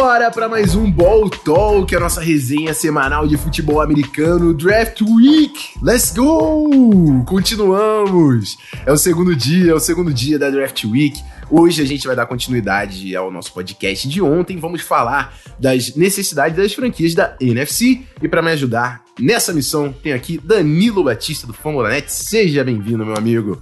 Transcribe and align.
Bora 0.00 0.30
para 0.30 0.48
mais 0.48 0.74
um 0.74 0.90
Ball 0.90 1.28
Talk, 1.28 1.94
a 1.94 2.00
nossa 2.00 2.22
resenha 2.22 2.72
semanal 2.72 3.28
de 3.28 3.36
futebol 3.36 3.82
americano 3.82 4.54
Draft 4.54 5.02
Week. 5.02 5.74
Let's 5.82 6.10
go! 6.14 7.22
Continuamos. 7.26 8.56
É 8.86 8.90
o 8.90 8.96
segundo 8.96 9.36
dia, 9.36 9.72
é 9.72 9.74
o 9.74 9.78
segundo 9.78 10.10
dia 10.10 10.38
da 10.38 10.48
Draft 10.48 10.84
Week. 10.84 11.22
Hoje 11.50 11.82
a 11.82 11.84
gente 11.84 12.06
vai 12.06 12.16
dar 12.16 12.24
continuidade 12.24 13.14
ao 13.14 13.30
nosso 13.30 13.52
podcast 13.52 14.08
de 14.08 14.22
ontem. 14.22 14.56
Vamos 14.56 14.80
falar 14.80 15.34
das 15.58 15.94
necessidades 15.94 16.56
das 16.56 16.72
franquias 16.72 17.14
da 17.14 17.36
NFC. 17.38 18.00
E 18.22 18.26
para 18.26 18.40
me 18.40 18.52
ajudar 18.52 19.04
nessa 19.18 19.52
missão, 19.52 19.92
tem 19.92 20.14
aqui 20.14 20.40
Danilo 20.42 21.04
Batista 21.04 21.46
do 21.46 21.52
Fambonanet. 21.52 22.10
Seja 22.10 22.64
bem-vindo, 22.64 23.04
meu 23.04 23.18
amigo. 23.18 23.60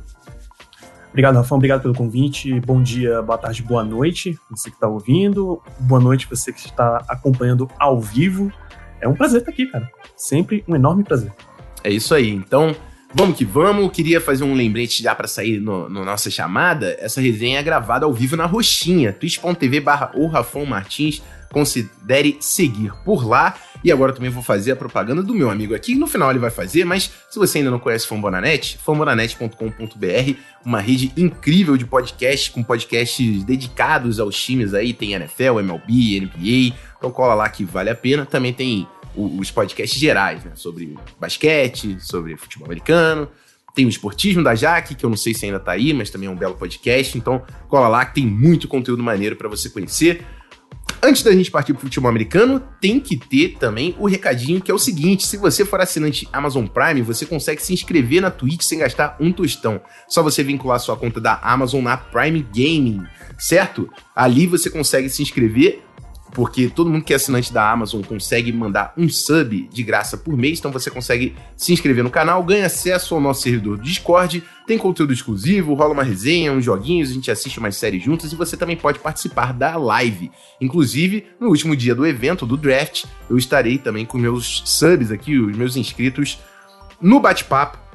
Obrigado, 1.19 1.35
Rafão. 1.35 1.57
Obrigado 1.57 1.83
pelo 1.83 1.95
convite. 1.95 2.61
Bom 2.61 2.81
dia, 2.81 3.21
boa 3.23 3.37
tarde, 3.37 3.61
boa 3.61 3.83
noite, 3.83 4.39
você 4.49 4.71
que 4.71 4.77
está 4.77 4.87
ouvindo. 4.87 5.61
Boa 5.81 6.01
noite, 6.01 6.29
você 6.31 6.53
que 6.53 6.61
está 6.61 7.05
acompanhando 7.09 7.69
ao 7.77 8.01
vivo. 8.01 8.53
É 9.01 9.09
um 9.09 9.15
prazer 9.15 9.41
estar 9.41 9.51
aqui, 9.51 9.67
cara. 9.67 9.91
Sempre 10.17 10.63
um 10.69 10.77
enorme 10.77 11.03
prazer. 11.03 11.33
É 11.83 11.91
isso 11.91 12.15
aí. 12.15 12.31
Então, 12.31 12.73
vamos 13.13 13.37
que 13.37 13.45
vamos. 13.45 13.91
Queria 13.91 14.21
fazer 14.21 14.45
um 14.45 14.55
lembrete 14.55 15.03
já 15.03 15.13
para 15.13 15.27
sair 15.27 15.59
no, 15.59 15.89
no, 15.89 16.05
nossa 16.05 16.31
chamada. 16.31 16.97
Essa 17.01 17.21
resenha 17.21 17.59
é 17.59 17.63
gravada 17.65 18.07
ao 18.07 18.13
vivo 18.13 18.37
na 18.37 18.47
Roxinha, 18.47 19.13
twitch.tv 19.13 19.81
barra 19.81 20.13
Martins 20.69 21.21
considere 21.51 22.37
seguir 22.41 22.93
por 23.05 23.27
lá. 23.27 23.57
E 23.83 23.93
agora 23.93 24.13
também 24.13 24.31
vou 24.31 24.43
fazer 24.43 24.73
a 24.73 24.77
propaganda 24.77 25.23
do 25.23 25.35
meu 25.35 25.51
amigo 25.51 25.75
aqui. 25.75 25.95
No 25.95 26.07
final 26.07 26.31
ele 26.31 26.39
vai 26.39 26.51
fazer, 26.51 26.85
mas 26.85 27.11
se 27.31 27.39
você 27.39 27.59
ainda 27.59 27.71
não 27.71 27.79
conhece 27.79 28.07
Fambonanet, 28.07 28.79
fambonanet.com.br, 28.79 30.35
uma 30.65 30.81
rede 30.81 31.13
incrível 31.17 31.77
de 31.77 31.85
podcasts, 31.85 32.49
com 32.49 32.63
podcasts 32.63 33.45
dedicados 33.45 34.19
aos 34.19 34.37
times 34.41 34.75
aí. 34.75 34.93
Tem 34.93 35.13
NFL, 35.13 35.61
MLB, 35.61 36.21
NBA. 36.21 36.77
Então 36.97 37.11
cola 37.11 37.35
lá 37.35 37.49
que 37.49 37.65
vale 37.65 37.91
a 37.91 37.95
pena. 37.95 38.27
Também 38.27 38.53
tem 38.53 38.87
os 39.17 39.51
podcasts 39.51 39.99
gerais, 39.99 40.45
né? 40.45 40.53
Sobre 40.55 40.97
basquete, 41.19 41.99
sobre 42.01 42.37
futebol 42.37 42.67
americano. 42.67 43.29
Tem 43.75 43.87
o 43.87 43.89
Esportismo 43.89 44.43
da 44.43 44.55
Jaque, 44.55 44.95
que 44.95 45.05
eu 45.05 45.11
não 45.11 45.17
sei 45.17 45.35
se 45.35 45.45
ainda 45.45 45.61
tá 45.61 45.73
aí, 45.73 45.93
mas 45.93 46.11
também 46.11 46.29
é 46.29 46.31
um 46.33 46.37
belo 46.37 46.55
podcast. 46.55 47.17
Então 47.17 47.43
cola 47.69 47.89
lá 47.89 48.05
que 48.05 48.15
tem 48.15 48.27
muito 48.27 48.67
conteúdo 48.67 49.03
maneiro 49.03 49.37
para 49.37 49.49
você 49.49 49.71
conhecer. 49.71 50.25
Antes 51.01 51.23
da 51.23 51.33
gente 51.33 51.51
partir 51.51 51.73
pro 51.73 51.83
futebol 51.83 52.11
americano, 52.11 52.61
tem 52.81 52.99
que 52.99 53.17
ter 53.17 53.57
também 53.57 53.95
o 53.99 54.07
recadinho 54.07 54.61
que 54.61 54.71
é 54.71 54.75
o 54.75 54.79
seguinte: 54.79 55.27
se 55.27 55.37
você 55.37 55.65
for 55.65 55.81
assinante 55.81 56.29
Amazon 56.33 56.67
Prime, 56.67 57.03
você 57.03 57.25
consegue 57.25 57.63
se 57.63 57.73
inscrever 57.73 58.21
na 58.21 58.31
Twitch 58.31 58.63
sem 58.63 58.81
gastar 58.81 59.17
um 59.21 59.33
tostão. 59.33 59.81
Só 60.09 60.23
você 60.23 60.43
vincular 60.43 60.81
sua 60.81 60.97
conta 60.97 61.21
da 61.21 61.39
Amazon 61.43 61.83
na 61.83 61.97
Prime 61.97 62.45
Gaming, 62.53 63.05
certo? 63.39 63.89
Ali 64.15 64.47
você 64.47 64.69
consegue 64.69 65.09
se 65.09 65.23
inscrever 65.23 65.85
porque 66.33 66.69
todo 66.69 66.91
mundo 66.91 67.05
que 67.05 67.13
é 67.13 67.17
assinante 67.17 67.53
da 67.53 67.71
Amazon 67.71 68.03
consegue 68.03 68.53
mandar 68.53 68.93
um 68.97 69.09
sub 69.09 69.69
de 69.73 69.83
graça 69.83 70.17
por 70.17 70.37
mês, 70.37 70.59
então 70.59 70.71
você 70.71 70.91
consegue 70.91 71.35
se 71.57 71.73
inscrever 71.73 72.05
no 72.05 72.11
canal, 72.11 72.43
ganha 72.43 72.67
acesso 72.67 73.15
ao 73.15 73.21
nosso 73.21 73.43
servidor 73.43 73.77
do 73.77 73.83
Discord, 73.83 74.43
tem 74.67 74.77
conteúdo 74.77 75.13
exclusivo, 75.13 75.75
rola 75.75 75.95
uma 75.95 76.03
resenha, 76.03 76.53
uns 76.53 76.65
joguinhos, 76.65 77.11
a 77.11 77.15
gente 77.15 77.31
assiste 77.31 77.59
umas 77.59 77.77
séries 77.77 78.03
juntas 78.03 78.33
e 78.33 78.37
você 78.37 78.57
também 78.57 78.77
pode 78.77 78.99
participar 78.99 79.53
da 79.53 79.77
live. 79.77 80.31
Inclusive, 80.61 81.27
no 81.41 81.49
último 81.49 81.75
dia 81.75 81.95
do 81.95 82.07
evento, 82.07 82.45
do 82.45 82.57
draft, 82.57 83.05
eu 83.31 83.39
estarei 83.39 83.79
também 83.79 84.05
com 84.05 84.19
meus 84.19 84.63
subs 84.65 85.11
aqui, 85.11 85.39
os 85.39 85.57
meus 85.57 85.77
inscritos, 85.77 86.39
no 87.01 87.19
bate-papo 87.21 87.88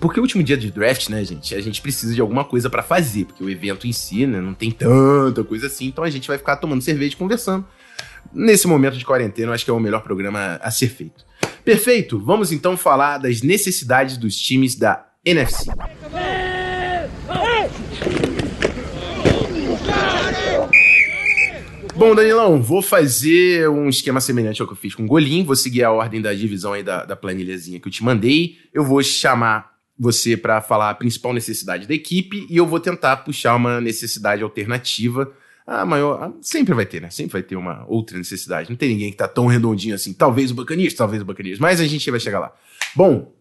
porque 0.00 0.18
o 0.18 0.22
último 0.22 0.42
dia 0.42 0.56
de 0.56 0.70
draft, 0.70 1.08
né, 1.08 1.24
gente, 1.24 1.54
a 1.54 1.60
gente 1.60 1.80
precisa 1.80 2.14
de 2.14 2.20
alguma 2.20 2.44
coisa 2.44 2.68
para 2.68 2.82
fazer, 2.82 3.24
porque 3.26 3.42
o 3.42 3.48
evento 3.48 3.86
em 3.86 3.92
si, 3.92 4.26
né, 4.26 4.40
não 4.40 4.54
tem 4.54 4.70
tanta 4.70 5.44
coisa 5.44 5.66
assim, 5.66 5.86
então 5.86 6.04
a 6.04 6.10
gente 6.10 6.28
vai 6.28 6.38
ficar 6.38 6.56
tomando 6.56 6.82
cerveja 6.82 7.14
e 7.14 7.16
conversando. 7.16 7.64
Nesse 8.32 8.66
momento 8.66 8.96
de 8.96 9.04
quarentena, 9.04 9.48
eu 9.48 9.54
acho 9.54 9.64
que 9.64 9.70
é 9.70 9.74
o 9.74 9.80
melhor 9.80 10.02
programa 10.02 10.58
a 10.62 10.70
ser 10.70 10.88
feito. 10.88 11.24
Perfeito, 11.64 12.18
vamos 12.18 12.52
então 12.52 12.76
falar 12.76 13.18
das 13.18 13.42
necessidades 13.42 14.16
dos 14.16 14.36
times 14.36 14.74
da 14.74 15.06
NFC. 15.24 15.70
Bom, 21.96 22.12
Danilão, 22.12 22.60
vou 22.60 22.82
fazer 22.82 23.68
um 23.68 23.88
esquema 23.88 24.20
semelhante 24.20 24.60
ao 24.60 24.66
que 24.66 24.74
eu 24.74 24.76
fiz 24.76 24.96
com 24.96 25.04
o 25.04 25.06
Golim. 25.06 25.44
Vou 25.44 25.54
seguir 25.54 25.84
a 25.84 25.92
ordem 25.92 26.20
da 26.20 26.34
divisão 26.34 26.72
aí 26.72 26.82
da, 26.82 27.04
da 27.04 27.14
planilhazinha 27.14 27.78
que 27.78 27.86
eu 27.86 27.92
te 27.92 28.02
mandei. 28.02 28.56
Eu 28.74 28.84
vou 28.84 29.00
chamar 29.00 29.73
você 29.98 30.36
para 30.36 30.60
falar 30.60 30.90
a 30.90 30.94
principal 30.94 31.32
necessidade 31.32 31.86
da 31.86 31.94
equipe 31.94 32.46
e 32.50 32.56
eu 32.56 32.66
vou 32.66 32.80
tentar 32.80 33.18
puxar 33.18 33.54
uma 33.54 33.80
necessidade 33.80 34.42
alternativa. 34.42 35.32
A 35.66 35.86
maior. 35.86 36.34
Sempre 36.42 36.74
vai 36.74 36.84
ter, 36.84 37.00
né? 37.00 37.08
Sempre 37.08 37.34
vai 37.34 37.42
ter 37.42 37.56
uma 37.56 37.86
outra 37.88 38.18
necessidade. 38.18 38.68
Não 38.68 38.76
tem 38.76 38.90
ninguém 38.90 39.10
que 39.10 39.16
tá 39.16 39.26
tão 39.26 39.46
redondinho 39.46 39.94
assim. 39.94 40.12
Talvez 40.12 40.50
o 40.50 40.54
Bacanias, 40.54 40.92
talvez 40.92 41.22
o 41.22 41.24
Bacanias. 41.24 41.58
Mas 41.58 41.80
a 41.80 41.86
gente 41.86 42.10
vai 42.10 42.20
chegar 42.20 42.38
lá. 42.38 42.52
Bom, 42.94 43.32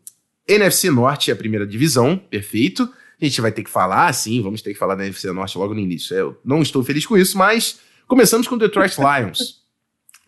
NFC 0.48 0.90
Norte 0.90 1.32
é 1.32 1.34
a 1.34 1.38
primeira 1.38 1.68
divisão, 1.68 2.18
perfeito. 2.18 2.90
A 3.22 3.26
gente 3.26 3.42
vai 3.42 3.52
ter 3.52 3.64
que 3.64 3.70
falar, 3.70 4.12
sim, 4.14 4.42
vamos 4.42 4.62
ter 4.62 4.74
que 4.74 4.80
falar 4.80 4.96
da 4.96 5.04
NFC 5.04 5.32
Norte 5.32 5.58
logo 5.58 5.74
no 5.74 5.80
início. 5.80 6.16
Eu 6.16 6.40
não 6.46 6.62
estou 6.62 6.84
feliz 6.84 7.06
com 7.06 7.18
isso, 7.18 7.38
mas 7.38 7.80
começamos 8.08 8.48
com 8.48 8.56
o 8.56 8.60
Detroit 8.60 8.96
Lions. 9.00 9.64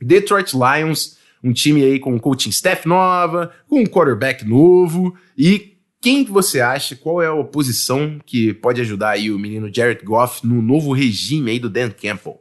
Detroit 0.01 0.53
Lions, 0.53 1.17
um 1.43 1.53
time 1.53 1.83
aí 1.83 1.99
com 1.99 2.19
coaching 2.19 2.49
staff 2.49 2.87
nova, 2.87 3.53
com 3.67 3.79
um 3.79 3.85
quarterback 3.85 4.45
novo 4.45 5.15
e 5.37 5.74
quem 6.05 6.23
você 6.23 6.61
acha, 6.61 6.95
qual 6.95 7.19
é 7.19 7.25
a 7.25 7.33
oposição 7.33 8.19
que 8.23 8.53
pode 8.53 8.79
ajudar 8.79 9.09
aí 9.09 9.31
o 9.31 9.39
menino 9.39 9.73
Jared 9.73 10.05
Goff 10.05 10.45
no 10.45 10.61
novo 10.61 10.93
regime 10.93 11.49
aí 11.49 11.57
do 11.57 11.67
Dan 11.67 11.89
Campbell? 11.89 12.39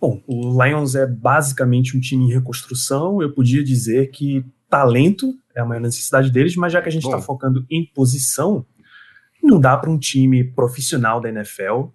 Bom, 0.00 0.22
o 0.24 0.62
Lions 0.62 0.94
é 0.94 1.04
basicamente 1.08 1.96
um 1.96 2.00
time 2.00 2.26
em 2.26 2.32
reconstrução. 2.32 3.20
Eu 3.20 3.32
podia 3.32 3.64
dizer 3.64 4.12
que 4.12 4.44
talento 4.70 5.34
é 5.56 5.60
a 5.60 5.64
maior 5.64 5.80
necessidade 5.80 6.30
deles, 6.30 6.54
mas 6.54 6.72
já 6.72 6.80
que 6.80 6.88
a 6.88 6.92
gente 6.92 7.04
está 7.04 7.20
focando 7.20 7.66
em 7.68 7.84
posição, 7.84 8.64
não 9.42 9.58
dá 9.58 9.76
para 9.76 9.90
um 9.90 9.98
time 9.98 10.44
profissional 10.44 11.20
da 11.20 11.30
NFL 11.30 11.86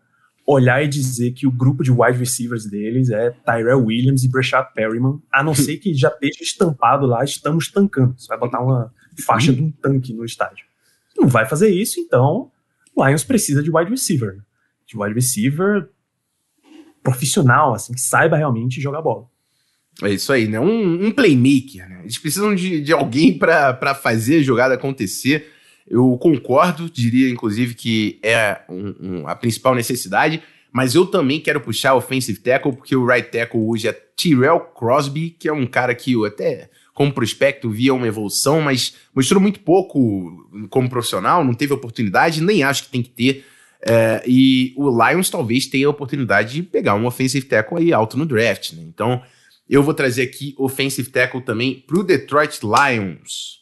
olhar 0.46 0.84
e 0.84 0.90
dizer 0.90 1.32
que 1.32 1.48
o 1.48 1.52
grupo 1.52 1.82
de 1.82 1.92
wide 1.92 2.18
receivers 2.18 2.66
deles 2.66 3.10
é 3.10 3.30
Tyrell 3.30 3.86
Williams 3.86 4.26
e 4.26 4.28
Brashad 4.28 4.68
Perryman, 4.74 5.22
a 5.32 5.42
não 5.42 5.56
ser 5.56 5.78
que 5.78 5.94
já 5.94 6.10
esteja 6.10 6.44
estampado 6.44 7.06
lá, 7.06 7.24
estamos 7.24 7.72
tancando. 7.72 8.16
Você 8.18 8.28
vai 8.28 8.38
botar 8.38 8.60
uma 8.60 8.92
faixa 9.22 9.54
de 9.54 9.62
um 9.62 9.72
tanque 9.72 10.14
no 10.14 10.26
estádio. 10.26 10.66
Não 11.18 11.28
vai 11.28 11.48
fazer 11.48 11.70
isso, 11.70 12.00
então 12.00 12.52
o 12.96 13.06
Lions 13.06 13.24
precisa 13.24 13.64
de 13.64 13.72
wide 13.72 13.90
receiver. 13.90 14.38
De 14.86 14.98
wide 14.98 15.14
receiver 15.14 15.90
profissional, 17.04 17.74
assim, 17.74 17.94
que 17.94 18.02
saiba 18.02 18.38
realmente 18.38 18.82
jogar 18.82 19.02
bola. 19.02 19.28
É 20.04 20.10
isso 20.10 20.32
aí, 20.32 20.48
né? 20.48 20.60
Um, 20.60 21.08
um 21.08 21.12
playmaker, 21.12 21.90
né? 21.90 22.02
Eles 22.04 22.18
precisam 22.18 22.54
de, 22.54 22.82
de 22.82 22.94
alguém 22.94 23.38
para 23.38 23.96
fazer 23.96 24.40
a 24.40 24.44
jogada 24.44 24.76
acontecer. 24.76 25.52
Eu 25.88 26.18
concordo, 26.18 26.90
diria 26.90 27.30
inclusive 27.30 27.74
que 27.74 28.20
é 28.22 28.62
um, 28.70 28.96
um, 29.00 29.28
a 29.28 29.36
principal 29.36 29.74
necessidade, 29.74 30.44
mas 30.72 30.94
eu 30.94 31.06
também 31.06 31.40
quero 31.40 31.62
puxar 31.62 31.94
o 31.94 31.98
offensive 31.98 32.40
tackle, 32.40 32.74
porque 32.74 32.96
o 32.96 33.06
right 33.06 33.32
tackle 33.32 33.62
hoje 33.62 33.88
é 33.88 33.94
Tyrell 33.94 34.60
Crosby, 34.60 35.32
que 35.32 35.48
é 35.48 35.54
um 35.54 35.66
cara 35.66 35.96
que 35.96 36.12
eu 36.12 36.26
até 36.26 36.70
como 36.98 37.14
prospecto 37.14 37.70
via 37.70 37.94
uma 37.94 38.08
evolução, 38.08 38.60
mas 38.60 38.96
mostrou 39.14 39.40
muito 39.40 39.60
pouco 39.60 40.50
como 40.68 40.90
profissional, 40.90 41.46
não 41.46 41.54
teve 41.54 41.72
oportunidade, 41.72 42.42
nem 42.42 42.64
acho 42.64 42.86
que 42.86 42.90
tem 42.90 43.04
que 43.04 43.10
ter. 43.12 43.46
É, 43.88 44.24
e 44.26 44.74
o 44.76 44.90
Lions 44.90 45.30
talvez 45.30 45.68
tenha 45.68 45.86
a 45.86 45.92
oportunidade 45.92 46.56
de 46.56 46.64
pegar 46.64 46.96
um 46.96 47.06
offensive 47.06 47.46
tackle 47.46 47.78
aí 47.78 47.94
alto 47.94 48.18
no 48.18 48.26
draft, 48.26 48.74
né? 48.74 48.82
Então, 48.82 49.22
eu 49.70 49.84
vou 49.84 49.94
trazer 49.94 50.24
aqui 50.24 50.56
offensive 50.58 51.08
tackle 51.12 51.44
também 51.44 51.84
pro 51.86 52.04
Detroit 52.04 52.62
Lions. 52.64 53.60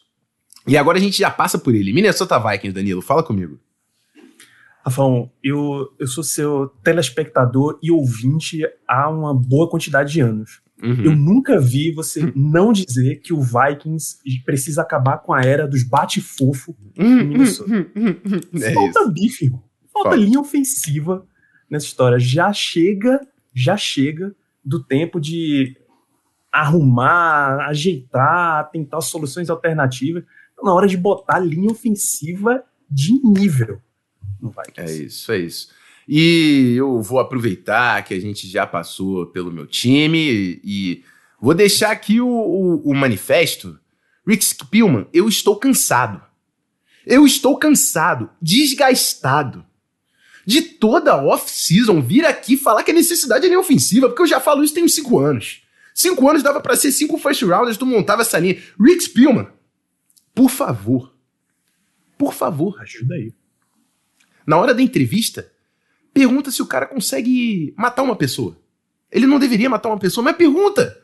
E 0.66 0.74
agora 0.74 0.96
a 0.96 1.00
gente 1.00 1.18
já 1.18 1.30
passa 1.30 1.58
por 1.58 1.74
ele. 1.74 1.92
Minnesota 1.92 2.38
Vikings, 2.38 2.72
Danilo, 2.72 3.02
fala 3.02 3.22
comigo. 3.22 3.60
Rafão, 4.82 5.30
eu, 5.44 5.92
eu 5.98 6.06
sou 6.06 6.24
seu 6.24 6.68
telespectador 6.82 7.78
e 7.82 7.90
ouvinte 7.90 8.62
há 8.88 9.10
uma 9.10 9.34
boa 9.34 9.68
quantidade 9.68 10.10
de 10.10 10.22
anos. 10.22 10.62
Uhum. 10.82 11.04
Eu 11.04 11.16
nunca 11.16 11.58
vi 11.58 11.90
você 11.90 12.24
uhum. 12.24 12.32
não 12.34 12.72
dizer 12.72 13.20
que 13.20 13.32
o 13.32 13.40
Vikings 13.40 14.18
precisa 14.44 14.82
acabar 14.82 15.18
com 15.18 15.32
a 15.32 15.40
era 15.40 15.66
dos 15.66 15.82
bate-fofo 15.82 16.76
uhum. 16.98 17.24
Minnesota. 17.24 17.86
É 18.54 18.72
Falta 18.72 19.00
isso. 19.00 19.12
bife, 19.12 19.44
irmão. 19.46 19.64
Falta 19.92 20.10
Falta. 20.10 20.16
linha 20.22 20.38
ofensiva 20.38 21.26
nessa 21.70 21.86
história. 21.86 22.18
Já 22.18 22.52
chega, 22.52 23.26
já 23.54 23.76
chega 23.76 24.34
do 24.62 24.82
tempo 24.82 25.18
de 25.18 25.76
arrumar, 26.52 27.68
ajeitar, 27.68 28.70
tentar 28.70 29.00
soluções 29.00 29.48
alternativas. 29.48 30.24
Na 30.62 30.72
hora 30.74 30.86
de 30.86 30.96
botar 30.96 31.38
linha 31.38 31.70
ofensiva 31.70 32.62
de 32.90 33.12
nível 33.22 33.80
no 34.40 34.50
Vikings. 34.50 34.80
É 34.80 35.04
isso, 35.04 35.32
é 35.32 35.38
isso. 35.38 35.68
E 36.08 36.74
eu 36.76 37.02
vou 37.02 37.18
aproveitar 37.18 38.04
que 38.04 38.14
a 38.14 38.20
gente 38.20 38.46
já 38.48 38.66
passou 38.66 39.26
pelo 39.26 39.52
meu 39.52 39.66
time 39.66 40.60
e, 40.62 41.02
vou 41.40 41.54
deixar 41.54 41.90
aqui 41.90 42.20
o, 42.20 42.28
o, 42.28 42.90
o 42.90 42.94
manifesto. 42.94 43.78
Rick 44.26 44.44
Spielman, 44.44 45.06
eu 45.12 45.28
estou 45.28 45.56
cansado. 45.56 46.22
Eu 47.04 47.24
estou 47.24 47.56
cansado, 47.56 48.30
desgastado 48.40 49.64
de 50.46 50.62
toda 50.62 51.16
off-season 51.16 52.00
vir 52.00 52.24
aqui 52.24 52.56
falar 52.56 52.84
que 52.84 52.92
a 52.92 52.94
necessidade 52.94 53.44
é 53.44 53.48
linha 53.48 53.58
ofensiva, 53.58 54.08
porque 54.08 54.22
eu 54.22 54.26
já 54.26 54.38
falo 54.38 54.62
isso 54.62 54.72
tem 54.72 54.84
uns 54.84 54.94
cinco 54.94 55.18
anos. 55.18 55.62
Cinco 55.92 56.28
anos 56.28 56.42
dava 56.42 56.60
para 56.60 56.76
ser 56.76 56.92
cinco 56.92 57.18
first 57.18 57.42
rounders, 57.42 57.76
tu 57.76 57.84
montava 57.84 58.22
essa 58.22 58.38
linha. 58.38 58.62
Rick 58.80 59.02
Spielman, 59.02 59.48
por 60.32 60.48
favor. 60.48 61.12
Por 62.16 62.32
favor. 62.32 62.80
Ajuda 62.80 63.16
aí. 63.16 63.32
Na 64.46 64.56
hora 64.56 64.72
da 64.72 64.80
entrevista, 64.80 65.50
pergunta 66.16 66.50
se 66.50 66.62
o 66.62 66.66
cara 66.66 66.86
consegue 66.86 67.74
matar 67.76 68.02
uma 68.02 68.16
pessoa. 68.16 68.58
Ele 69.12 69.26
não 69.26 69.38
deveria 69.38 69.68
matar 69.68 69.90
uma 69.90 69.98
pessoa, 69.98 70.24
mas 70.24 70.34
pergunta. 70.34 70.96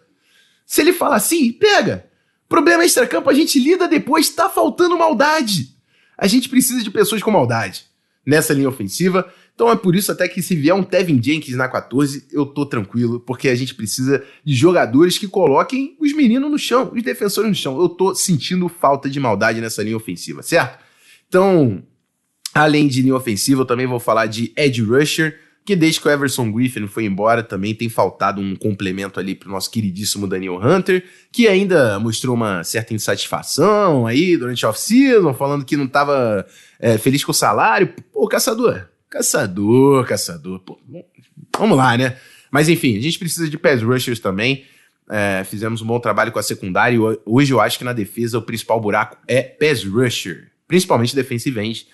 Se 0.64 0.80
ele 0.80 0.94
fala 0.94 1.16
assim, 1.16 1.52
pega. 1.52 2.06
Problema 2.48 2.82
extra-campo, 2.82 3.28
a 3.28 3.34
gente 3.34 3.60
lida 3.60 3.86
depois, 3.86 4.30
tá 4.30 4.48
faltando 4.48 4.96
maldade. 4.96 5.76
A 6.16 6.26
gente 6.26 6.48
precisa 6.48 6.82
de 6.82 6.90
pessoas 6.90 7.22
com 7.22 7.30
maldade 7.30 7.84
nessa 8.24 8.54
linha 8.54 8.70
ofensiva. 8.70 9.30
Então 9.54 9.70
é 9.70 9.76
por 9.76 9.94
isso 9.94 10.10
até 10.10 10.26
que 10.26 10.40
se 10.40 10.56
vier 10.56 10.74
um 10.74 10.82
Tevin 10.82 11.22
Jenkins 11.22 11.56
na 11.56 11.68
14, 11.68 12.28
eu 12.32 12.46
tô 12.46 12.64
tranquilo, 12.64 13.20
porque 13.20 13.50
a 13.50 13.54
gente 13.54 13.74
precisa 13.74 14.24
de 14.42 14.54
jogadores 14.54 15.18
que 15.18 15.28
coloquem 15.28 15.94
os 16.00 16.14
meninos 16.14 16.50
no 16.50 16.58
chão, 16.58 16.90
os 16.94 17.02
defensores 17.02 17.50
no 17.50 17.54
chão. 17.54 17.78
Eu 17.78 17.90
tô 17.90 18.14
sentindo 18.14 18.66
falta 18.66 19.10
de 19.10 19.20
maldade 19.20 19.60
nessa 19.60 19.82
linha 19.82 19.96
ofensiva, 19.96 20.42
certo? 20.42 20.82
Então, 21.28 21.82
além 22.54 22.88
de 22.88 23.02
linha 23.02 23.16
ofensiva, 23.16 23.62
eu 23.62 23.66
também 23.66 23.86
vou 23.86 24.00
falar 24.00 24.26
de 24.26 24.52
edge 24.56 24.82
rusher 24.82 25.38
que 25.64 25.76
desde 25.76 26.00
que 26.00 26.08
o 26.08 26.10
Everson 26.10 26.50
Griffin 26.50 26.86
foi 26.86 27.04
embora 27.04 27.42
também 27.42 27.74
tem 27.74 27.88
faltado 27.88 28.40
um 28.40 28.56
complemento 28.56 29.20
ali 29.20 29.34
pro 29.34 29.50
nosso 29.50 29.70
queridíssimo 29.70 30.26
Daniel 30.26 30.60
Hunter, 30.60 31.04
que 31.30 31.46
ainda 31.46 31.98
mostrou 32.00 32.34
uma 32.34 32.64
certa 32.64 32.92
insatisfação 32.94 34.06
aí 34.06 34.36
durante 34.36 34.64
a 34.66 34.70
off-season, 34.70 35.32
falando 35.34 35.64
que 35.64 35.76
não 35.76 35.86
tava 35.86 36.46
é, 36.80 36.98
feliz 36.98 37.24
com 37.24 37.30
o 37.30 37.34
salário. 37.34 37.94
Pô, 38.12 38.26
caçador, 38.26 38.88
caçador, 39.08 40.04
caçador, 40.04 40.58
pô, 40.60 40.80
vamos 41.56 41.76
lá, 41.76 41.96
né? 41.96 42.16
Mas 42.50 42.68
enfim, 42.68 42.98
a 42.98 43.00
gente 43.00 43.18
precisa 43.18 43.48
de 43.48 43.56
pass 43.56 43.82
rushers 43.82 44.18
também. 44.18 44.64
É, 45.08 45.44
fizemos 45.44 45.80
um 45.80 45.86
bom 45.86 46.00
trabalho 46.00 46.32
com 46.32 46.38
a 46.38 46.42
secundária 46.42 46.96
e 46.96 47.18
hoje 47.24 47.52
eu 47.52 47.60
acho 47.60 47.78
que 47.78 47.84
na 47.84 47.92
defesa 47.92 48.38
o 48.38 48.42
principal 48.42 48.80
buraco 48.80 49.16
é 49.28 49.42
pass 49.42 49.84
rusher, 49.84 50.50
principalmente 50.66 51.14
defensive 51.14 51.60
end. 51.60 51.86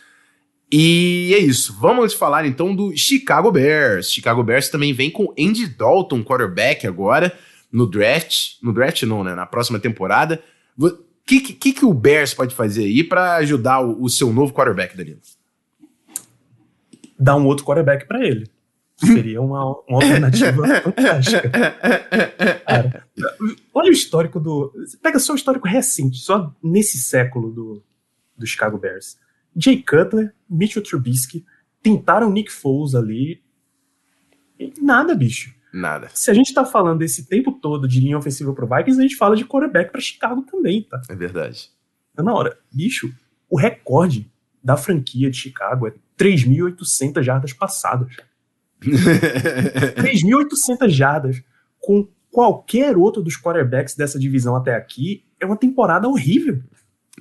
E 0.71 1.33
é 1.35 1.39
isso. 1.39 1.75
Vamos 1.81 2.13
falar 2.13 2.47
então 2.47 2.75
do 2.75 2.95
Chicago 2.97 3.51
Bears. 3.51 4.13
Chicago 4.13 4.43
Bears 4.43 4.69
também 4.69 4.93
vem 4.93 5.11
com 5.11 5.33
Andy 5.39 5.67
Dalton, 5.67 6.23
quarterback, 6.23 6.87
agora 6.87 7.37
no 7.73 7.87
draft. 7.87 8.57
No 8.63 8.73
draft, 8.73 9.03
não, 9.05 9.25
né? 9.25 9.35
Na 9.35 9.47
próxima 9.47 9.79
temporada. 9.79 10.43
O 10.79 10.91
que, 11.25 11.41
que, 11.41 11.73
que 11.73 11.85
o 11.85 11.95
Bears 11.95 12.35
pode 12.35 12.55
fazer 12.55 12.85
aí 12.85 13.03
para 13.03 13.37
ajudar 13.37 13.81
o, 13.81 14.03
o, 14.03 14.09
seu 14.09 14.33
novo 14.33 14.53
quarterback, 14.53 14.97
Danilo? 14.97 15.21
Dar 17.19 17.37
um 17.37 17.47
outro 17.47 17.65
quarterback 17.65 18.07
para 18.07 18.25
ele. 18.25 18.49
Seria 18.97 19.41
uma, 19.41 19.65
uma 19.89 20.03
alternativa 20.03 20.67
fantástica. 20.83 21.51
Cara, 22.67 23.07
olha 23.73 23.91
o 23.91 23.93
histórico 23.93 24.41
do. 24.41 24.73
Pega 25.03 25.19
só 25.19 25.33
o 25.33 25.37
histórico 25.37 25.69
recente, 25.69 26.19
só 26.19 26.53
nesse 26.63 26.99
século 26.99 27.53
do, 27.53 27.83
do 28.37 28.47
Chicago 28.47 28.77
Bears. 28.77 29.17
Jay 29.59 29.83
Cutler, 29.83 30.33
Mitchell 30.49 30.83
Trubisky, 30.83 31.45
tentaram 31.83 32.31
Nick 32.31 32.53
Foles 32.53 32.95
ali. 32.95 33.43
E 34.59 34.73
nada, 34.81 35.15
bicho. 35.15 35.55
Nada. 35.73 36.09
Se 36.15 36.31
a 36.31 36.35
gente 36.35 36.55
tá 36.55 36.65
falando 36.65 37.01
desse 37.01 37.27
tempo 37.27 37.53
todo 37.53 37.89
de 37.89 38.01
linha 38.01 38.17
ofensiva 38.17 38.55
pro 38.55 38.67
Vikings, 38.67 38.99
a 38.99 39.03
gente 39.03 39.17
fala 39.17 39.37
de 39.37 39.45
quarterback 39.45 39.91
para 39.91 40.01
Chicago 40.01 40.43
também, 40.43 40.83
tá? 40.83 41.03
É 41.09 41.15
verdade. 41.15 41.71
Tá 42.15 42.23
na 42.23 42.33
hora. 42.33 42.57
Bicho, 42.73 43.13
o 43.51 43.59
recorde 43.59 44.31
da 44.63 44.77
franquia 44.77 45.31
de 45.31 45.37
Chicago 45.37 45.87
é 45.87 45.93
3.800 46.19 47.23
jardas 47.23 47.53
passadas. 47.53 48.17
3.800 48.81 50.89
jardas 50.89 51.43
com 51.81 52.09
qualquer 52.31 52.97
outro 52.97 53.23
dos 53.23 53.41
quarterbacks 53.41 53.95
dessa 53.95 54.19
divisão 54.19 54.57
até 54.57 54.75
aqui 54.75 55.25
é 55.41 55.47
uma 55.47 55.57
temporada 55.57 56.09
horrível. 56.09 56.63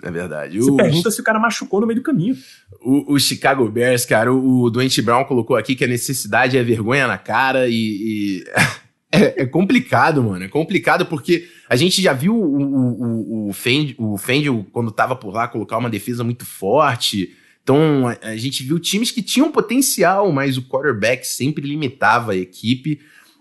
É 0.03 0.11
verdade. 0.11 0.59
Você 0.59 0.71
o... 0.71 0.75
pergunta 0.75 1.11
se 1.11 1.19
o 1.19 1.23
cara 1.23 1.39
machucou 1.39 1.81
no 1.81 1.88
meio 1.88 1.99
do 1.99 2.03
caminho. 2.03 2.35
O, 2.81 3.13
o 3.13 3.19
Chicago 3.19 3.67
Bears, 3.69 4.05
cara, 4.05 4.33
o, 4.33 4.63
o 4.63 4.69
Doente 4.69 5.01
Brown 5.01 5.25
colocou 5.25 5.55
aqui 5.55 5.75
que 5.75 5.83
a 5.83 5.88
necessidade 5.88 6.57
é 6.57 6.63
vergonha 6.63 7.07
na 7.07 7.17
cara 7.17 7.67
e. 7.67 7.73
e... 7.73 8.44
é, 9.11 9.44
é, 9.44 9.45
complicado, 9.45 10.23
mano. 10.23 10.45
É 10.45 10.47
complicado 10.47 11.05
porque 11.05 11.47
a 11.69 11.75
gente 11.75 12.01
já 12.01 12.13
viu 12.13 12.35
o, 12.35 13.47
o, 13.47 13.49
o, 13.49 13.53
Fend, 13.53 13.95
o 13.97 14.63
quando 14.71 14.91
tava 14.91 15.15
por 15.15 15.33
lá, 15.33 15.47
colocar 15.47 15.77
uma 15.77 15.89
defesa 15.89 16.23
muito 16.23 16.45
forte. 16.45 17.35
Então, 17.63 18.07
a, 18.07 18.29
a 18.29 18.38
gente 18.38 18.63
viu 18.63 18.79
times 18.79 19.11
que 19.11 19.21
tinham 19.21 19.51
potencial, 19.51 20.31
mas 20.31 20.57
o 20.57 20.63
quarterback 20.63 21.27
sempre 21.27 21.67
limitava 21.67 22.33
a 22.33 22.38
equipe. 22.38 22.99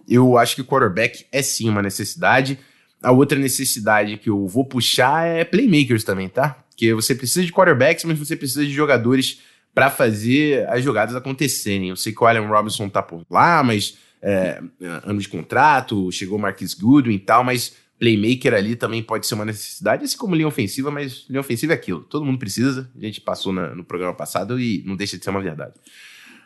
Eu 0.08 0.38
acho 0.38 0.54
que 0.54 0.62
o 0.62 0.64
quarterback 0.64 1.26
é 1.30 1.42
sim 1.42 1.68
uma 1.68 1.82
necessidade. 1.82 2.58
A 3.02 3.12
outra 3.12 3.38
necessidade 3.38 4.16
que 4.16 4.30
eu 4.30 4.46
vou 4.46 4.64
puxar 4.64 5.26
é 5.26 5.44
playmakers 5.44 6.02
também, 6.02 6.28
tá? 6.28 6.64
Porque 6.70 6.92
você 6.94 7.14
precisa 7.14 7.44
de 7.44 7.52
quarterbacks, 7.52 8.04
mas 8.04 8.18
você 8.18 8.36
precisa 8.36 8.64
de 8.64 8.72
jogadores 8.72 9.40
para 9.74 9.90
fazer 9.90 10.66
as 10.68 10.82
jogadas 10.82 11.14
acontecerem. 11.14 11.90
Eu 11.90 11.96
sei 11.96 12.12
que 12.12 12.22
o 12.22 12.26
Allen 12.26 12.46
Robinson 12.46 12.88
tá 12.88 13.02
por 13.02 13.24
lá, 13.30 13.62
mas 13.62 13.98
é, 14.22 14.62
ano 15.04 15.20
de 15.20 15.28
contrato, 15.28 16.10
chegou 16.10 16.38
o 16.38 16.40
Marquis 16.40 16.74
Goodwin 16.74 17.14
e 17.14 17.18
tal, 17.18 17.44
mas 17.44 17.74
playmaker 17.98 18.54
ali 18.54 18.76
também 18.76 19.02
pode 19.02 19.26
ser 19.26 19.34
uma 19.34 19.44
necessidade, 19.44 20.04
assim 20.04 20.16
como 20.16 20.34
linha 20.34 20.48
ofensiva, 20.48 20.90
mas 20.90 21.26
linha 21.28 21.40
ofensiva 21.40 21.72
é 21.72 21.76
aquilo. 21.76 22.00
Todo 22.00 22.24
mundo 22.24 22.38
precisa, 22.38 22.90
a 22.96 23.00
gente 23.00 23.20
passou 23.20 23.52
na, 23.52 23.74
no 23.74 23.84
programa 23.84 24.14
passado 24.14 24.60
e 24.60 24.82
não 24.86 24.96
deixa 24.96 25.16
de 25.16 25.24
ser 25.24 25.30
uma 25.30 25.42
verdade. 25.42 25.74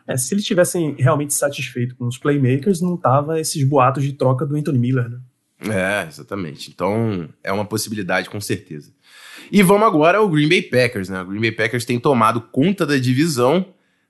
É, 0.06 0.16
se 0.16 0.34
eles 0.34 0.44
tivessem 0.44 0.94
realmente 0.98 1.34
satisfeito 1.34 1.94
com 1.96 2.06
os 2.06 2.18
playmakers, 2.18 2.80
não 2.80 2.96
tava 2.96 3.40
esses 3.40 3.62
boatos 3.64 4.02
de 4.02 4.12
troca 4.12 4.44
do 4.44 4.56
Anthony 4.56 4.78
Miller, 4.78 5.08
né? 5.08 5.20
É, 5.68 6.06
exatamente. 6.08 6.70
Então, 6.70 7.28
é 7.42 7.52
uma 7.52 7.64
possibilidade, 7.64 8.30
com 8.30 8.40
certeza. 8.40 8.92
E 9.52 9.62
vamos 9.62 9.86
agora 9.86 10.18
ao 10.18 10.28
Green 10.28 10.48
Bay 10.48 10.62
Packers, 10.62 11.08
né? 11.08 11.22
O 11.22 11.26
Green 11.26 11.40
Bay 11.40 11.52
Packers 11.52 11.84
tem 11.84 11.98
tomado 11.98 12.40
conta 12.40 12.86
da 12.86 12.96
divisão. 12.96 13.66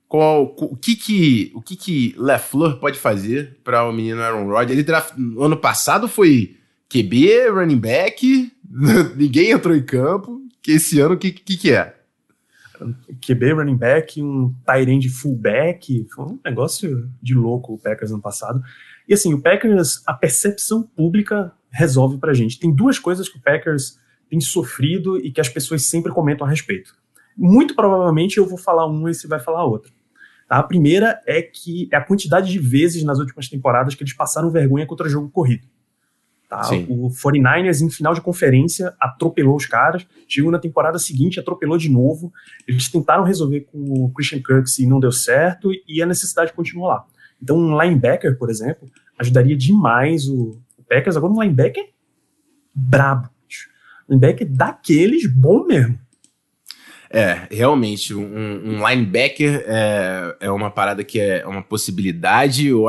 Qual, 0.07 0.55
o 0.57 0.75
que 0.75 0.95
que 0.95 1.51
o 1.55 1.61
que 1.61 1.75
que 1.75 2.15
LeFleur 2.17 2.77
pode 2.79 2.99
fazer 2.99 3.57
para 3.63 3.83
o 3.85 3.93
menino 3.93 4.21
Aaron 4.21 4.45
Rodgers? 4.45 4.71
Ele 4.71 4.83
draft, 4.83 5.13
ano 5.17 5.55
passado 5.55 6.07
foi 6.07 6.57
QB, 6.89 7.47
running 7.49 7.79
back, 7.79 8.51
ninguém 9.15 9.51
entrou 9.51 9.75
em 9.75 9.83
campo. 9.83 10.41
Que 10.61 10.73
esse 10.73 10.99
ano 10.99 11.15
o 11.15 11.17
que, 11.17 11.31
que 11.31 11.57
que 11.57 11.71
é? 11.71 11.95
QB, 13.25 13.53
running 13.53 13.77
back, 13.77 14.21
um 14.21 14.53
tight 14.65 15.09
fullback, 15.09 16.05
foi 16.13 16.25
um 16.25 16.39
negócio 16.43 17.09
de 17.21 17.33
louco 17.33 17.73
o 17.73 17.79
Packers 17.79 18.11
ano 18.11 18.21
passado. 18.21 18.61
E 19.11 19.13
assim, 19.13 19.33
o 19.33 19.41
Packers, 19.41 20.01
a 20.07 20.13
percepção 20.13 20.83
pública 20.83 21.51
resolve 21.69 22.17
pra 22.17 22.33
gente. 22.33 22.57
Tem 22.57 22.73
duas 22.73 22.97
coisas 22.97 23.27
que 23.27 23.37
o 23.37 23.41
Packers 23.41 23.99
tem 24.29 24.39
sofrido 24.39 25.17
e 25.17 25.29
que 25.33 25.41
as 25.41 25.49
pessoas 25.49 25.85
sempre 25.85 26.13
comentam 26.13 26.47
a 26.47 26.49
respeito. 26.49 26.95
Muito 27.35 27.75
provavelmente 27.75 28.37
eu 28.37 28.47
vou 28.47 28.57
falar 28.57 28.85
uma 28.85 29.11
e 29.11 29.13
você 29.13 29.27
vai 29.27 29.41
falar 29.41 29.65
outra. 29.65 29.91
Tá? 30.47 30.59
A 30.59 30.63
primeira 30.63 31.21
é 31.27 31.41
que 31.41 31.89
é 31.91 31.97
a 31.97 32.01
quantidade 32.01 32.49
de 32.49 32.57
vezes 32.57 33.03
nas 33.03 33.19
últimas 33.19 33.49
temporadas 33.49 33.95
que 33.95 34.01
eles 34.01 34.13
passaram 34.13 34.49
vergonha 34.49 34.85
contra 34.85 35.09
jogo 35.09 35.29
corrido. 35.29 35.67
Tá? 36.47 36.61
O 36.87 37.09
49ers, 37.09 37.81
em 37.81 37.89
final 37.89 38.13
de 38.13 38.21
conferência, 38.21 38.95
atropelou 38.97 39.57
os 39.57 39.65
caras. 39.65 40.07
Chegou 40.25 40.51
na 40.51 40.59
temporada 40.59 40.97
seguinte, 40.97 41.37
atropelou 41.37 41.77
de 41.77 41.89
novo. 41.89 42.31
Eles 42.65 42.89
tentaram 42.89 43.25
resolver 43.25 43.67
com 43.69 44.05
o 44.05 44.09
Christian 44.13 44.41
Kirk 44.41 44.69
e 44.81 44.87
não 44.87 45.01
deu 45.01 45.11
certo, 45.11 45.69
e 45.85 46.01
a 46.01 46.05
necessidade 46.05 46.53
continua 46.53 46.87
lá. 46.87 47.05
Então, 47.41 47.57
um 47.57 47.81
linebacker, 47.81 48.37
por 48.37 48.49
exemplo, 48.49 48.89
ajudaria 49.17 49.55
demais 49.55 50.27
o, 50.27 50.59
Packers. 50.91 51.15
Agora, 51.15 51.31
um 51.31 51.41
linebacker 51.41 51.85
brabo. 52.75 53.29
Linebacker 54.09 54.47
daqueles 54.49 55.25
bom 55.25 55.65
mesmo. 55.65 55.97
É, 57.09 57.47
realmente, 57.49 58.13
um, 58.13 58.23
um 58.23 58.87
linebacker 58.87 59.63
é, 59.65 60.35
é 60.41 60.51
uma 60.51 60.69
parada 60.69 61.03
que 61.03 61.19
é 61.19 61.45
uma 61.45 61.61
possibilidade. 61.61 62.67
Eu, 62.67 62.85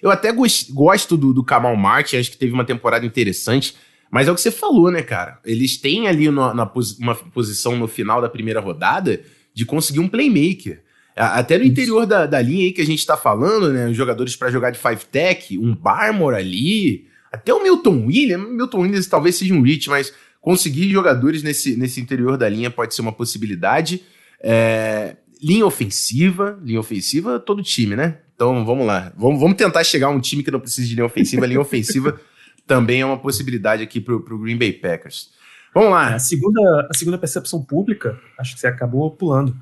eu 0.00 0.10
até 0.10 0.32
gosto 0.32 1.16
do, 1.16 1.32
do 1.32 1.44
Kamal 1.44 1.76
Martin, 1.76 2.16
acho 2.16 2.30
que 2.30 2.38
teve 2.38 2.52
uma 2.52 2.64
temporada 2.64 3.04
interessante, 3.04 3.76
mas 4.10 4.26
é 4.26 4.32
o 4.32 4.34
que 4.34 4.40
você 4.40 4.50
falou, 4.50 4.90
né, 4.90 5.02
cara? 5.02 5.38
Eles 5.44 5.76
têm 5.76 6.08
ali 6.08 6.28
no, 6.30 6.54
na, 6.54 6.70
uma 6.98 7.14
posição 7.14 7.76
no 7.76 7.86
final 7.86 8.20
da 8.20 8.28
primeira 8.28 8.60
rodada 8.60 9.20
de 9.54 9.64
conseguir 9.64 10.00
um 10.00 10.08
playmaker. 10.08 10.82
Até 11.16 11.58
no 11.58 11.64
interior 11.64 12.06
da, 12.06 12.26
da 12.26 12.40
linha 12.40 12.64
aí 12.64 12.72
que 12.72 12.80
a 12.80 12.86
gente 12.86 13.04
tá 13.04 13.16
falando, 13.16 13.72
né? 13.72 13.88
Os 13.88 13.96
jogadores 13.96 14.36
para 14.36 14.50
jogar 14.50 14.70
de 14.70 14.78
five 14.78 15.04
tech, 15.06 15.58
um 15.58 15.74
Barmore 15.74 16.36
ali, 16.36 17.06
até 17.32 17.52
o 17.52 17.62
Milton 17.62 18.06
Williams. 18.06 18.48
Milton 18.50 18.80
Williams 18.80 19.06
talvez 19.06 19.36
seja 19.36 19.54
um 19.54 19.62
reach, 19.62 19.88
mas 19.88 20.12
conseguir 20.40 20.90
jogadores 20.90 21.42
nesse, 21.42 21.76
nesse 21.76 22.00
interior 22.00 22.36
da 22.36 22.48
linha 22.48 22.70
pode 22.70 22.94
ser 22.94 23.02
uma 23.02 23.12
possibilidade. 23.12 24.02
É, 24.42 25.16
linha 25.42 25.66
ofensiva, 25.66 26.58
linha 26.62 26.80
ofensiva, 26.80 27.38
todo 27.38 27.62
time, 27.62 27.96
né? 27.96 28.18
Então 28.34 28.64
vamos 28.64 28.86
lá. 28.86 29.12
Vamos, 29.16 29.40
vamos 29.40 29.56
tentar 29.56 29.84
chegar 29.84 30.06
a 30.06 30.10
um 30.10 30.20
time 30.20 30.42
que 30.42 30.50
não 30.50 30.60
precisa 30.60 30.88
de 30.88 30.94
linha 30.94 31.06
ofensiva. 31.06 31.46
linha 31.46 31.60
ofensiva 31.60 32.18
também 32.66 33.00
é 33.00 33.06
uma 33.06 33.18
possibilidade 33.18 33.82
aqui 33.82 34.00
pro, 34.00 34.22
pro 34.22 34.38
Green 34.38 34.56
Bay 34.56 34.72
Packers. 34.72 35.30
Vamos 35.74 35.90
lá. 35.90 36.14
A 36.14 36.18
segunda, 36.18 36.88
a 36.90 36.94
segunda 36.94 37.18
percepção 37.18 37.62
pública, 37.62 38.18
acho 38.38 38.54
que 38.54 38.60
você 38.60 38.66
acabou 38.66 39.10
pulando 39.10 39.56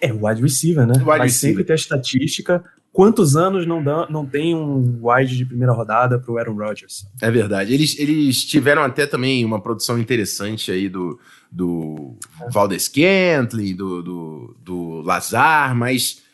É, 0.00 0.12
wide 0.12 0.42
receiver, 0.42 0.86
né? 0.86 0.94
Wide 0.94 1.04
Vai 1.04 1.20
receiver. 1.20 1.56
sempre 1.56 1.64
ter 1.64 1.72
a 1.72 1.76
estatística. 1.76 2.64
Quantos 2.92 3.36
anos 3.36 3.66
não, 3.66 3.82
dá, 3.82 4.06
não 4.08 4.24
tem 4.24 4.54
um 4.54 5.00
wide 5.02 5.36
de 5.36 5.44
primeira 5.44 5.72
rodada 5.72 6.18
pro 6.18 6.38
Aaron 6.38 6.54
Rodgers? 6.54 7.06
É 7.20 7.30
verdade. 7.30 7.72
Eles, 7.72 7.98
eles 7.98 8.44
tiveram 8.44 8.82
até 8.82 9.06
também 9.06 9.44
uma 9.44 9.60
produção 9.60 9.98
interessante 9.98 10.70
aí 10.70 10.88
do, 10.88 11.18
do 11.52 12.16
é. 12.40 12.50
Valdez 12.50 12.88
Kentley, 12.88 13.74
do, 13.74 14.02
do, 14.02 14.56
do 14.62 15.00
Lazar, 15.02 15.74
mas 15.76 16.24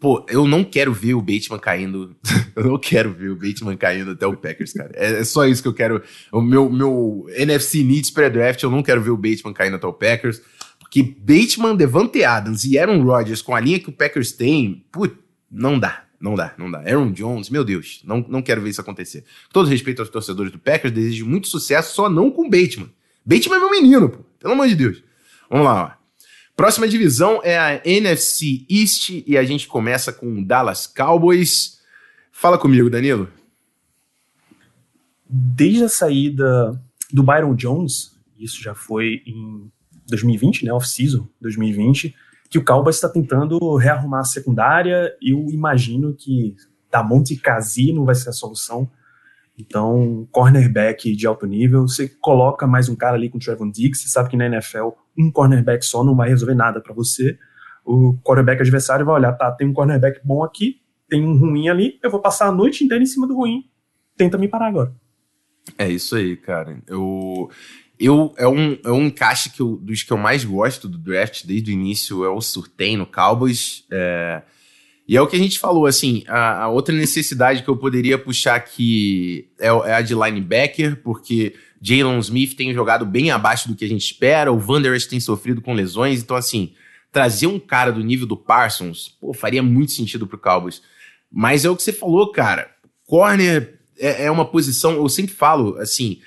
Pô, 0.00 0.24
eu 0.28 0.46
não 0.46 0.62
quero 0.62 0.92
ver 0.92 1.14
o 1.14 1.20
Bateman 1.20 1.58
caindo. 1.58 2.14
eu 2.54 2.64
não 2.64 2.78
quero 2.78 3.12
ver 3.12 3.30
o 3.30 3.36
Bateman 3.36 3.76
caindo 3.76 4.12
até 4.12 4.26
o 4.26 4.36
Packers, 4.36 4.72
cara. 4.72 4.92
É, 4.94 5.20
é 5.20 5.24
só 5.24 5.44
isso 5.44 5.60
que 5.60 5.68
eu 5.68 5.74
quero. 5.74 6.00
O 6.30 6.40
meu, 6.40 6.70
meu 6.70 7.26
NFC 7.30 7.82
Needs 7.82 8.10
pré-draft, 8.10 8.62
eu 8.62 8.70
não 8.70 8.82
quero 8.82 9.02
ver 9.02 9.10
o 9.10 9.16
Bateman 9.16 9.52
caindo 9.52 9.74
até 9.74 9.86
o 9.86 9.92
Packers. 9.92 10.40
Porque 10.88 11.02
Bateman, 11.02 11.76
Devante 11.76 12.24
Adams 12.24 12.64
e 12.64 12.78
Aaron 12.78 13.02
Rodgers, 13.02 13.42
com 13.42 13.54
a 13.54 13.60
linha 13.60 13.78
que 13.78 13.90
o 13.90 13.92
Packers 13.92 14.32
tem, 14.32 14.86
putz, 14.90 15.14
não 15.50 15.78
dá. 15.78 16.04
Não 16.20 16.34
dá, 16.34 16.52
não 16.58 16.68
dá. 16.68 16.78
Aaron 16.78 17.12
Jones, 17.12 17.48
meu 17.48 17.64
Deus, 17.64 18.00
não, 18.04 18.24
não 18.28 18.42
quero 18.42 18.60
ver 18.60 18.70
isso 18.70 18.80
acontecer. 18.80 19.20
Com 19.20 19.52
todo 19.52 19.68
respeito 19.68 20.00
aos 20.00 20.08
torcedores 20.08 20.50
do 20.50 20.58
Packers, 20.58 20.92
desejo 20.92 21.26
muito 21.26 21.46
sucesso, 21.46 21.94
só 21.94 22.08
não 22.08 22.30
com 22.30 22.50
Bateman. 22.50 22.90
Bateman 23.24 23.56
é 23.56 23.60
meu 23.60 23.70
menino, 23.70 24.08
pô. 24.08 24.18
Pelo 24.40 24.54
amor 24.54 24.66
de 24.66 24.74
Deus. 24.74 25.02
Vamos 25.48 25.66
lá, 25.66 25.84
ó. 25.84 25.98
Próxima 26.56 26.88
divisão 26.88 27.40
é 27.44 27.56
a 27.56 27.80
NFC 27.84 28.66
East 28.68 29.10
e 29.26 29.38
a 29.38 29.44
gente 29.44 29.68
começa 29.68 30.12
com 30.12 30.40
o 30.40 30.44
Dallas 30.44 30.88
Cowboys. 30.88 31.78
Fala 32.32 32.58
comigo, 32.58 32.90
Danilo. 32.90 33.28
Desde 35.28 35.84
a 35.84 35.88
saída 35.88 36.82
do 37.12 37.22
Byron 37.22 37.54
Jones, 37.54 38.16
isso 38.36 38.60
já 38.60 38.74
foi 38.74 39.22
em 39.24 39.70
2020, 40.08 40.64
né, 40.64 40.72
off-season 40.72 41.28
2020, 41.40 42.14
que 42.50 42.58
o 42.58 42.64
Cowboys 42.64 42.96
está 42.96 43.08
tentando 43.08 43.76
rearrumar 43.76 44.20
a 44.20 44.24
secundária. 44.24 45.14
Eu 45.20 45.46
imagino 45.50 46.14
que 46.14 46.56
Damonte 46.90 47.36
Casino 47.36 48.04
vai 48.04 48.14
ser 48.14 48.30
a 48.30 48.32
solução. 48.32 48.90
Então, 49.58 50.26
cornerback 50.30 51.14
de 51.14 51.26
alto 51.26 51.44
nível, 51.46 51.82
você 51.82 52.08
coloca 52.08 52.66
mais 52.66 52.88
um 52.88 52.94
cara 52.94 53.16
ali 53.16 53.28
com 53.28 53.38
o 53.38 53.40
Trevor 53.40 53.70
Diggs, 53.70 54.02
você 54.02 54.08
sabe 54.08 54.30
que 54.30 54.36
na 54.36 54.46
NFL 54.46 54.90
um 55.16 55.32
cornerback 55.32 55.84
só 55.84 56.04
não 56.04 56.14
vai 56.14 56.28
resolver 56.28 56.54
nada 56.54 56.80
para 56.80 56.94
você. 56.94 57.36
O 57.84 58.16
cornerback 58.22 58.60
adversário 58.60 59.04
vai 59.04 59.16
olhar, 59.16 59.32
tá, 59.32 59.50
tem 59.50 59.66
um 59.66 59.72
cornerback 59.72 60.20
bom 60.24 60.44
aqui, 60.44 60.80
tem 61.08 61.24
um 61.24 61.36
ruim 61.36 61.68
ali, 61.68 61.98
eu 62.02 62.10
vou 62.10 62.20
passar 62.20 62.46
a 62.46 62.52
noite 62.52 62.84
inteira 62.84 63.02
em 63.02 63.06
cima 63.06 63.26
do 63.26 63.34
ruim. 63.34 63.64
Tenta 64.16 64.38
me 64.38 64.46
parar 64.46 64.68
agora. 64.68 64.94
É 65.76 65.88
isso 65.88 66.14
aí, 66.14 66.36
cara. 66.36 66.80
Eu, 66.86 67.50
eu 67.98 68.34
é 68.36 68.46
um, 68.46 68.78
é 68.84 68.90
um 68.90 69.06
encaixe 69.06 69.50
que 69.50 69.60
eu, 69.60 69.76
dos 69.76 70.02
que 70.02 70.12
eu 70.12 70.16
mais 70.16 70.44
gosto 70.44 70.88
do 70.88 70.98
draft 70.98 71.44
desde 71.44 71.70
o 71.70 71.72
início 71.72 72.24
é 72.24 72.28
o 72.28 72.40
Surtain 72.40 72.96
no 72.96 73.06
Cowboys. 73.06 73.84
É, 73.90 74.42
e 75.06 75.16
é 75.16 75.22
o 75.22 75.26
que 75.26 75.36
a 75.36 75.38
gente 75.38 75.58
falou, 75.58 75.86
assim, 75.86 76.22
a, 76.28 76.64
a 76.64 76.68
outra 76.68 76.94
necessidade 76.94 77.62
que 77.62 77.68
eu 77.68 77.76
poderia 77.76 78.18
puxar 78.18 78.56
aqui 78.56 79.48
é, 79.58 79.68
é 79.68 79.94
a 79.94 80.02
de 80.02 80.14
linebacker, 80.14 81.00
porque 81.02 81.54
Jalen 81.80 82.18
Smith 82.18 82.54
tem 82.54 82.74
jogado 82.74 83.06
bem 83.06 83.30
abaixo 83.30 83.68
do 83.68 83.74
que 83.74 83.86
a 83.86 83.88
gente 83.88 84.04
espera, 84.04 84.52
o 84.52 84.58
Vanderers 84.58 85.06
tem 85.06 85.18
sofrido 85.18 85.62
com 85.62 85.72
lesões, 85.72 86.20
então 86.20 86.36
assim, 86.36 86.74
trazer 87.10 87.46
um 87.46 87.58
cara 87.58 87.90
do 87.90 88.04
nível 88.04 88.26
do 88.26 88.36
Parsons, 88.36 89.16
pô, 89.20 89.32
faria 89.32 89.62
muito 89.62 89.92
sentido 89.92 90.26
pro 90.26 90.38
Cowboys. 90.38 90.82
Mas 91.32 91.64
é 91.64 91.70
o 91.70 91.76
que 91.76 91.82
você 91.82 91.92
falou, 91.92 92.30
cara, 92.30 92.70
corner 93.06 93.78
é, 93.98 94.26
é 94.26 94.30
uma 94.30 94.44
posição, 94.44 94.92
eu 94.92 95.08
sempre 95.08 95.34
falo, 95.34 95.78
assim, 95.78 96.20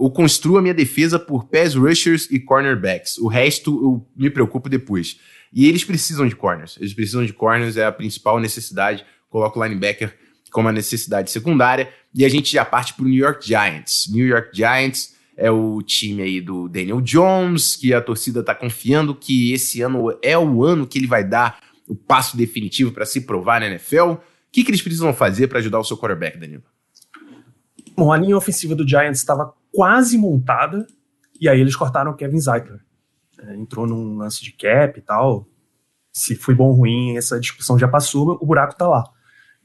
eu 0.00 0.10
construo 0.10 0.58
a 0.58 0.62
minha 0.62 0.74
defesa 0.74 1.18
por 1.18 1.44
pass 1.44 1.74
rushers 1.74 2.30
e 2.30 2.38
cornerbacks, 2.38 3.18
o 3.18 3.26
resto 3.26 3.70
eu 3.70 4.06
me 4.16 4.30
preocupo 4.30 4.68
depois. 4.68 5.18
E 5.52 5.68
eles 5.68 5.84
precisam 5.84 6.26
de 6.26 6.36
corners. 6.36 6.76
Eles 6.78 6.94
precisam 6.94 7.24
de 7.24 7.32
corners, 7.32 7.76
é 7.76 7.84
a 7.84 7.92
principal 7.92 8.38
necessidade. 8.38 9.04
Coloco 9.28 9.58
o 9.58 9.64
linebacker 9.64 10.14
como 10.50 10.68
a 10.68 10.72
necessidade 10.72 11.30
secundária. 11.30 11.88
E 12.14 12.24
a 12.24 12.28
gente 12.28 12.52
já 12.52 12.64
parte 12.64 12.94
para 12.94 13.04
o 13.04 13.08
New 13.08 13.18
York 13.18 13.46
Giants. 13.46 14.08
New 14.12 14.26
York 14.26 14.50
Giants 14.52 15.16
é 15.36 15.50
o 15.50 15.80
time 15.82 16.22
aí 16.22 16.40
do 16.40 16.68
Daniel 16.68 17.00
Jones, 17.00 17.74
que 17.74 17.94
a 17.94 18.00
torcida 18.00 18.40
está 18.40 18.54
confiando 18.54 19.14
que 19.14 19.52
esse 19.52 19.80
ano 19.80 20.16
é 20.22 20.38
o 20.38 20.64
ano 20.64 20.86
que 20.86 20.98
ele 20.98 21.06
vai 21.06 21.24
dar 21.24 21.60
o 21.88 21.94
passo 21.94 22.36
definitivo 22.36 22.92
para 22.92 23.06
se 23.06 23.22
provar 23.22 23.60
na 23.60 23.66
NFL. 23.66 24.12
O 24.12 24.20
que, 24.52 24.62
que 24.62 24.70
eles 24.70 24.82
precisam 24.82 25.12
fazer 25.14 25.48
para 25.48 25.58
ajudar 25.58 25.78
o 25.80 25.84
seu 25.84 25.96
quarterback, 25.96 26.38
Danilo? 26.38 26.62
Bom, 27.96 28.12
a 28.12 28.18
linha 28.18 28.36
ofensiva 28.36 28.74
do 28.74 28.86
Giants 28.86 29.18
estava 29.18 29.52
quase 29.72 30.16
montada, 30.18 30.86
e 31.40 31.48
aí 31.48 31.60
eles 31.60 31.76
cortaram 31.76 32.12
o 32.12 32.16
Kevin 32.16 32.40
Zeitler 32.40 32.80
é, 33.42 33.56
entrou 33.56 33.86
num 33.86 34.16
lance 34.16 34.42
de 34.42 34.52
cap 34.52 34.98
e 34.98 35.02
tal. 35.02 35.48
Se 36.12 36.34
foi 36.34 36.54
bom 36.54 36.68
ou 36.68 36.74
ruim, 36.74 37.16
essa 37.16 37.38
discussão 37.38 37.78
já 37.78 37.88
passou, 37.88 38.38
o 38.40 38.46
buraco 38.46 38.76
tá 38.76 38.88
lá. 38.88 39.04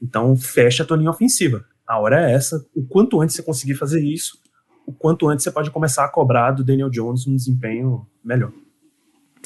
Então 0.00 0.36
fecha 0.36 0.82
a 0.82 0.86
tua 0.86 0.96
linha 0.96 1.10
ofensiva. 1.10 1.64
A 1.86 1.98
hora 1.98 2.28
é 2.28 2.34
essa. 2.34 2.64
O 2.74 2.86
quanto 2.86 3.20
antes 3.20 3.34
você 3.34 3.42
conseguir 3.42 3.74
fazer 3.74 4.02
isso, 4.02 4.38
o 4.86 4.92
quanto 4.92 5.28
antes 5.28 5.44
você 5.44 5.50
pode 5.50 5.70
começar 5.70 6.04
a 6.04 6.08
cobrar 6.08 6.52
do 6.52 6.64
Daniel 6.64 6.90
Jones 6.90 7.26
um 7.26 7.34
desempenho 7.34 8.06
melhor. 8.24 8.52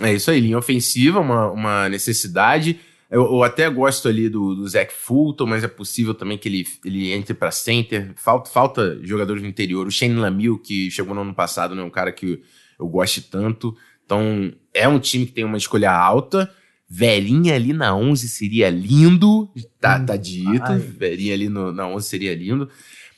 É 0.01 0.13
isso 0.13 0.31
aí, 0.31 0.41
linha 0.41 0.59
ofensiva, 0.59 1.21
uma, 1.21 1.51
uma 1.51 1.89
necessidade. 1.89 2.81
Eu, 3.11 3.25
eu, 3.25 3.43
até 3.43 3.69
gosto 3.69 4.09
ali 4.09 4.29
do, 4.29 4.55
do 4.55 4.69
Zach 4.69 4.93
Fulton, 4.93 5.45
mas 5.45 5.65
é 5.65 5.69
possível 5.69 6.15
também 6.15 6.39
que 6.39 6.49
ele, 6.49 6.65
ele 6.85 7.13
entre 7.13 7.35
para 7.35 7.51
center. 7.51 8.13
Falta, 8.15 8.49
falta 8.49 9.01
jogadores 9.03 9.43
no 9.43 9.49
interior. 9.49 9.87
O 9.87 9.91
Shane 9.91 10.15
Lamill, 10.15 10.59
que 10.59 10.91
chegou 10.93 11.13
no 11.15 11.23
ano 11.23 11.35
passado, 11.35 11.75
não 11.75 11.83
é 11.83 11.87
um 11.87 11.91
cara 11.91 12.13
que 12.13 12.41
eu 12.79 12.89
goste 12.89 13.23
tanto. 13.23 13.77
Então, 14.05 14.53
é 14.73 14.87
um 14.87 15.01
time 15.01 15.27
que 15.27 15.33
tem 15.33 15.45
uma 15.45 15.57
escolha 15.57 15.91
alta. 15.91 16.53
Velhinha 16.89 17.55
ali 17.55 17.73
na 17.73 17.95
11 17.97 18.29
seria 18.29 18.71
lindo. 18.71 19.53
Tá, 19.81 19.99
tá 19.99 20.17
dito. 20.17 20.63
Ai. 20.63 20.79
Velhinha 20.79 21.35
ali 21.35 21.49
no, 21.49 21.73
na 21.73 21.89
11 21.89 22.09
seria 22.09 22.35
lindo. 22.35 22.69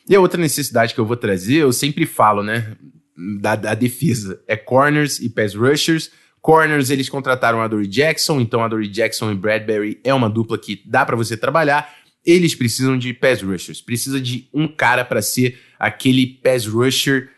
E 0.08 0.14
a 0.14 0.20
outra 0.20 0.40
necessidade 0.40 0.94
que 0.94 1.00
eu 1.00 1.06
vou 1.06 1.16
trazer, 1.16 1.56
eu 1.56 1.72
sempre 1.72 2.06
falo, 2.06 2.42
né? 2.42 2.76
Da, 3.40 3.56
da 3.56 3.74
defesa. 3.74 4.42
É 4.46 4.56
corners 4.56 5.20
e 5.20 5.28
pass 5.28 5.54
rushers. 5.54 6.10
Corners, 6.42 6.90
eles 6.90 7.08
contrataram 7.08 7.62
a 7.62 7.68
Dory 7.68 7.86
Jackson. 7.86 8.40
Então, 8.40 8.62
a 8.64 8.68
Dory 8.68 8.88
Jackson 8.88 9.30
e 9.30 9.34
Bradbury 9.34 10.00
é 10.02 10.12
uma 10.12 10.28
dupla 10.28 10.58
que 10.58 10.82
dá 10.84 11.06
para 11.06 11.16
você 11.16 11.36
trabalhar. 11.36 11.94
Eles 12.26 12.54
precisam 12.54 12.98
de 12.98 13.14
pass 13.14 13.40
rushers. 13.40 13.80
Precisa 13.80 14.20
de 14.20 14.48
um 14.52 14.66
cara 14.66 15.04
para 15.04 15.22
ser 15.22 15.58
aquele 15.78 16.26
pass 16.26 16.66
rusher 16.66 17.30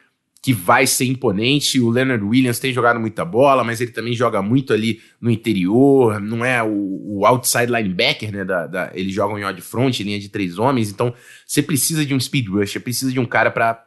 que 0.45 0.53
vai 0.53 0.87
ser 0.87 1.07
imponente. 1.07 1.81
O 1.81 1.89
Leonard 1.89 2.23
Williams 2.25 2.59
tem 2.59 2.73
jogado 2.73 2.99
muita 2.99 3.25
bola, 3.25 3.63
mas 3.63 3.81
ele 3.81 3.93
também 3.93 4.15
joga 4.15 4.43
muito 4.43 4.73
ali 4.73 5.01
no 5.21 5.31
interior, 5.31 6.21
não 6.21 6.45
é 6.45 6.63
o, 6.63 7.19
o 7.19 7.27
outside 7.27 7.73
linebacker, 7.73 8.31
né? 8.31 8.45
Da, 8.45 8.67
da, 8.67 8.91
eles 8.95 9.15
jogam 9.15 9.39
em 9.39 9.45
odd 9.45 9.59
front, 9.63 10.01
linha 10.01 10.21
de 10.21 10.29
três 10.29 10.59
homens, 10.59 10.91
então 10.91 11.15
você 11.47 11.63
precisa 11.63 12.05
de 12.05 12.15
um 12.15 12.21
speed 12.21 12.49
rusher, 12.49 12.83
precisa 12.83 13.11
de 13.11 13.19
um 13.19 13.25
cara 13.25 13.51
para 13.51 13.87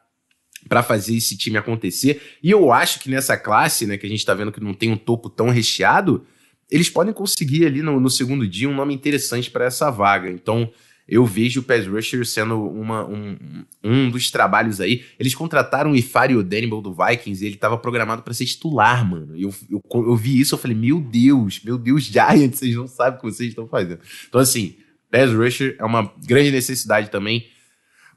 para 0.68 0.84
fazer 0.84 1.16
esse 1.16 1.38
time 1.38 1.58
acontecer. 1.58 2.22
E 2.42 2.52
eu 2.52 2.72
acho 2.72 3.00
que 3.00 3.10
nessa 3.10 3.38
classe, 3.38 3.86
né, 3.86 3.98
que 3.98 4.06
a 4.06 4.10
gente 4.10 4.26
tá 4.26 4.34
vendo 4.34 4.52
que 4.52 4.64
não 4.64 4.74
tem 4.74 4.92
um 4.92 4.98
topo 4.98 5.30
tão 5.30 5.50
recheado, 5.50 6.26
eles 6.70 6.90
podem 6.90 7.14
conseguir 7.14 7.66
ali 7.66 7.82
no, 7.82 8.00
no 8.00 8.10
segundo 8.10 8.48
dia 8.48 8.70
um 8.70 8.76
nome 8.76 8.94
interessante 8.94 9.50
para 9.50 9.66
essa 9.66 9.90
vaga. 9.90 10.30
Então, 10.30 10.70
eu 11.08 11.26
vejo 11.26 11.62
o 11.62 11.64
Pass 11.64 11.88
Rusher 11.88 12.26
sendo 12.26 12.62
uma, 12.62 13.06
um, 13.06 13.38
um 13.82 14.10
dos 14.10 14.30
trabalhos 14.30 14.82
aí. 14.82 15.06
Eles 15.18 15.34
contrataram 15.34 15.92
o 15.92 15.96
Ifari 15.96 16.42
Daniel 16.44 16.82
do 16.82 16.94
Vikings 16.94 17.42
e 17.42 17.48
ele 17.48 17.56
estava 17.56 17.78
programado 17.78 18.22
para 18.24 18.34
ser 18.34 18.46
titular, 18.46 19.10
mano. 19.10 19.34
Eu, 19.38 19.54
eu, 19.72 19.82
eu, 19.94 20.16
vi 20.18 20.38
isso, 20.38 20.56
eu 20.56 20.60
falei, 20.60 20.76
meu 20.76 21.00
Deus, 21.00 21.62
meu 21.64 21.78
Deus, 21.78 22.04
Giants, 22.04 22.60
vocês 22.60 22.76
não 22.76 22.88
sabem 22.88 23.18
o 23.18 23.22
que 23.22 23.32
vocês 23.32 23.50
estão 23.50 23.68
fazendo. 23.68 24.02
Então, 24.28 24.42
assim, 24.42 24.76
Pass 25.10 25.32
Rusher 25.32 25.78
é 25.80 25.86
uma 25.86 26.14
grande 26.26 26.52
necessidade 26.52 27.10
também 27.10 27.48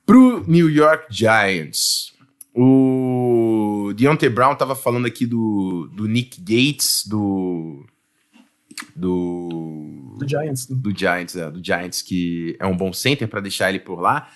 pro 0.05 0.45
New 0.49 0.69
York 0.69 1.07
Giants. 1.11 2.13
O 2.55 3.93
Deontay 3.95 4.29
Brown 4.29 4.57
tava 4.57 4.75
falando 4.75 5.07
aqui 5.07 5.25
do, 5.27 5.89
do 5.95 6.09
Nick 6.09 6.41
Gates, 6.41 7.07
do 7.07 7.85
do. 8.95 10.17
Do 10.19 10.29
Giants. 10.29 10.67
Do, 10.67 10.77
do 10.77 10.99
Giants, 10.99 11.37
é, 11.37 11.51
do 11.51 11.65
Giants, 11.65 12.03
que 12.03 12.57
é 12.59 12.67
um 12.67 12.77
bom 12.77 12.93
center 12.93 13.29
para 13.29 13.41
deixar 13.41 13.71
ele 13.71 13.81
por 13.81 14.01
lá. 14.01 14.29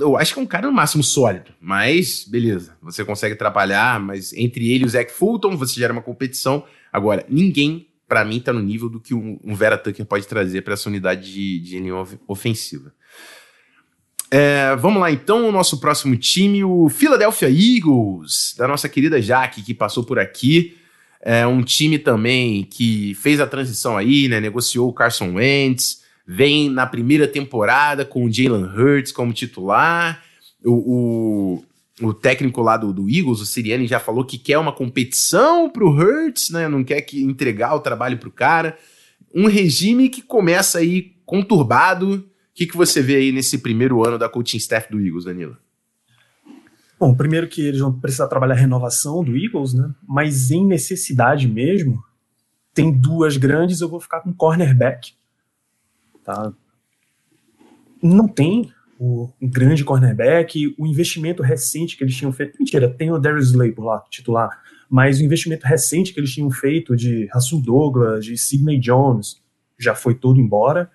Eu 0.00 0.16
acho 0.16 0.34
que 0.34 0.40
é 0.40 0.42
um 0.42 0.46
cara 0.46 0.66
no 0.66 0.72
máximo 0.72 1.04
sólido, 1.04 1.52
mas 1.60 2.24
beleza, 2.24 2.76
você 2.82 3.04
consegue 3.04 3.36
trabalhar, 3.36 4.00
mas 4.00 4.32
entre 4.32 4.72
ele 4.72 4.82
e 4.82 4.86
o 4.86 4.90
Zach 4.90 5.12
Fulton 5.12 5.56
você 5.56 5.78
gera 5.78 5.92
uma 5.92 6.02
competição. 6.02 6.64
Agora, 6.92 7.24
ninguém, 7.28 7.86
para 8.08 8.24
mim, 8.24 8.40
tá 8.40 8.52
no 8.52 8.60
nível 8.60 8.88
do 8.88 8.98
que 8.98 9.14
um, 9.14 9.38
um 9.44 9.54
Vera 9.54 9.78
Tucker 9.78 10.04
pode 10.04 10.26
trazer 10.26 10.62
para 10.62 10.74
essa 10.74 10.88
unidade 10.88 11.32
de, 11.32 11.60
de 11.60 11.78
linha 11.78 11.94
ofensiva. 12.26 12.92
É, 14.34 14.74
vamos 14.76 14.98
lá 14.98 15.12
então, 15.12 15.46
o 15.46 15.52
nosso 15.52 15.78
próximo 15.78 16.16
time, 16.16 16.64
o 16.64 16.88
Philadelphia 16.88 17.50
Eagles, 17.50 18.54
da 18.56 18.66
nossa 18.66 18.88
querida 18.88 19.20
Jaque, 19.20 19.60
que 19.60 19.74
passou 19.74 20.04
por 20.04 20.18
aqui. 20.18 20.74
É 21.20 21.46
um 21.46 21.62
time 21.62 21.98
também 21.98 22.64
que 22.64 23.14
fez 23.16 23.40
a 23.40 23.46
transição 23.46 23.94
aí, 23.94 24.28
né? 24.28 24.40
Negociou 24.40 24.88
o 24.88 24.92
Carson 24.94 25.34
Wentz, 25.34 26.00
vem 26.26 26.70
na 26.70 26.86
primeira 26.86 27.28
temporada 27.28 28.06
com 28.06 28.24
o 28.24 28.32
Jalen 28.32 28.64
Hurts 28.64 29.12
como 29.12 29.34
titular. 29.34 30.22
O, 30.64 31.60
o, 32.00 32.06
o 32.06 32.14
técnico 32.14 32.62
lá 32.62 32.78
do, 32.78 32.90
do 32.90 33.10
Eagles, 33.10 33.40
o 33.40 33.44
Siriani, 33.44 33.86
já 33.86 34.00
falou 34.00 34.24
que 34.24 34.38
quer 34.38 34.56
uma 34.56 34.72
competição 34.72 35.68
pro 35.68 35.90
Hurts, 35.90 36.48
né? 36.48 36.68
Não 36.68 36.82
quer 36.82 37.02
que 37.02 37.22
entregar 37.22 37.74
o 37.74 37.80
trabalho 37.80 38.16
pro 38.16 38.30
cara. 38.30 38.78
Um 39.34 39.46
regime 39.46 40.08
que 40.08 40.22
começa 40.22 40.78
aí 40.78 41.12
conturbado. 41.26 42.31
O 42.52 42.54
que, 42.54 42.66
que 42.66 42.76
você 42.76 43.00
vê 43.00 43.16
aí 43.16 43.32
nesse 43.32 43.58
primeiro 43.58 44.06
ano 44.06 44.18
da 44.18 44.28
coaching 44.28 44.58
staff 44.58 44.90
do 44.90 45.00
Eagles, 45.00 45.24
Danilo? 45.24 45.56
Bom, 47.00 47.14
primeiro 47.14 47.48
que 47.48 47.62
eles 47.62 47.80
vão 47.80 47.98
precisar 47.98 48.28
trabalhar 48.28 48.54
a 48.54 48.58
renovação 48.58 49.24
do 49.24 49.36
Eagles, 49.36 49.72
né? 49.74 49.90
Mas 50.06 50.50
em 50.50 50.64
necessidade 50.64 51.48
mesmo, 51.48 52.04
tem 52.74 52.92
duas 52.92 53.36
grandes, 53.36 53.80
eu 53.80 53.88
vou 53.88 54.00
ficar 54.00 54.20
com 54.20 54.32
cornerback. 54.32 55.14
Tá? 56.22 56.52
Não 58.02 58.28
tem 58.28 58.72
o 58.98 59.30
um 59.40 59.48
grande 59.48 59.82
cornerback, 59.82 60.74
o 60.78 60.86
investimento 60.86 61.42
recente 61.42 61.96
que 61.96 62.04
eles 62.04 62.14
tinham 62.14 62.32
feito. 62.32 62.56
Mentira, 62.58 62.88
tem 62.88 63.10
o 63.10 63.18
Darius 63.18 63.48
Slay 63.48 63.72
por 63.72 63.84
lá, 63.84 64.04
titular. 64.08 64.62
Mas 64.88 65.18
o 65.18 65.24
investimento 65.24 65.66
recente 65.66 66.12
que 66.12 66.20
eles 66.20 66.32
tinham 66.32 66.50
feito 66.50 66.94
de 66.94 67.28
Russell 67.32 67.60
Douglas, 67.60 68.24
de 68.24 68.36
Sidney 68.38 68.78
Jones, 68.78 69.42
já 69.78 69.94
foi 69.94 70.14
todo 70.14 70.38
embora. 70.38 70.90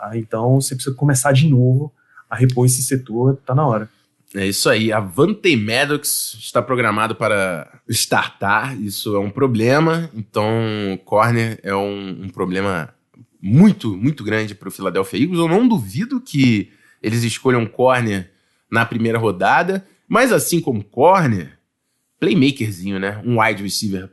Tá? 0.00 0.16
Então 0.16 0.58
você 0.60 0.74
precisa 0.74 0.96
começar 0.96 1.32
de 1.32 1.46
novo 1.46 1.92
a 2.28 2.34
repor 2.34 2.64
esse 2.64 2.82
setor, 2.82 3.36
tá 3.44 3.54
na 3.54 3.66
hora. 3.66 3.88
É 4.34 4.46
isso 4.46 4.70
aí. 4.70 4.92
A 4.92 5.00
Vante 5.00 5.56
Maddox 5.56 6.36
está 6.38 6.62
programado 6.62 7.16
para 7.16 7.80
startar. 7.88 8.80
Isso 8.80 9.14
é 9.16 9.18
um 9.18 9.28
problema. 9.28 10.08
Então, 10.14 10.46
corner 11.04 11.58
é 11.64 11.74
um, 11.74 12.22
um 12.22 12.28
problema 12.28 12.94
muito, 13.42 13.96
muito 13.96 14.22
grande 14.22 14.54
para 14.54 14.68
o 14.68 14.72
Philadelphia 14.72 15.20
Eagles. 15.20 15.40
Eu 15.40 15.48
não 15.48 15.66
duvido 15.66 16.20
que 16.20 16.70
eles 17.02 17.24
escolham 17.24 17.66
corner 17.66 18.30
na 18.70 18.86
primeira 18.86 19.18
rodada. 19.18 19.84
Mas 20.08 20.32
assim 20.32 20.60
como 20.60 20.84
corner, 20.84 21.58
playmakerzinho, 22.20 23.00
né? 23.00 23.20
Um 23.24 23.40
wide 23.40 23.62
receiver, 23.62 24.10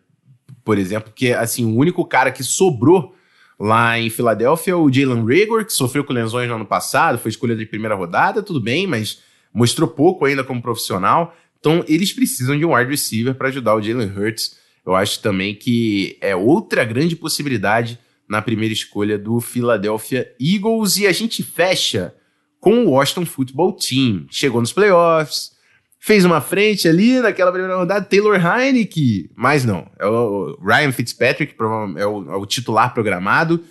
por 0.66 0.80
exemplo, 0.80 1.14
que 1.16 1.32
assim, 1.32 1.64
o 1.64 1.76
único 1.76 2.04
cara 2.04 2.32
que 2.32 2.44
sobrou 2.44 3.16
lá 3.60 4.00
em 4.00 4.10
Filadélfia 4.10 4.78
o 4.78 4.92
Jalen 4.92 5.26
Rager, 5.26 5.66
que 5.66 5.74
sofreu 5.74 6.04
com 6.04 6.14
lesões 6.14 6.48
no 6.48 6.56
ano 6.56 6.66
passado, 6.66 7.18
foi 7.18 7.30
escolha 7.30 7.56
de 7.56 7.66
primeira 7.66 7.96
rodada, 7.96 8.44
tudo 8.44 8.62
bem, 8.62 8.86
mas 8.86 9.22
mostrou 9.54 9.88
pouco 9.88 10.26
ainda 10.26 10.44
como 10.44 10.62
profissional. 10.62 11.36
Então, 11.60 11.84
eles 11.88 12.14
precisam 12.14 12.58
de 12.58 12.66
um 12.66 12.76
wide 12.76 12.92
receiver 12.92 13.34
para 13.34 13.48
ajudar 13.48 13.76
o 13.76 13.82
Jalen 13.82 14.12
Hurts. 14.16 14.58
Eu 14.86 14.96
acho 14.96 15.22
também 15.22 15.56
que 15.56 16.18
é 16.22 16.36
outra 16.36 16.86
grande 16.86 17.16
possibilidade 17.16 18.00
na 18.30 18.42
primeira 18.42 18.74
escolha 18.74 19.18
do 19.18 19.40
Philadelphia 19.40 20.32
Eagles. 20.40 20.98
E 20.98 21.08
a 21.08 21.12
gente 21.12 21.42
fecha 21.42 22.14
com 22.60 22.86
o 22.86 22.92
Washington 22.92 23.26
Football 23.26 23.74
Team. 23.74 24.28
Chegou 24.30 24.62
nos 24.62 24.72
playoffs, 24.72 25.52
fez 26.00 26.26
uma 26.26 26.42
frente 26.42 26.88
ali 26.88 27.20
naquela 27.20 27.52
primeira 27.52 27.76
rodada, 27.76 28.06
Taylor 28.06 28.36
Heineke, 28.36 29.30
mas 29.36 29.66
não, 29.66 29.90
é 30.00 30.06
o 30.06 30.58
Ryan 30.62 30.92
Fitzpatrick, 30.92 31.56
é 31.98 32.06
o, 32.06 32.32
é 32.32 32.36
o 32.36 32.46
titular 32.46 32.94
programado. 32.94 33.64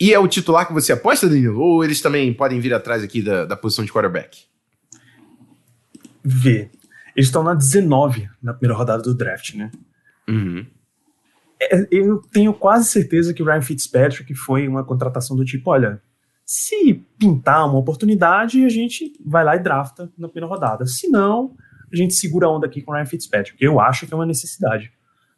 E 0.00 0.12
é 0.12 0.18
o 0.18 0.26
titular 0.26 0.66
que 0.66 0.72
você 0.72 0.92
aposta, 0.92 1.28
Danilo? 1.28 1.60
Ou 1.60 1.84
eles 1.84 2.00
também 2.00 2.32
podem 2.32 2.58
vir 2.58 2.74
atrás 2.74 3.04
aqui 3.04 3.22
da, 3.22 3.44
da 3.44 3.56
posição 3.56 3.84
de 3.84 3.92
quarterback? 3.92 4.52
ver. 6.22 6.70
Eles 7.16 7.28
estão 7.28 7.42
na 7.42 7.54
19 7.54 8.28
na 8.42 8.54
primeira 8.54 8.78
rodada 8.78 9.02
do 9.02 9.14
draft, 9.14 9.54
né? 9.54 9.70
Uhum. 10.28 10.64
É, 11.60 11.86
eu 11.90 12.22
tenho 12.32 12.54
quase 12.54 12.88
certeza 12.88 13.34
que 13.34 13.42
o 13.42 13.46
Ryan 13.46 13.60
Fitzpatrick 13.60 14.34
foi 14.34 14.66
uma 14.68 14.84
contratação 14.84 15.36
do 15.36 15.44
tipo: 15.44 15.70
olha, 15.70 16.00
se 16.44 17.02
pintar 17.18 17.68
uma 17.68 17.78
oportunidade, 17.78 18.64
a 18.64 18.68
gente 18.68 19.12
vai 19.24 19.44
lá 19.44 19.56
e 19.56 19.60
drafta 19.60 20.12
na 20.18 20.28
primeira 20.28 20.52
rodada. 20.52 20.86
Se 20.86 21.08
não, 21.08 21.54
a 21.92 21.96
gente 21.96 22.14
segura 22.14 22.46
a 22.46 22.50
onda 22.50 22.66
aqui 22.66 22.82
com 22.82 22.92
o 22.92 22.94
Ryan 22.94 23.06
Fitzpatrick. 23.06 23.62
Eu 23.62 23.80
acho 23.80 24.06
que 24.06 24.12
é 24.12 24.16
uma 24.16 24.26
necessidade. 24.26 24.92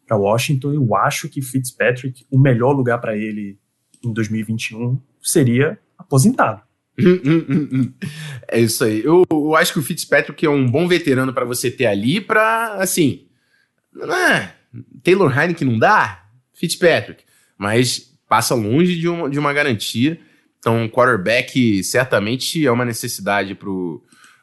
Para 0.07 0.17
Washington, 0.17 0.73
eu 0.73 0.95
acho 0.97 1.29
que 1.29 1.41
Fitzpatrick, 1.41 2.27
o 2.31 2.39
melhor 2.39 2.73
lugar 2.73 3.01
para 3.01 3.17
ele 3.17 3.59
em 4.05 4.13
2021 4.13 5.01
seria 5.23 5.79
aposentado. 5.99 6.63
é 8.49 8.61
isso 8.61 8.85
aí. 8.85 9.03
Eu, 9.05 9.25
eu, 9.31 9.57
acho 9.57 9.73
que 9.73 9.79
o 9.79 9.83
Fitzpatrick 9.83 10.45
é 10.45 10.51
um 10.51 10.71
bom 10.71 10.87
veterano 10.87 11.33
para 11.33 11.45
você 11.45 11.71
ter 11.71 11.87
ali 11.87 12.21
para 12.21 12.75
assim. 12.75 13.27
É, 13.97 14.51
Taylor 15.03 15.37
Heineken 15.37 15.69
não 15.69 15.79
dá? 15.79 16.25
Fitzpatrick. 16.53 17.25
Mas 17.59 18.15
passa 18.29 18.55
longe 18.55 18.97
de 18.99 19.09
uma, 19.09 19.29
de 19.29 19.39
uma 19.39 19.53
garantia. 19.53 20.21
Então, 20.65 20.89
quarterback 20.89 21.85
certamente 21.85 22.65
é 22.65 22.71
uma 22.71 22.87
necessidade 22.87 23.55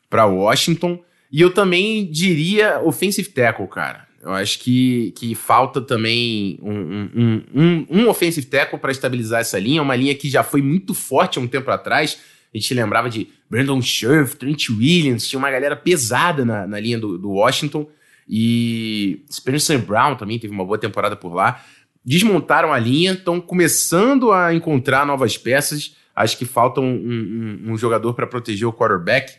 para 0.07 0.25
Washington. 0.25 1.01
E 1.31 1.41
eu 1.41 1.51
também 1.51 2.05
diria 2.05 2.79
offensive 2.83 3.29
tackle, 3.29 3.67
cara. 3.67 4.05
Eu 4.21 4.31
acho 4.33 4.59
que, 4.59 5.13
que 5.17 5.33
falta 5.33 5.81
também 5.81 6.59
um, 6.61 7.09
um, 7.15 7.43
um, 7.55 7.87
um 7.89 8.07
offensive 8.07 8.45
tackle 8.45 8.77
para 8.77 8.91
estabilizar 8.91 9.41
essa 9.41 9.57
linha. 9.57 9.81
Uma 9.81 9.95
linha 9.95 10.13
que 10.13 10.29
já 10.29 10.43
foi 10.43 10.61
muito 10.61 10.93
forte 10.93 11.39
há 11.39 11.41
um 11.41 11.47
tempo 11.47 11.71
atrás 11.71 12.19
a 12.53 12.57
gente 12.57 12.73
lembrava 12.73 13.09
de 13.09 13.29
Brandon 13.49 13.81
Scherf, 13.81 14.35
Trent 14.35 14.69
Williams, 14.69 15.27
tinha 15.27 15.39
uma 15.39 15.49
galera 15.49 15.75
pesada 15.75 16.43
na, 16.43 16.67
na 16.67 16.79
linha 16.79 16.99
do, 16.99 17.17
do 17.17 17.31
Washington. 17.31 17.87
E 18.27 19.23
Spencer 19.31 19.79
Brown 19.79 20.15
também 20.15 20.37
teve 20.37 20.53
uma 20.53 20.65
boa 20.65 20.77
temporada 20.77 21.15
por 21.15 21.33
lá. 21.33 21.63
Desmontaram 22.03 22.73
a 22.73 22.79
linha, 22.79 23.13
estão 23.13 23.39
começando 23.39 24.31
a 24.31 24.53
encontrar 24.53 25.05
novas 25.05 25.37
peças. 25.37 25.95
Acho 26.21 26.37
que 26.37 26.45
falta 26.45 26.79
um, 26.79 26.93
um, 26.93 27.71
um 27.71 27.77
jogador 27.77 28.13
para 28.13 28.27
proteger 28.27 28.67
o 28.67 28.73
quarterback. 28.73 29.33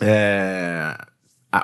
É, 0.00 0.96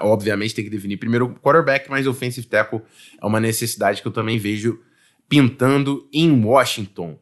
obviamente 0.01 0.55
tem 0.55 0.65
que 0.65 0.71
definir 0.71 0.97
primeiro 0.97 1.27
o 1.27 1.35
quarterback, 1.35 1.89
mas 1.89 2.07
offensive 2.07 2.47
tackle 2.47 2.83
é 3.21 3.27
uma 3.27 3.39
necessidade 3.39 4.03
que 4.03 4.09
eu 4.09 4.13
também 4.13 4.39
vejo 4.39 4.81
pintando 5.29 6.09
em 6.13 6.31
Washington. 6.45 7.19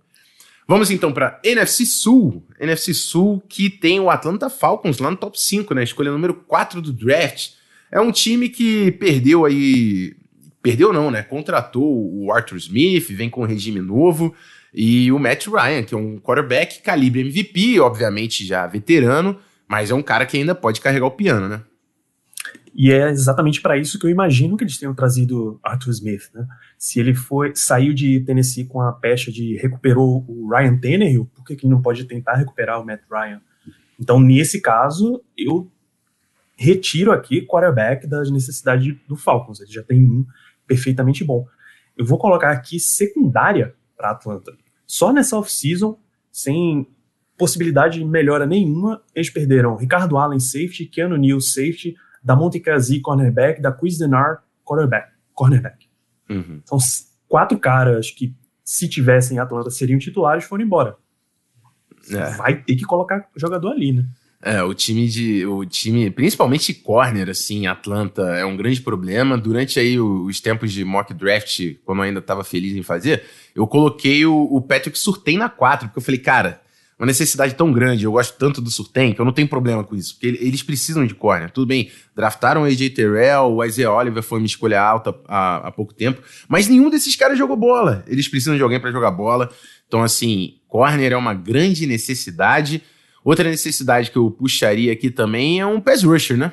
Vamos 0.66 0.90
então 0.90 1.12
para 1.12 1.40
NFC 1.44 1.84
Sul. 1.84 2.46
NFC 2.58 2.94
Sul 2.94 3.42
que 3.48 3.68
tem 3.68 3.98
o 4.00 4.08
Atlanta 4.08 4.48
Falcons 4.48 4.98
lá 4.98 5.10
no 5.10 5.16
top 5.16 5.40
5, 5.40 5.74
né? 5.74 5.82
Escolha 5.82 6.12
número 6.12 6.32
4 6.32 6.80
do 6.80 6.92
draft. 6.92 7.50
É 7.90 8.00
um 8.00 8.12
time 8.12 8.48
que 8.48 8.92
perdeu 8.92 9.44
aí. 9.44 10.14
Perdeu 10.62 10.92
não, 10.92 11.10
né? 11.10 11.22
Contratou 11.22 11.84
o 11.84 12.32
Arthur 12.32 12.56
Smith, 12.56 13.08
vem 13.10 13.28
com 13.28 13.42
um 13.42 13.46
regime 13.46 13.80
novo. 13.80 14.34
E 14.72 15.10
o 15.10 15.18
Matt 15.18 15.46
Ryan, 15.46 15.82
que 15.82 15.94
é 15.94 15.98
um 15.98 16.18
quarterback 16.18 16.82
calibre 16.82 17.20
MVP, 17.20 17.80
obviamente 17.80 18.46
já 18.46 18.66
veterano, 18.66 19.38
mas 19.68 19.90
é 19.90 19.94
um 19.94 20.02
cara 20.02 20.26
que 20.26 20.36
ainda 20.36 20.54
pode 20.54 20.80
carregar 20.80 21.06
o 21.06 21.10
piano, 21.10 21.48
né? 21.48 21.62
E 22.72 22.92
é 22.92 23.10
exatamente 23.10 23.60
para 23.60 23.76
isso 23.76 23.98
que 23.98 24.06
eu 24.06 24.10
imagino 24.10 24.56
que 24.56 24.62
eles 24.62 24.78
tenham 24.78 24.94
trazido 24.94 25.58
Arthur 25.62 25.90
Smith, 25.90 26.30
né? 26.32 26.46
Se 26.78 27.00
ele 27.00 27.14
foi 27.14 27.52
saiu 27.54 27.92
de 27.92 28.20
Tennessee 28.20 28.64
com 28.64 28.80
a 28.80 28.92
pecha 28.92 29.30
de 29.30 29.56
recuperou 29.56 30.24
o 30.28 30.48
Ryan 30.48 30.76
Tannehill, 30.78 31.28
por 31.34 31.44
que, 31.44 31.56
que 31.56 31.66
ele 31.66 31.74
não 31.74 31.82
pode 31.82 32.04
tentar 32.04 32.34
recuperar 32.34 32.80
o 32.80 32.86
Matt 32.86 33.02
Ryan? 33.10 33.40
Então, 33.98 34.20
nesse 34.20 34.60
caso, 34.60 35.22
eu 35.36 35.70
retiro 36.56 37.12
aqui 37.12 37.42
quarterback 37.42 38.06
das 38.06 38.30
necessidades 38.30 38.96
do 39.08 39.16
Falcons. 39.16 39.60
Ele 39.60 39.70
já 39.70 39.82
tem 39.82 40.04
um 40.04 40.24
perfeitamente 40.66 41.24
bom. 41.24 41.46
Eu 41.96 42.06
vou 42.06 42.18
colocar 42.18 42.50
aqui 42.50 42.78
secundária 42.78 43.74
para 44.00 44.12
Atlanta. 44.12 44.56
Só 44.86 45.12
nessa 45.12 45.36
off-season, 45.36 45.98
sem 46.32 46.88
possibilidade 47.36 47.98
de 47.98 48.04
melhora 48.04 48.46
nenhuma, 48.46 49.02
eles 49.14 49.30
perderam 49.30 49.76
Ricardo 49.76 50.16
Allen, 50.16 50.40
safety, 50.40 50.86
Keanu 50.86 51.16
Neal, 51.16 51.40
safety, 51.40 51.94
da 52.22 52.34
Monte 52.34 52.58
Kazi, 52.60 53.00
cornerback, 53.00 53.60
da 53.60 53.70
Quiz 53.70 53.98
Denar, 53.98 54.42
cornerback. 54.64 55.12
cornerback. 55.34 55.86
Uhum. 56.28 56.62
São 56.64 56.78
quatro 57.28 57.58
caras 57.58 58.10
que, 58.10 58.34
se 58.64 58.88
tivessem 58.88 59.38
Atlanta, 59.38 59.70
seriam 59.70 59.98
titulares 59.98 60.44
foram 60.44 60.64
embora. 60.64 60.96
É. 62.10 62.30
Vai 62.36 62.62
ter 62.62 62.76
que 62.76 62.84
colocar 62.84 63.28
jogador 63.36 63.72
ali, 63.72 63.92
né? 63.92 64.06
É, 64.42 64.62
o 64.62 64.72
time 64.72 65.06
de. 65.06 65.44
O 65.46 65.66
time, 65.66 66.10
principalmente 66.10 66.72
corner, 66.72 67.28
assim, 67.28 67.66
Atlanta, 67.66 68.22
é 68.22 68.44
um 68.44 68.56
grande 68.56 68.80
problema. 68.80 69.36
Durante 69.36 69.78
aí 69.78 70.00
os 70.00 70.40
tempos 70.40 70.72
de 70.72 70.82
mock 70.84 71.12
draft, 71.12 71.74
quando 71.84 71.98
eu 71.98 72.04
ainda 72.04 72.20
estava 72.20 72.42
feliz 72.42 72.74
em 72.74 72.82
fazer, 72.82 73.22
eu 73.54 73.66
coloquei 73.66 74.24
o, 74.24 74.48
o 74.50 74.62
Patrick 74.62 74.98
Surtain 74.98 75.36
na 75.36 75.50
4, 75.50 75.88
porque 75.88 75.98
eu 75.98 76.02
falei, 76.02 76.20
cara, 76.20 76.62
uma 77.00 77.06
necessidade 77.06 77.54
tão 77.54 77.72
grande, 77.72 78.04
eu 78.04 78.12
gosto 78.12 78.36
tanto 78.36 78.60
do 78.60 78.70
Surtain, 78.70 79.14
que 79.14 79.20
eu 79.20 79.24
não 79.24 79.32
tenho 79.32 79.48
problema 79.48 79.82
com 79.82 79.96
isso, 79.96 80.14
porque 80.14 80.38
eles 80.38 80.62
precisam 80.62 81.06
de 81.06 81.14
corner. 81.14 81.50
Tudo 81.50 81.66
bem, 81.66 81.90
draftaram 82.14 82.60
o 82.60 82.64
AJ 82.64 82.90
Terrell, 82.90 83.54
o 83.54 83.64
Isaiah 83.64 83.90
Oliver 83.90 84.22
foi 84.22 84.38
uma 84.38 84.46
escolha 84.46 84.82
alta 84.82 85.14
há, 85.26 85.68
há 85.68 85.72
pouco 85.72 85.94
tempo, 85.94 86.22
mas 86.46 86.68
nenhum 86.68 86.90
desses 86.90 87.16
caras 87.16 87.38
jogou 87.38 87.56
bola. 87.56 88.04
Eles 88.06 88.28
precisam 88.28 88.54
de 88.54 88.62
alguém 88.62 88.78
para 88.78 88.92
jogar 88.92 89.10
bola. 89.10 89.50
Então, 89.88 90.02
assim, 90.02 90.56
corner 90.68 91.12
é 91.12 91.16
uma 91.16 91.32
grande 91.32 91.86
necessidade. 91.86 92.82
Outra 93.24 93.48
necessidade 93.48 94.10
que 94.10 94.16
eu 94.16 94.30
puxaria 94.30 94.92
aqui 94.92 95.10
também 95.10 95.60
é 95.60 95.66
um 95.66 95.80
pass 95.80 96.02
rusher, 96.02 96.36
né? 96.36 96.52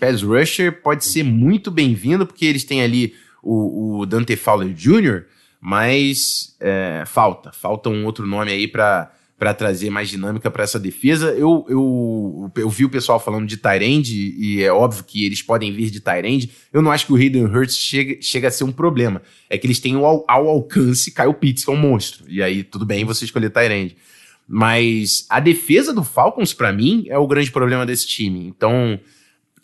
Pass 0.00 0.22
rusher 0.22 0.82
pode 0.82 1.04
ser 1.04 1.22
muito 1.22 1.70
bem-vindo, 1.70 2.26
porque 2.26 2.46
eles 2.46 2.64
têm 2.64 2.82
ali 2.82 3.14
o, 3.42 4.00
o 4.00 4.06
Dante 4.06 4.36
Fowler 4.36 4.72
Jr., 4.72 5.24
mas 5.60 6.56
é, 6.60 7.04
falta. 7.06 7.52
Falta 7.52 7.88
um 7.88 8.04
outro 8.04 8.26
nome 8.26 8.50
aí 8.50 8.68
para 8.68 9.10
para 9.36 9.52
trazer 9.52 9.90
mais 9.90 10.08
dinâmica 10.08 10.50
para 10.50 10.62
essa 10.62 10.78
defesa. 10.78 11.32
Eu, 11.32 11.66
eu, 11.68 12.50
eu 12.56 12.70
vi 12.70 12.84
o 12.84 12.88
pessoal 12.88 13.18
falando 13.18 13.46
de 13.46 13.56
Tyrande, 13.56 14.34
e 14.38 14.62
é 14.62 14.72
óbvio 14.72 15.04
que 15.04 15.26
eles 15.26 15.42
podem 15.42 15.72
vir 15.72 15.90
de 15.90 16.00
Tyrande. 16.00 16.50
Eu 16.72 16.80
não 16.80 16.90
acho 16.90 17.06
que 17.06 17.12
o 17.12 17.16
Hayden 17.16 17.44
Hurts 17.44 17.76
chega, 17.76 18.16
chega 18.22 18.48
a 18.48 18.50
ser 18.50 18.64
um 18.64 18.72
problema. 18.72 19.20
É 19.50 19.58
que 19.58 19.66
eles 19.66 19.80
têm 19.80 19.96
ao, 19.96 20.24
ao 20.28 20.48
alcance 20.48 21.12
Kyle 21.12 21.34
Pitts, 21.34 21.64
que 21.64 21.70
é 21.70 21.74
um 21.74 21.76
monstro. 21.76 22.24
E 22.28 22.42
aí, 22.42 22.62
tudo 22.62 22.86
bem 22.86 23.04
você 23.04 23.24
escolher 23.24 23.50
Tyrande. 23.50 23.96
Mas 24.46 25.26
a 25.28 25.40
defesa 25.40 25.92
do 25.92 26.04
Falcons, 26.04 26.52
para 26.52 26.72
mim, 26.72 27.04
é 27.08 27.18
o 27.18 27.26
grande 27.26 27.50
problema 27.50 27.86
desse 27.86 28.06
time. 28.06 28.46
Então, 28.46 29.00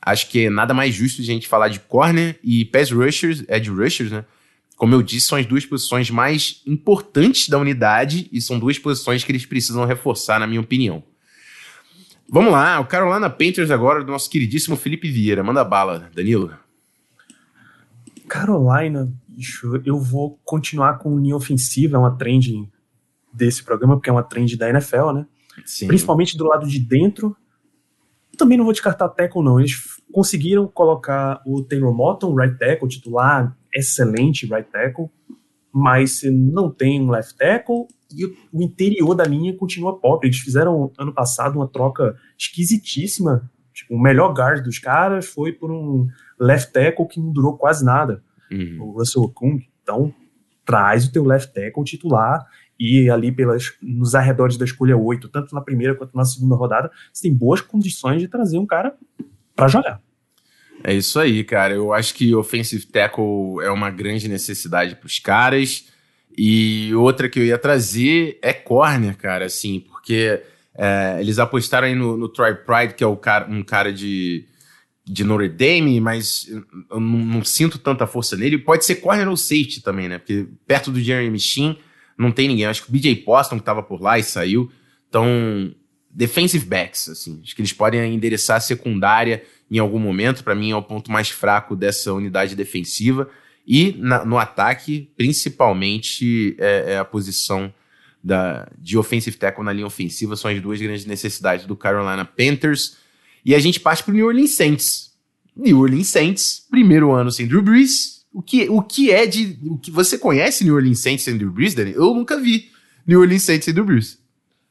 acho 0.00 0.28
que 0.28 0.46
é 0.46 0.50
nada 0.50 0.72
mais 0.72 0.94
justo 0.94 1.20
a 1.20 1.24
gente 1.24 1.46
falar 1.46 1.68
de 1.68 1.80
corner 1.80 2.38
e 2.42 2.64
pass 2.64 2.90
rushers, 2.90 3.44
edge 3.48 3.70
rushers, 3.70 4.10
né? 4.10 4.24
Como 4.76 4.94
eu 4.94 5.02
disse, 5.02 5.26
são 5.26 5.36
as 5.36 5.44
duas 5.44 5.66
posições 5.66 6.10
mais 6.10 6.62
importantes 6.66 7.50
da 7.50 7.58
unidade 7.58 8.28
e 8.32 8.40
são 8.40 8.58
duas 8.58 8.78
posições 8.78 9.22
que 9.22 9.30
eles 9.30 9.44
precisam 9.44 9.84
reforçar, 9.84 10.40
na 10.40 10.46
minha 10.46 10.60
opinião. 10.60 11.02
Vamos 12.26 12.52
lá, 12.52 12.80
o 12.80 12.86
Carolina 12.86 13.28
Panthers 13.28 13.70
agora, 13.70 14.02
do 14.02 14.10
nosso 14.10 14.30
queridíssimo 14.30 14.76
Felipe 14.76 15.10
Vieira. 15.10 15.42
Manda 15.42 15.62
bala, 15.64 16.08
Danilo. 16.14 16.54
Carolina, 18.26 19.12
bicho, 19.28 19.82
eu 19.84 19.98
vou 20.00 20.40
continuar 20.44 20.98
com 20.98 21.18
linha 21.18 21.36
ofensiva, 21.36 21.96
é 21.96 21.98
uma 21.98 22.16
trend 22.16 22.66
desse 23.32 23.62
programa, 23.62 23.96
porque 23.96 24.10
é 24.10 24.12
uma 24.12 24.22
trend 24.22 24.56
da 24.56 24.68
NFL, 24.68 25.12
né? 25.12 25.26
Sim. 25.64 25.86
Principalmente 25.86 26.36
do 26.36 26.44
lado 26.44 26.66
de 26.66 26.78
dentro. 26.78 27.36
Também 28.36 28.56
não 28.56 28.64
vou 28.64 28.72
descartar 28.72 29.08
tackle, 29.08 29.42
não. 29.42 29.58
Eles 29.58 29.74
conseguiram 30.12 30.66
colocar 30.66 31.42
o 31.46 31.62
Taylor 31.62 31.94
Moton, 31.94 32.34
right 32.34 32.58
tackle, 32.58 32.88
titular, 32.88 33.56
excelente 33.74 34.46
right 34.46 34.68
tackle, 34.70 35.10
mas 35.72 36.18
você 36.18 36.30
não 36.30 36.70
tem 36.70 37.00
um 37.00 37.10
left 37.10 37.36
tackle 37.36 37.86
e 38.14 38.24
o 38.26 38.62
interior 38.62 39.14
da 39.14 39.24
linha 39.24 39.56
continua 39.56 39.98
pobre. 39.98 40.28
Eles 40.28 40.38
fizeram 40.38 40.92
ano 40.98 41.12
passado 41.12 41.56
uma 41.56 41.68
troca 41.68 42.16
esquisitíssima. 42.38 43.50
Tipo, 43.72 43.94
o 43.94 44.00
melhor 44.00 44.32
guard 44.32 44.64
dos 44.64 44.78
caras 44.78 45.26
foi 45.26 45.52
por 45.52 45.70
um 45.70 46.06
left 46.38 46.72
tackle 46.72 47.06
que 47.06 47.20
não 47.20 47.32
durou 47.32 47.56
quase 47.56 47.84
nada, 47.84 48.22
uhum. 48.50 48.78
o 48.80 48.98
Russell 48.98 49.28
Kung. 49.28 49.60
Então, 49.82 50.12
traz 50.64 51.06
o 51.06 51.12
teu 51.12 51.24
left 51.24 51.52
tackle 51.54 51.84
titular 51.84 52.44
e 52.80 53.10
ali 53.10 53.30
pelas, 53.30 53.74
nos 53.82 54.14
arredores 54.14 54.56
da 54.56 54.64
escolha 54.64 54.96
8, 54.96 55.28
tanto 55.28 55.54
na 55.54 55.60
primeira 55.60 55.94
quanto 55.94 56.16
na 56.16 56.24
segunda 56.24 56.56
rodada, 56.56 56.90
você 57.12 57.28
tem 57.28 57.34
boas 57.34 57.60
condições 57.60 58.22
de 58.22 58.26
trazer 58.26 58.56
um 58.56 58.64
cara 58.64 58.94
para 59.54 59.68
jogar. 59.68 60.00
É 60.82 60.94
isso 60.94 61.20
aí, 61.20 61.44
cara. 61.44 61.74
Eu 61.74 61.92
acho 61.92 62.14
que 62.14 62.34
offensive 62.34 62.86
tackle 62.86 63.62
é 63.62 63.70
uma 63.70 63.90
grande 63.90 64.26
necessidade 64.28 64.96
para 64.96 65.06
os 65.06 65.18
caras. 65.18 65.88
E 66.38 66.94
outra 66.94 67.28
que 67.28 67.38
eu 67.38 67.44
ia 67.44 67.58
trazer 67.58 68.38
é 68.40 68.54
corner, 68.54 69.14
cara, 69.14 69.44
assim, 69.44 69.80
porque 69.80 70.42
é, 70.74 71.18
eles 71.20 71.38
apostaram 71.38 71.86
aí 71.86 71.94
no, 71.94 72.16
no 72.16 72.30
Troy 72.30 72.54
Pride, 72.54 72.94
que 72.94 73.04
é 73.04 73.16
cara, 73.16 73.46
um 73.46 73.62
cara 73.62 73.92
de, 73.92 74.46
de 75.04 75.22
Notre 75.22 75.50
Dame, 75.50 76.00
mas 76.00 76.48
eu 76.90 76.98
não, 76.98 77.18
não, 77.18 77.44
sinto 77.44 77.78
tanta 77.78 78.06
força 78.06 78.38
nele. 78.38 78.56
Pode 78.56 78.86
ser 78.86 78.96
corner 78.96 79.28
ou 79.28 79.36
safety 79.36 79.82
também, 79.82 80.08
né? 80.08 80.16
Porque 80.16 80.46
perto 80.66 80.90
do 80.90 80.98
Jeremy 80.98 81.38
Sheen 81.38 81.76
não 82.20 82.30
tem 82.30 82.48
ninguém. 82.48 82.66
Acho 82.66 82.84
que 82.84 82.90
o 82.90 82.92
BJ 82.92 83.16
Poston 83.16 83.58
que 83.58 83.64
tava 83.64 83.82
por 83.82 84.00
lá 84.00 84.18
e 84.18 84.22
saiu. 84.22 84.70
Então, 85.08 85.74
defensive 86.10 86.66
backs, 86.66 87.08
assim. 87.08 87.40
Acho 87.42 87.54
que 87.54 87.62
eles 87.62 87.72
podem 87.72 88.14
endereçar 88.14 88.58
a 88.58 88.60
secundária 88.60 89.42
em 89.70 89.78
algum 89.78 89.98
momento. 89.98 90.44
Para 90.44 90.54
mim, 90.54 90.70
é 90.70 90.76
o 90.76 90.82
ponto 90.82 91.10
mais 91.10 91.30
fraco 91.30 91.74
dessa 91.74 92.12
unidade 92.12 92.54
defensiva. 92.54 93.28
E 93.66 93.94
na, 93.98 94.24
no 94.24 94.38
ataque, 94.38 95.10
principalmente, 95.16 96.56
é, 96.58 96.92
é, 96.92 96.98
a 96.98 97.04
posição 97.04 97.72
da, 98.22 98.68
de 98.78 98.98
offensive 98.98 99.36
tackle 99.36 99.64
na 99.64 99.72
linha 99.72 99.86
ofensiva. 99.86 100.36
São 100.36 100.50
as 100.50 100.60
duas 100.60 100.80
grandes 100.80 101.06
necessidades 101.06 101.64
do 101.64 101.74
Carolina 101.74 102.24
Panthers. 102.24 102.98
E 103.44 103.54
a 103.54 103.58
gente 103.58 103.80
parte 103.80 104.02
para 104.02 104.12
o 104.12 104.14
New 104.14 104.26
Orleans 104.26 104.50
Saints. 104.50 105.10
New 105.56 105.80
Orleans 105.80 106.08
Saints, 106.08 106.66
primeiro 106.70 107.12
ano 107.12 107.30
sem 107.30 107.46
Drew 107.46 107.62
Brees. 107.62 108.19
O 108.32 108.42
que, 108.42 108.68
o 108.68 108.82
que 108.82 109.10
é 109.10 109.26
de. 109.26 109.58
O 109.64 109.76
que 109.76 109.90
você 109.90 110.16
conhece 110.16 110.64
New 110.64 110.74
Orleans 110.74 111.00
Saints 111.00 111.24
sem 111.24 111.36
Drew 111.36 111.50
Brees, 111.50 111.74
Danny? 111.74 111.92
Eu 111.92 112.14
nunca 112.14 112.40
vi 112.40 112.70
New 113.06 113.20
Orleans 113.20 113.42
Saints 113.42 113.64
sem 113.64 113.74
Drew 113.74 113.84
Brees. 113.84 114.20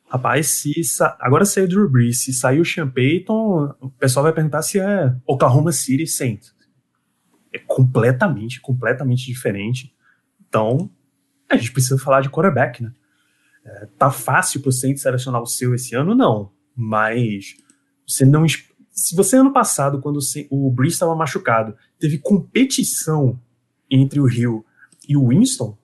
Rapaz, 0.10 0.48
se 0.48 0.84
sa... 0.84 1.16
agora 1.20 1.46
saiu 1.46 1.68
Drew 1.68 1.90
Brees, 1.90 2.24
se 2.24 2.34
sair 2.34 2.60
o 2.60 2.66
Sean 2.66 2.90
Payton, 2.90 3.76
o 3.80 3.90
pessoal 3.92 4.24
vai 4.24 4.34
perguntar 4.34 4.64
se 4.64 4.80
é 4.80 5.16
Oklahoma 5.26 5.72
City 5.72 6.08
Saints. 6.08 6.52
É 7.54 7.60
completamente, 7.60 8.60
completamente 8.60 9.26
diferente. 9.26 9.94
Então, 10.48 10.90
a 11.48 11.56
gente 11.58 11.72
precisa 11.72 11.98
falar 12.00 12.22
de 12.22 12.30
quarterback, 12.30 12.82
né? 12.82 12.92
É, 13.64 13.86
tá 13.98 14.10
fácil 14.10 14.62
pro 14.62 14.72
Saints 14.72 15.04
selecionar 15.04 15.42
o 15.42 15.46
seu 15.46 15.76
esse 15.76 15.96
ano? 15.96 16.16
Não. 16.16 16.52
Mas 16.76 17.56
você 18.08 18.26
não. 18.26 18.46
Se 18.92 19.16
você 19.16 19.38
ano 19.38 19.54
passado, 19.54 20.02
quando 20.02 20.20
o 20.50 20.72
Brees 20.72 20.94
estava 20.94 21.16
machucado, 21.16 21.76
teve 22.00 22.18
competição 22.18 23.40
entre 23.90 24.20
o 24.20 24.30
Hill 24.30 24.66
e 25.08 25.18
o 25.18 25.28
Winston, 25.28 25.78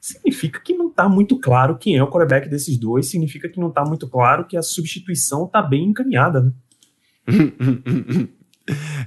significa 0.00 0.60
que 0.60 0.74
não 0.74 0.88
está 0.88 1.08
muito 1.08 1.38
claro 1.38 1.76
quem 1.76 1.96
é 1.96 2.02
o 2.02 2.08
quarterback 2.08 2.48
desses 2.48 2.78
dois, 2.78 3.10
significa 3.10 3.48
que 3.48 3.60
não 3.60 3.68
está 3.68 3.84
muito 3.84 4.08
claro 4.08 4.46
que 4.46 4.56
a 4.56 4.62
substituição 4.62 5.44
está 5.44 5.60
bem 5.60 5.84
encaminhada, 5.84 6.40
né? 6.40 6.52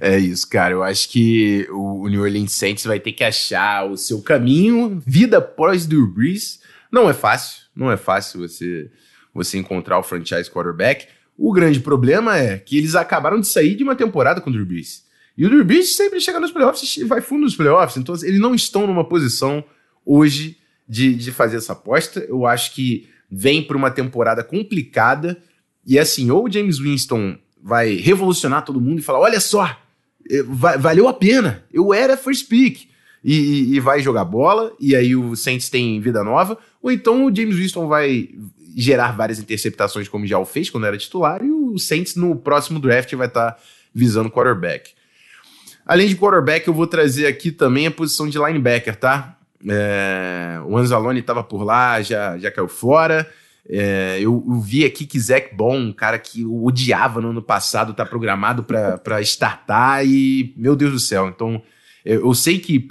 É 0.02 0.18
isso, 0.18 0.50
cara. 0.50 0.74
Eu 0.74 0.84
acho 0.84 1.10
que 1.10 1.66
o 1.70 2.08
New 2.10 2.22
Orleans 2.22 2.52
Saints 2.52 2.84
vai 2.84 3.00
ter 3.00 3.14
que 3.14 3.24
achar 3.24 3.90
o 3.90 3.96
seu 3.96 4.22
caminho, 4.22 5.02
vida 5.06 5.42
pós 5.42 5.86
Drew 5.86 6.08
Brees. 6.08 6.60
Não 6.92 7.10
é 7.10 7.14
fácil, 7.14 7.64
não 7.76 7.92
é 7.92 7.98
fácil 7.98 8.42
você, 8.42 8.92
você 9.34 9.58
encontrar 9.58 9.98
o 9.98 10.04
franchise 10.04 10.50
quarterback. 10.50 11.08
O 11.38 11.52
grande 11.52 11.80
problema 11.80 12.38
é 12.38 12.58
que 12.58 12.78
eles 12.78 12.96
acabaram 12.96 13.40
de 13.40 13.48
sair 13.48 13.76
de 13.76 13.84
uma 13.84 13.96
temporada 13.96 14.42
com 14.42 14.50
o 14.50 14.54
Drew 14.54 14.66
Brees. 14.66 15.03
E 15.38 15.46
o 15.46 15.50
Drew 15.50 15.84
sempre 15.84 16.20
chega 16.20 16.40
nos 16.40 16.52
playoffs 16.52 16.98
e 16.98 17.04
vai 17.04 17.22
fundo 17.22 17.42
nos 17.42 17.56
playoffs. 17.56 17.98
Então 17.98 18.16
eles 18.24 18.40
não 18.40 18.54
estão 18.54 18.86
numa 18.86 19.04
posição 19.04 19.64
hoje 20.06 20.58
de, 20.88 21.16
de 21.16 21.32
fazer 21.32 21.58
essa 21.58 21.74
aposta. 21.74 22.20
Eu 22.20 22.46
acho 22.46 22.74
que 22.74 23.10
vem 23.30 23.64
para 23.64 23.78
uma 23.78 23.90
temporada 23.90 24.44
complicada. 24.44 25.42
E 25.86 25.98
assim, 25.98 26.30
ou 26.30 26.46
o 26.46 26.52
James 26.52 26.80
Winston 26.80 27.38
vai 27.62 27.96
revolucionar 27.96 28.64
todo 28.64 28.80
mundo 28.80 29.00
e 29.00 29.04
falar: 29.04 29.20
olha 29.20 29.40
só, 29.40 29.76
eh, 30.30 30.44
valeu 30.44 31.08
a 31.08 31.14
pena, 31.14 31.64
eu 31.74 31.94
era 31.94 32.18
first 32.18 32.48
pick. 32.48 32.90
E, 33.24 33.34
e, 33.34 33.76
e, 33.76 33.80
vai 33.80 34.02
jogar 34.02 34.26
bola, 34.26 34.74
e 34.78 34.94
aí 34.94 35.16
o 35.16 35.34
Saints 35.34 35.70
tem 35.70 35.98
vida 36.02 36.26
nova, 36.26 36.58
ou 36.82 36.92
então 36.92 37.26
o 37.26 37.34
James 37.34 37.56
Winston 37.56 37.88
vai 37.88 38.28
gerar 38.76 39.14
várias 39.14 39.40
interceptações, 39.40 40.10
como 40.10 40.28
já 40.28 40.38
o 40.38 40.46
fez 40.46 40.70
quando 40.70 40.86
era 40.86 40.98
titular, 40.98 41.42
e 41.42 41.50
o 41.50 41.78
Saints 41.80 42.18
no 42.18 42.36
próximo 42.36 42.82
draft 42.82 43.14
vai 43.14 43.28
estar 43.28 43.52
tá 43.52 43.62
visando 43.96 44.30
quarterback. 44.30 44.92
Além 45.86 46.08
de 46.08 46.16
quarterback, 46.16 46.68
eu 46.68 46.74
vou 46.74 46.88
trazer 46.88 47.28
aqui 47.28 47.52
também 47.52 47.88
a 47.88 47.92
posição 47.92 48.28
de 48.28 48.38
linebacker, 48.38 48.96
tá? 48.96 49.38
É, 49.68 50.60
o 50.66 50.78
Anzalone 50.78 51.20
estava 51.20 51.44
por 51.44 51.64
lá, 51.64 52.02
já, 52.02 52.38
já 52.38 52.52
caiu 52.52 52.68
fora. 52.68 53.30
É, 53.70 54.18
eu, 54.20 54.44
eu, 54.48 54.60
vi 54.60 54.84
aqui 54.84 55.06
que 55.06 55.20
Zac 55.20 55.56
Bom, 55.56 55.78
um 55.78 55.94
cara 55.94 56.20
que 56.20 56.42
eu 56.42 56.64
odiava 56.66 57.22
no 57.22 57.30
ano 57.30 57.42
passado, 57.42 57.94
tá 57.94 58.06
programado 58.06 58.64
para 58.64 59.22
startar 59.22 60.06
e, 60.06 60.54
meu 60.58 60.76
Deus 60.76 60.92
do 60.92 61.00
céu. 61.00 61.28
Então, 61.28 61.62
eu, 62.04 62.22
eu 62.22 62.34
sei 62.34 62.60
que 62.60 62.90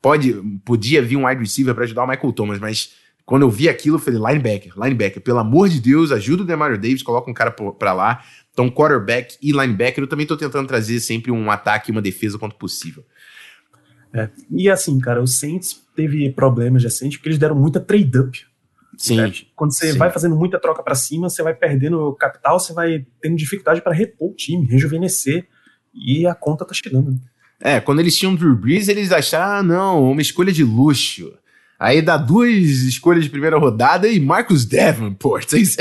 pode, 0.00 0.34
podia 0.64 1.02
vir 1.02 1.16
um 1.16 1.26
wide 1.26 1.40
receiver 1.40 1.74
para 1.74 1.84
ajudar 1.84 2.04
o 2.04 2.08
Michael 2.08 2.32
Thomas, 2.32 2.58
mas 2.58 2.92
quando 3.24 3.42
eu 3.42 3.50
vi 3.50 3.68
aquilo, 3.68 3.96
eu 3.96 4.00
falei, 4.00 4.20
linebacker, 4.20 4.72
linebacker, 4.76 5.22
pelo 5.22 5.38
amor 5.38 5.68
de 5.68 5.80
Deus, 5.80 6.10
ajuda 6.10 6.42
o 6.42 6.46
Demario 6.46 6.76
Davis, 6.76 7.02
coloca 7.02 7.30
um 7.30 7.34
cara 7.34 7.50
para 7.50 7.92
lá. 7.92 8.22
Então, 8.52 8.70
quarterback 8.70 9.36
e 9.40 9.52
linebacker, 9.52 10.04
eu 10.04 10.08
também 10.08 10.26
tô 10.26 10.36
tentando 10.36 10.66
trazer 10.66 11.00
sempre 11.00 11.30
um 11.30 11.50
ataque 11.50 11.90
e 11.90 11.92
uma 11.92 12.02
defesa 12.02 12.38
quanto 12.38 12.56
possível. 12.56 13.04
É, 14.12 14.28
e 14.50 14.68
assim, 14.68 14.98
cara, 15.00 15.22
o 15.22 15.26
Saints 15.26 15.82
teve 15.96 16.30
problemas 16.30 16.82
recentes 16.82 17.16
porque 17.16 17.30
eles 17.30 17.38
deram 17.38 17.54
muita 17.54 17.80
trade-up. 17.80 18.44
Sim. 18.98 19.16
Né? 19.16 19.32
Quando 19.56 19.74
você 19.74 19.92
sim. 19.92 19.98
vai 19.98 20.10
fazendo 20.10 20.36
muita 20.36 20.60
troca 20.60 20.82
para 20.82 20.94
cima, 20.94 21.30
você 21.30 21.42
vai 21.42 21.54
perdendo 21.54 22.12
capital, 22.14 22.58
você 22.58 22.74
vai 22.74 23.06
tendo 23.20 23.36
dificuldade 23.36 23.80
para 23.80 23.94
repor 23.94 24.30
o 24.30 24.34
time, 24.34 24.66
rejuvenescer, 24.66 25.48
e 25.94 26.26
a 26.26 26.34
conta 26.34 26.64
tá 26.64 26.74
chegando. 26.74 27.18
É, 27.58 27.80
quando 27.80 28.00
eles 28.00 28.16
tinham 28.16 28.34
Drew 28.34 28.56
Brees, 28.56 28.88
eles 28.88 29.12
acharam, 29.12 29.52
ah, 29.52 29.62
não, 29.62 30.10
uma 30.10 30.20
escolha 30.20 30.52
de 30.52 30.64
luxo. 30.64 31.32
Aí 31.82 32.00
dá 32.00 32.16
duas 32.16 32.50
escolhas 32.50 33.24
de 33.24 33.30
primeira 33.30 33.58
rodada 33.58 34.06
e 34.06 34.20
Marcus 34.20 34.64
Davenport. 34.64 35.52
Isso, 35.54 35.78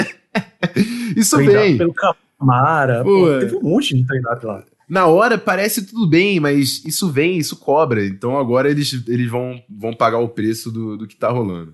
isso 1.16 1.38
vem. 1.38 1.78
Pelo 1.78 1.94
Camara, 1.94 3.04
pô, 3.04 3.40
teve 3.40 3.56
um 3.58 3.62
monte 3.62 3.96
de 3.96 4.06
treinado 4.06 4.48
lá 4.48 4.64
na 4.92 5.08
hora 5.08 5.38
parece 5.38 5.86
tudo 5.86 6.06
bem, 6.06 6.38
mas 6.42 6.84
isso 6.84 7.10
vem, 7.10 7.38
isso 7.38 7.56
cobra. 7.56 8.06
Então 8.06 8.38
agora 8.38 8.70
eles, 8.70 9.02
eles 9.08 9.30
vão, 9.30 9.64
vão 9.70 9.94
pagar 9.94 10.20
o 10.20 10.28
preço 10.28 10.70
do, 10.70 10.98
do 10.98 11.08
que 11.08 11.16
tá 11.16 11.30
rolando. 11.30 11.74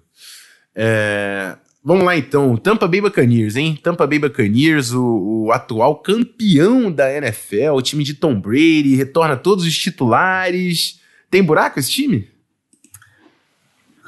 É, 0.76 1.58
vamos 1.84 2.06
lá 2.06 2.16
então, 2.16 2.56
Tampa 2.56 2.88
Bay 2.88 3.02
Buccaneers, 3.02 3.56
hein? 3.56 3.76
Tampa 3.82 4.06
Bay 4.06 4.20
Buccaneers, 4.20 4.92
o, 4.92 5.46
o, 5.48 5.52
atual 5.52 5.96
campeão 5.96 6.92
da 6.92 7.12
NFL, 7.12 7.72
o 7.74 7.82
time 7.82 8.04
de 8.04 8.14
Tom 8.14 8.40
Brady, 8.40 8.94
retorna 8.96 9.36
todos 9.36 9.66
os 9.66 9.76
titulares. 9.76 11.02
Tem 11.32 11.42
buraco 11.42 11.80
esse 11.80 11.90
time? 11.90 12.28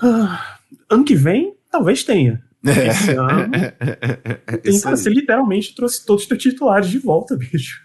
Ah, 0.01 0.59
ano 0.89 1.03
que 1.03 1.15
vem, 1.15 1.55
talvez 1.71 2.03
tenha. 2.03 2.43
Esse 2.63 3.11
ano. 3.11 3.51
tem, 4.61 4.79
cara, 4.81 4.97
você 4.97 5.09
literalmente 5.09 5.73
trouxe 5.75 6.05
todos 6.05 6.23
os 6.23 6.27
teus 6.27 6.41
titulares 6.41 6.89
de 6.89 6.99
volta, 6.99 7.35
bicho. 7.37 7.81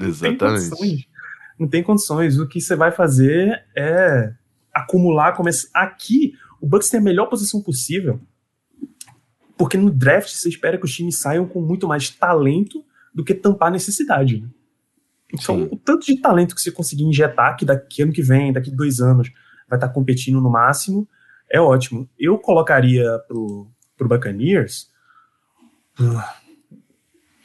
Exatamente. 0.00 0.22
Não 0.22 0.38
tem 0.38 0.38
condições. 0.38 1.08
Não 1.58 1.68
tem 1.68 1.82
condições. 1.82 2.38
O 2.38 2.48
que 2.48 2.60
você 2.60 2.74
vai 2.74 2.90
fazer 2.90 3.64
é 3.76 4.32
acumular, 4.72 5.32
começar. 5.32 5.68
Aqui, 5.74 6.32
o 6.60 6.66
Bucks 6.66 6.88
tem 6.88 7.00
a 7.00 7.02
melhor 7.02 7.26
posição 7.26 7.60
possível. 7.60 8.20
Porque 9.56 9.76
no 9.76 9.90
draft 9.90 10.30
você 10.30 10.48
espera 10.48 10.78
que 10.78 10.84
os 10.84 10.94
times 10.94 11.18
saiam 11.18 11.46
com 11.46 11.60
muito 11.60 11.88
mais 11.88 12.08
talento 12.10 12.84
do 13.12 13.24
que 13.24 13.34
tampar 13.34 13.72
necessidade. 13.72 14.40
Né? 14.40 14.48
Então, 15.34 15.56
Sim. 15.56 15.68
o 15.72 15.76
tanto 15.76 16.06
de 16.06 16.20
talento 16.20 16.54
que 16.54 16.60
você 16.60 16.70
conseguir 16.70 17.04
injetar, 17.04 17.56
que 17.56 17.64
daqui 17.64 18.02
ano 18.02 18.12
que 18.12 18.22
vem, 18.22 18.52
daqui 18.52 18.70
dois 18.70 19.00
anos, 19.00 19.30
vai 19.68 19.76
estar 19.76 19.88
competindo 19.88 20.40
no 20.40 20.48
máximo, 20.48 21.08
é 21.50 21.60
ótimo. 21.60 22.08
Eu 22.18 22.38
colocaria 22.38 23.18
pro, 23.26 23.66
pro 23.96 24.08
Buccaneers 24.08 24.88
uh, 26.00 26.22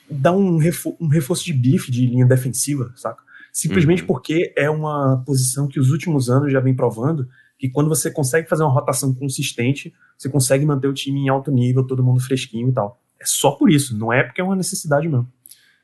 dar 0.10 0.34
um, 0.34 0.58
refo 0.58 0.96
um 1.00 1.08
reforço 1.08 1.46
de 1.46 1.54
bife 1.54 1.92
de 1.92 2.06
linha 2.06 2.26
defensiva, 2.26 2.92
saca? 2.96 3.22
Simplesmente 3.52 4.02
uhum. 4.02 4.08
porque 4.08 4.52
é 4.58 4.70
uma 4.70 5.24
posição 5.26 5.68
que 5.68 5.80
os 5.80 5.92
últimos 5.92 6.30
anos 6.30 6.52
já 6.52 6.60
vem 6.60 6.76
provando 6.76 7.28
que 7.58 7.70
quando 7.70 7.88
você 7.88 8.10
consegue 8.12 8.50
fazer 8.50 8.64
uma 8.64 8.72
rotação 8.72 9.14
consistente, 9.14 9.94
você 10.18 10.28
consegue 10.28 10.66
manter 10.66 10.88
o 10.88 10.94
time 10.94 11.20
em 11.22 11.30
alto 11.30 11.52
nível, 11.52 11.86
todo 11.86 12.04
mundo 12.04 12.20
fresquinho 12.20 12.70
e 12.70 12.74
tal. 12.74 13.00
É 13.20 13.26
só 13.26 13.52
por 13.52 13.70
isso, 13.72 13.98
não 13.98 14.12
é 14.12 14.24
porque 14.24 14.42
é 14.42 14.44
uma 14.44 14.56
necessidade 14.56 15.08
mesmo. 15.08 15.32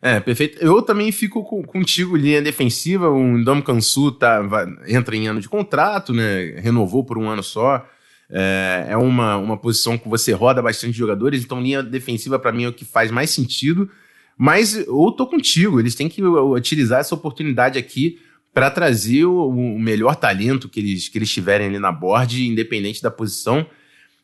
É, 0.02 0.20
perfeito. 0.20 0.58
Eu 0.60 0.82
também 0.82 1.12
fico 1.12 1.44
com, 1.44 1.62
contigo, 1.64 2.16
linha 2.16 2.42
defensiva. 2.42 3.10
O 3.10 3.38
Ndom 3.38 3.62
Kansu 3.62 4.12
tá, 4.14 4.42
vai, 4.42 4.66
entra 4.88 5.16
em 5.16 5.28
ano 5.28 5.42
de 5.42 5.50
contrato, 5.50 6.14
né? 6.14 6.60
Renovou 6.60 7.04
por 7.04 7.18
um 7.18 7.30
ano 7.30 7.44
só. 7.44 7.86
É, 8.32 8.88
é 8.90 8.98
uma, 8.98 9.38
uma 9.38 9.58
posição 9.58 9.98
que 9.98 10.08
você 10.08 10.32
roda 10.32 10.62
bastante 10.62 10.98
jogadores, 10.98 11.44
então 11.44 11.62
linha 11.62 11.82
defensiva 11.82 12.38
para 12.38 12.52
mim 12.52 12.66
é 12.66 12.68
o 12.68 12.74
que 12.74 12.86
faz 12.86 13.10
mais 13.10 13.32
sentido. 13.32 13.90
Mas 14.38 14.76
eu 14.76 15.12
tô 15.12 15.28
contigo, 15.28 15.80
eles 15.80 15.96
têm 15.96 16.08
que 16.08 16.24
utilizar 16.24 17.02
essa 17.02 17.14
oportunidade 17.14 17.78
aqui 17.78 18.20
para 18.54 18.72
trazer 18.72 19.26
o, 19.26 19.50
o, 19.50 19.80
melhor 19.80 20.16
talento 20.16 20.70
que 20.70 20.80
eles, 20.80 21.10
que 21.10 21.18
eles 21.18 21.32
tiverem 21.32 21.68
ali 21.68 21.80
na 21.80 21.92
board, 21.92 22.48
independente 22.48 23.02
da 23.02 23.12
posição. 23.12 23.66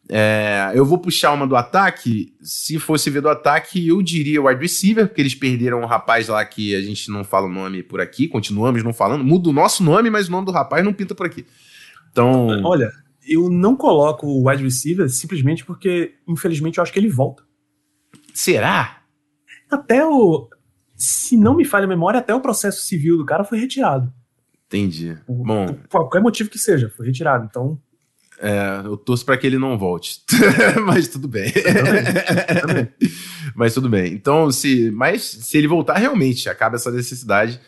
É, 0.08 0.72
eu 0.74 0.86
vou 0.86 1.00
puxar 1.00 1.34
uma 1.34 1.48
do 1.48 1.56
ataque. 1.56 2.34
Se 2.42 2.80
fosse 2.80 3.10
ver 3.10 3.22
do 3.22 3.30
ataque, 3.30 3.88
eu 3.88 4.02
diria 4.02 4.42
wide 4.42 4.62
receiver, 4.62 5.08
porque 5.08 5.22
eles 5.22 5.36
perderam 5.36 5.82
um 5.82 5.86
rapaz 5.86 6.28
lá 6.28 6.44
que 6.46 6.76
a 6.76 6.82
gente 6.82 7.10
não 7.10 7.24
fala 7.24 7.48
o 7.48 7.52
nome 7.52 7.84
por 7.84 8.00
aqui, 8.00 8.28
continuamos 8.28 8.84
não 8.84 8.94
falando. 8.94 9.24
Muda 9.24 9.50
o 9.50 9.54
nosso 9.54 9.84
nome, 9.84 10.10
mas 10.10 10.28
o 10.28 10.32
nome 10.32 10.46
do 10.46 10.52
rapaz 10.52 10.84
não 10.84 10.94
pinta 10.94 11.14
por 11.14 11.26
aqui. 11.26 11.46
Então. 12.12 12.64
Olha, 12.64 12.92
eu 13.28 13.50
não 13.50 13.76
coloco 13.76 14.28
o 14.28 14.48
wide 14.48 14.64
receiver 14.64 15.10
simplesmente 15.10 15.66
porque, 15.66 16.16
infelizmente, 16.28 16.78
eu 16.78 16.84
acho 16.84 16.94
que 16.94 17.00
ele 17.00 17.10
volta. 17.10 17.44
Será? 18.34 19.02
Até 19.70 20.06
o. 20.06 20.50
Se 20.96 21.36
não 21.36 21.56
me 21.56 21.66
falha 21.66 21.86
a 21.86 21.90
memória, 21.90 22.20
até 22.20 22.34
o 22.34 22.42
processo 22.42 22.84
civil 22.84 23.18
do 23.18 23.26
cara 23.26 23.44
foi 23.44 23.60
retirado. 23.60 24.14
Entendi. 24.68 25.18
Bom. 25.28 25.68
Por 25.68 25.90
qualquer 25.90 26.22
motivo 26.22 26.50
que 26.50 26.58
seja, 26.58 26.90
foi 26.90 27.08
retirado. 27.08 27.46
Então, 27.50 27.80
é, 28.40 28.82
eu 28.86 28.98
torço 28.98 29.26
para 29.26 29.38
que 29.38 29.48
ele 29.48 29.58
não 29.58 29.78
volte. 29.78 30.22
mas 30.86 31.08
tudo 31.08 31.28
bem. 31.28 31.52
também. 32.62 32.88
mas 33.56 33.74
tudo 33.74 33.90
bem. 33.90 34.14
Então, 34.14 34.52
se, 34.52 34.92
mas 34.92 35.24
se 35.24 35.58
ele 35.58 35.68
voltar, 35.68 35.98
realmente 35.98 36.50
acaba 36.50 36.76
essa 36.76 36.92
necessidade. 36.92 37.60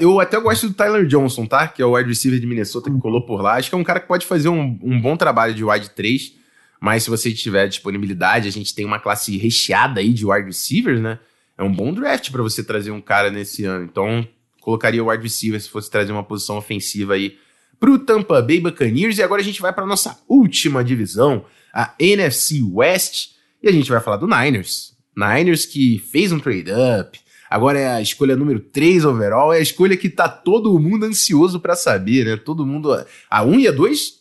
Eu 0.00 0.20
até 0.20 0.38
gosto 0.38 0.68
do 0.68 0.74
Tyler 0.74 1.06
Johnson, 1.06 1.44
tá? 1.44 1.66
Que 1.66 1.82
é 1.82 1.84
o 1.84 1.96
wide 1.96 2.08
receiver 2.08 2.38
de 2.38 2.46
Minnesota 2.46 2.88
que 2.88 2.98
colou 2.98 3.26
por 3.26 3.42
lá. 3.42 3.54
Acho 3.54 3.68
que 3.68 3.74
é 3.74 3.78
um 3.78 3.82
cara 3.82 3.98
que 3.98 4.06
pode 4.06 4.24
fazer 4.24 4.48
um, 4.48 4.78
um 4.80 5.00
bom 5.00 5.16
trabalho 5.16 5.54
de 5.54 5.64
wide 5.64 5.90
3. 5.90 6.34
Mas 6.80 7.02
se 7.02 7.10
você 7.10 7.32
tiver 7.32 7.66
disponibilidade, 7.68 8.48
a 8.48 8.52
gente 8.52 8.74
tem 8.74 8.84
uma 8.84 9.00
classe 9.00 9.36
recheada 9.36 10.00
aí 10.00 10.12
de 10.12 10.24
wide 10.24 10.46
receivers, 10.46 11.00
né? 11.00 11.18
É 11.58 11.62
um 11.62 11.72
bom 11.72 11.92
draft 11.92 12.30
para 12.30 12.42
você 12.42 12.62
trazer 12.62 12.90
um 12.90 13.00
cara 13.00 13.30
nesse 13.30 13.64
ano. 13.64 13.84
Então, 13.84 14.26
colocaria 14.60 15.02
o 15.02 15.10
wide 15.10 15.22
receiver 15.22 15.60
se 15.60 15.68
fosse 15.68 15.90
trazer 15.90 16.12
uma 16.12 16.24
posição 16.24 16.56
ofensiva 16.56 17.14
aí 17.14 17.36
para 17.78 17.90
o 17.90 17.98
Tampa 17.98 18.40
Bay 18.40 18.60
Buccaneers. 18.60 19.18
E 19.18 19.22
agora 19.22 19.40
a 19.40 19.44
gente 19.44 19.60
vai 19.60 19.72
para 19.72 19.86
nossa 19.86 20.20
última 20.28 20.84
divisão, 20.84 21.44
a 21.72 21.94
NFC 21.98 22.62
West, 22.62 23.30
e 23.62 23.68
a 23.68 23.72
gente 23.72 23.90
vai 23.90 24.00
falar 24.00 24.16
do 24.16 24.26
Niners. 24.26 24.96
Niners 25.16 25.66
que 25.66 25.98
fez 25.98 26.32
um 26.32 26.38
trade-up, 26.38 27.20
agora 27.52 27.78
é 27.78 27.88
a 27.88 28.00
escolha 28.00 28.34
número 28.34 28.60
3 28.60 29.04
overall, 29.04 29.52
é 29.52 29.58
a 29.58 29.62
escolha 29.62 29.96
que 29.96 30.08
tá 30.08 30.26
todo 30.28 30.78
mundo 30.78 31.04
ansioso 31.04 31.60
para 31.60 31.76
saber, 31.76 32.24
né? 32.24 32.36
Todo 32.36 32.66
mundo. 32.66 32.90
A 33.28 33.44
1 33.44 33.60
e 33.60 33.68
a 33.68 33.72
2, 33.72 34.20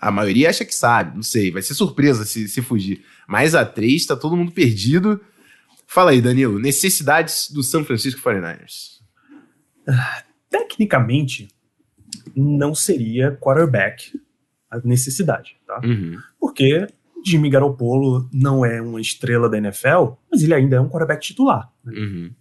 a 0.00 0.10
maioria 0.12 0.48
acha 0.48 0.64
que 0.64 0.74
sabe, 0.74 1.16
não 1.16 1.22
sei, 1.22 1.50
vai 1.50 1.62
ser 1.62 1.74
surpresa 1.74 2.24
se, 2.24 2.48
se 2.48 2.62
fugir. 2.62 3.04
Mas 3.26 3.56
a 3.56 3.64
3 3.64 4.06
tá 4.06 4.16
todo 4.16 4.36
mundo 4.36 4.52
perdido. 4.52 5.20
Fala 5.86 6.12
aí, 6.12 6.20
Danilo, 6.20 6.60
necessidades 6.60 7.50
do 7.50 7.62
San 7.62 7.82
Francisco 7.82 8.20
49ers. 8.20 9.00
Ah, 9.88 10.22
tecnicamente, 10.48 11.48
não 12.36 12.74
seria 12.74 13.32
quarterback 13.32 14.12
a 14.70 14.78
necessidade, 14.84 15.56
tá? 15.66 15.80
Uhum. 15.82 16.18
Porque 16.38 16.86
Jimmy 17.28 17.50
Garoppolo 17.50 18.28
não 18.32 18.64
é 18.64 18.80
uma 18.80 19.00
estrela 19.00 19.48
da 19.48 19.58
NFL, 19.58 20.12
mas 20.30 20.42
ele 20.42 20.54
ainda 20.54 20.76
é 20.76 20.80
um 20.80 20.88
quarterback 20.88 21.20
titular. 21.20 21.72
Né? 21.84 21.92
Uhum. 21.98 22.34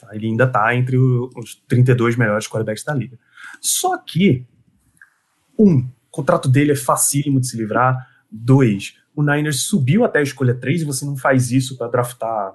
Tá? 0.00 0.08
Ele 0.14 0.26
ainda 0.26 0.46
tá 0.46 0.74
entre 0.74 0.96
os 0.96 1.62
32 1.68 2.16
melhores 2.16 2.46
quarterbacks 2.46 2.84
da 2.84 2.94
liga. 2.94 3.18
Só 3.60 3.98
que, 3.98 4.46
um, 5.58 5.78
o 5.80 6.10
contrato 6.10 6.48
dele 6.48 6.72
é 6.72 6.76
facílimo 6.76 7.40
de 7.40 7.48
se 7.48 7.56
livrar. 7.56 8.08
Dois, 8.30 8.96
o 9.14 9.22
Niners 9.22 9.62
subiu 9.62 10.04
até 10.04 10.20
a 10.20 10.22
escolha 10.22 10.54
3 10.54 10.82
e 10.82 10.84
você 10.84 11.04
não 11.04 11.16
faz 11.16 11.50
isso 11.50 11.76
para 11.76 11.88
draftar 11.88 12.54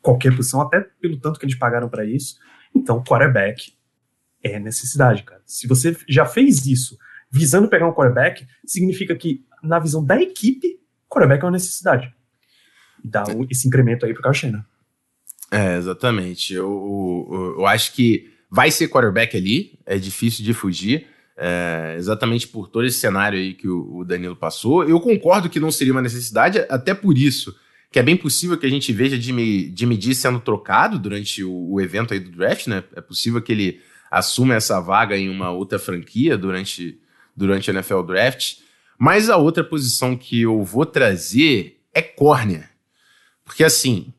qualquer 0.00 0.34
posição, 0.34 0.60
até 0.60 0.80
pelo 1.00 1.18
tanto 1.18 1.38
que 1.38 1.46
eles 1.46 1.56
pagaram 1.56 1.88
para 1.88 2.04
isso. 2.04 2.36
Então, 2.74 3.02
quarterback 3.02 3.72
é 4.42 4.58
necessidade, 4.58 5.22
cara. 5.22 5.40
Se 5.46 5.66
você 5.66 5.96
já 6.08 6.26
fez 6.26 6.66
isso 6.66 6.98
visando 7.30 7.68
pegar 7.68 7.88
um 7.88 7.94
quarterback, 7.94 8.46
significa 8.66 9.14
que, 9.14 9.44
na 9.62 9.78
visão 9.78 10.04
da 10.04 10.20
equipe, 10.20 10.80
quarterback 11.08 11.42
é 11.42 11.46
uma 11.46 11.52
necessidade. 11.52 12.12
Dá 13.04 13.24
esse 13.50 13.66
incremento 13.66 14.06
aí 14.06 14.14
pro 14.14 14.30
Kyle 14.30 14.62
É, 15.50 15.76
exatamente. 15.76 16.54
Eu, 16.54 17.28
eu, 17.30 17.54
eu, 17.58 17.66
acho 17.66 17.92
que 17.92 18.30
vai 18.50 18.70
ser 18.70 18.88
quarterback 18.88 19.36
ali, 19.36 19.78
é 19.84 19.98
difícil 19.98 20.44
de 20.44 20.54
fugir. 20.54 21.06
É, 21.36 21.94
exatamente 21.96 22.46
por 22.46 22.68
todo 22.68 22.84
esse 22.84 23.00
cenário 23.00 23.38
aí 23.38 23.54
que 23.54 23.66
o, 23.66 23.96
o 23.96 24.04
Danilo 24.04 24.36
passou. 24.36 24.84
Eu 24.84 25.00
concordo 25.00 25.48
que 25.48 25.58
não 25.58 25.70
seria 25.70 25.92
uma 25.92 26.02
necessidade, 26.02 26.58
até 26.68 26.94
por 26.94 27.16
isso 27.16 27.54
que 27.92 27.98
é 27.98 28.02
bem 28.02 28.16
possível 28.16 28.56
que 28.56 28.64
a 28.64 28.70
gente 28.70 28.90
veja 28.90 29.20
Jimmy, 29.20 29.72
Jimmy 29.76 29.98
D 29.98 30.14
sendo 30.14 30.40
trocado 30.40 30.98
durante 30.98 31.44
o, 31.44 31.72
o 31.72 31.80
evento 31.80 32.14
aí 32.14 32.20
do 32.20 32.30
draft, 32.30 32.66
né? 32.66 32.82
É 32.96 33.02
possível 33.02 33.42
que 33.42 33.52
ele 33.52 33.80
assume 34.10 34.54
essa 34.54 34.80
vaga 34.80 35.16
em 35.16 35.28
uma 35.28 35.50
outra 35.50 35.78
franquia 35.78 36.38
durante, 36.38 36.98
durante 37.36 37.70
a 37.70 37.74
NFL 37.74 38.00
Draft. 38.02 38.56
Mas 39.04 39.28
a 39.28 39.36
outra 39.36 39.64
posição 39.64 40.16
que 40.16 40.42
eu 40.42 40.62
vou 40.62 40.86
trazer 40.86 41.80
é 41.92 42.00
corner. 42.00 42.70
Porque 43.44 43.64
assim, 43.64 44.14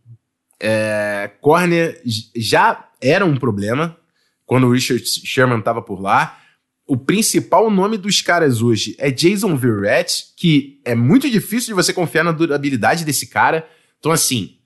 é, 0.59 1.31
corner 1.39 2.01
já 2.35 2.89
era 3.01 3.25
um 3.25 3.37
problema 3.37 3.97
quando 4.45 4.67
o 4.67 4.71
Richard 4.73 5.01
Sherman 5.05 5.59
estava 5.59 5.81
por 5.81 6.01
lá. 6.01 6.37
O 6.85 6.97
principal 6.97 7.71
nome 7.71 7.97
dos 7.97 8.19
caras 8.19 8.61
hoje 8.61 8.93
é 8.99 9.09
Jason 9.09 9.55
Verrett, 9.55 10.33
que 10.35 10.81
é 10.83 10.93
muito 10.93 11.29
difícil 11.29 11.67
de 11.67 11.81
você 11.81 11.93
confiar 11.93 12.25
na 12.25 12.33
durabilidade 12.33 13.05
desse 13.05 13.27
cara. 13.27 13.65
Então, 13.99 14.11
assim, 14.11 14.57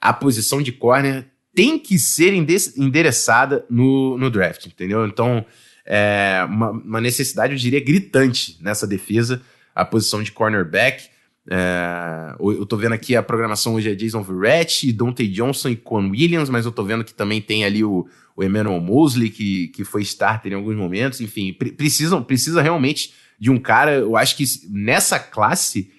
a 0.00 0.14
posição 0.14 0.62
de 0.62 0.72
corner 0.72 1.26
tem 1.54 1.78
que 1.78 1.98
ser 1.98 2.32
endereçada 2.32 3.66
no, 3.68 4.16
no 4.16 4.30
draft, 4.30 4.64
entendeu? 4.64 5.06
Então, 5.06 5.44
é 5.84 6.42
uma, 6.48 6.70
uma, 6.70 7.00
necessidade, 7.02 7.52
eu 7.52 7.58
diria, 7.58 7.84
gritante 7.84 8.56
nessa 8.62 8.86
defesa, 8.86 9.42
a 9.78 9.84
posição 9.84 10.22
de 10.24 10.32
cornerback. 10.32 11.08
É, 11.48 12.34
eu 12.40 12.66
tô 12.66 12.76
vendo 12.76 12.92
aqui 12.92 13.14
a 13.14 13.22
programação 13.22 13.74
hoje 13.74 13.90
é 13.90 13.94
Jason 13.94 14.22
Verrett, 14.22 14.92
Dante 14.92 15.26
Johnson 15.28 15.68
e 15.68 15.76
Con 15.76 16.10
Williams, 16.10 16.50
mas 16.50 16.66
eu 16.66 16.72
tô 16.72 16.82
vendo 16.82 17.04
que 17.04 17.14
também 17.14 17.40
tem 17.40 17.64
ali 17.64 17.84
o, 17.84 18.06
o 18.36 18.42
Emmanuel 18.42 18.80
Mosley, 18.80 19.30
que, 19.30 19.68
que 19.68 19.84
foi 19.84 20.02
starter 20.02 20.52
em 20.52 20.56
alguns 20.56 20.76
momentos. 20.76 21.20
Enfim, 21.20 21.52
pre 21.52 21.70
precisam, 21.70 22.22
precisa 22.24 22.60
realmente 22.60 23.14
de 23.38 23.52
um 23.52 23.58
cara. 23.58 23.92
Eu 23.92 24.16
acho 24.16 24.36
que 24.36 24.44
nessa 24.68 25.18
classe 25.20 25.92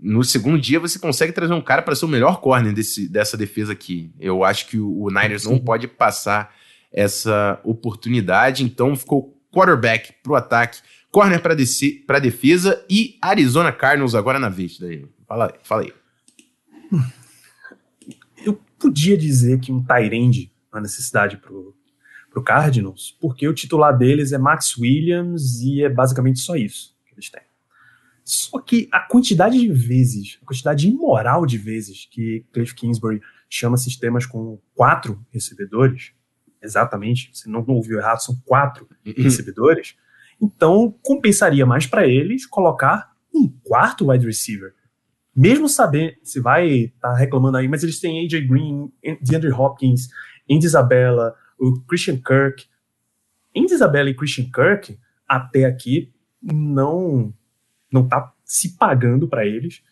no 0.00 0.24
segundo 0.24 0.58
dia 0.58 0.80
você 0.80 0.98
consegue 0.98 1.32
trazer 1.32 1.52
um 1.52 1.60
cara 1.60 1.82
para 1.82 1.94
ser 1.94 2.06
o 2.06 2.08
melhor 2.08 2.40
corner 2.40 2.72
desse, 2.72 3.06
dessa 3.06 3.36
defesa 3.36 3.74
aqui. 3.74 4.10
Eu 4.18 4.44
acho 4.44 4.66
que 4.66 4.78
o, 4.78 5.02
o 5.02 5.10
Niners 5.10 5.42
Sim. 5.42 5.50
não 5.50 5.58
pode 5.58 5.86
passar 5.86 6.54
essa 6.90 7.60
oportunidade, 7.62 8.64
então 8.64 8.96
ficou 8.96 9.36
quarterback 9.52 10.14
para 10.22 10.32
o 10.32 10.36
ataque, 10.36 10.78
corner 11.16 11.40
para 11.40 12.18
defesa 12.18 12.84
e 12.90 13.16
Arizona 13.22 13.72
Cardinals 13.72 14.14
agora 14.14 14.38
na 14.38 14.50
vez. 14.50 14.78
Daí. 14.78 15.06
Fala, 15.26 15.58
fala 15.62 15.80
aí. 15.80 15.94
Eu 18.44 18.60
podia 18.78 19.16
dizer 19.16 19.58
que 19.58 19.72
um 19.72 19.82
Tyrande 19.82 20.52
é 20.70 20.76
uma 20.76 20.82
necessidade 20.82 21.38
para 21.38 21.54
o 21.54 22.42
Cardinals, 22.44 23.16
porque 23.18 23.48
o 23.48 23.54
titular 23.54 23.96
deles 23.96 24.32
é 24.32 24.36
Max 24.36 24.76
Williams 24.76 25.62
e 25.62 25.82
é 25.82 25.88
basicamente 25.88 26.38
só 26.40 26.54
isso 26.54 26.94
que 27.06 27.14
eles 27.14 27.30
têm. 27.30 27.40
Só 28.22 28.60
que 28.60 28.86
a 28.92 29.00
quantidade 29.00 29.58
de 29.58 29.72
vezes, 29.72 30.38
a 30.42 30.44
quantidade 30.44 30.86
imoral 30.86 31.46
de 31.46 31.56
vezes 31.56 32.06
que 32.10 32.44
Cliff 32.52 32.74
Kingsbury 32.74 33.22
chama 33.48 33.78
sistemas 33.78 34.26
com 34.26 34.60
quatro 34.74 35.24
recebedores, 35.32 36.12
exatamente, 36.60 37.30
você 37.32 37.48
não 37.48 37.64
ouviu 37.66 37.98
errado, 37.98 38.18
são 38.18 38.36
quatro 38.44 38.86
uhum. 39.06 39.14
recebedores, 39.16 39.96
então 40.40 40.94
compensaria 41.02 41.64
mais 41.64 41.86
para 41.86 42.06
eles 42.06 42.46
colocar 42.46 43.12
um 43.34 43.48
quarto 43.64 44.10
wide 44.10 44.26
receiver. 44.26 44.74
Mesmo 45.34 45.68
saber, 45.68 46.18
se 46.22 46.40
vai 46.40 46.66
estar 46.66 47.10
tá 47.10 47.16
reclamando 47.16 47.58
aí, 47.58 47.68
mas 47.68 47.82
eles 47.82 48.00
têm 48.00 48.24
AJ 48.24 48.46
Green, 48.46 48.90
DeAndre 49.20 49.52
Hopkins, 49.52 50.08
Andy 50.50 50.64
Isabella, 50.64 51.34
o 51.58 51.80
Christian 51.82 52.16
Kirk. 52.16 52.64
Andy 53.54 53.74
Isabella 53.74 54.08
e 54.08 54.14
Christian 54.14 54.46
Kirk, 54.46 54.98
até 55.28 55.64
aqui, 55.64 56.12
não 56.42 57.34
não 57.92 58.06
tá 58.06 58.32
se 58.44 58.76
pagando 58.76 59.28
para 59.28 59.46
eles. 59.46 59.82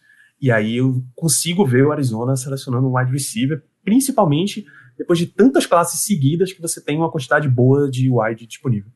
E 0.40 0.50
aí 0.50 0.76
eu 0.76 1.04
consigo 1.14 1.64
ver 1.64 1.86
o 1.86 1.92
Arizona 1.92 2.36
selecionando 2.36 2.86
um 2.86 2.96
wide 2.96 3.12
receiver, 3.12 3.62
principalmente 3.82 4.64
depois 4.96 5.18
de 5.18 5.26
tantas 5.26 5.66
classes 5.66 6.00
seguidas 6.00 6.52
que 6.52 6.60
você 6.60 6.80
tem 6.80 6.96
uma 6.96 7.10
quantidade 7.10 7.48
boa 7.48 7.90
de 7.90 8.10
wide 8.10 8.46
disponível. 8.46 8.90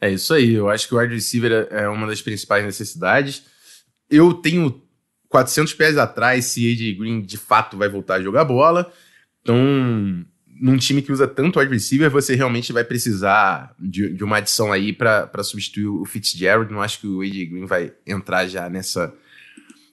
É 0.00 0.10
isso 0.10 0.34
aí. 0.34 0.54
Eu 0.54 0.68
acho 0.68 0.88
que 0.88 0.94
o 0.94 0.98
wide 0.98 1.14
receiver 1.14 1.68
é 1.70 1.88
uma 1.88 2.06
das 2.06 2.20
principais 2.20 2.64
necessidades. 2.64 3.44
Eu 4.10 4.34
tenho 4.34 4.82
400 5.28 5.74
pés 5.74 5.98
atrás 5.98 6.44
se 6.46 6.70
AJ 6.70 6.98
Green 6.98 7.20
de 7.22 7.36
fato 7.36 7.76
vai 7.76 7.88
voltar 7.88 8.16
a 8.16 8.22
jogar 8.22 8.44
bola. 8.44 8.92
Então, 9.42 9.56
num 10.60 10.76
time 10.76 11.02
que 11.02 11.12
usa 11.12 11.26
tanto 11.26 11.58
wide 11.58 11.72
receiver, 11.72 12.10
você 12.10 12.34
realmente 12.34 12.72
vai 12.72 12.84
precisar 12.84 13.74
de, 13.78 14.12
de 14.12 14.24
uma 14.24 14.38
adição 14.38 14.72
aí 14.72 14.92
para 14.92 15.42
substituir 15.42 15.86
o 15.86 16.04
Fitzgerald. 16.04 16.72
Não 16.72 16.82
acho 16.82 17.00
que 17.00 17.06
o 17.06 17.22
AJ 17.22 17.50
Green 17.50 17.66
vai 17.66 17.92
entrar 18.06 18.46
já 18.46 18.68
nessa, 18.68 19.14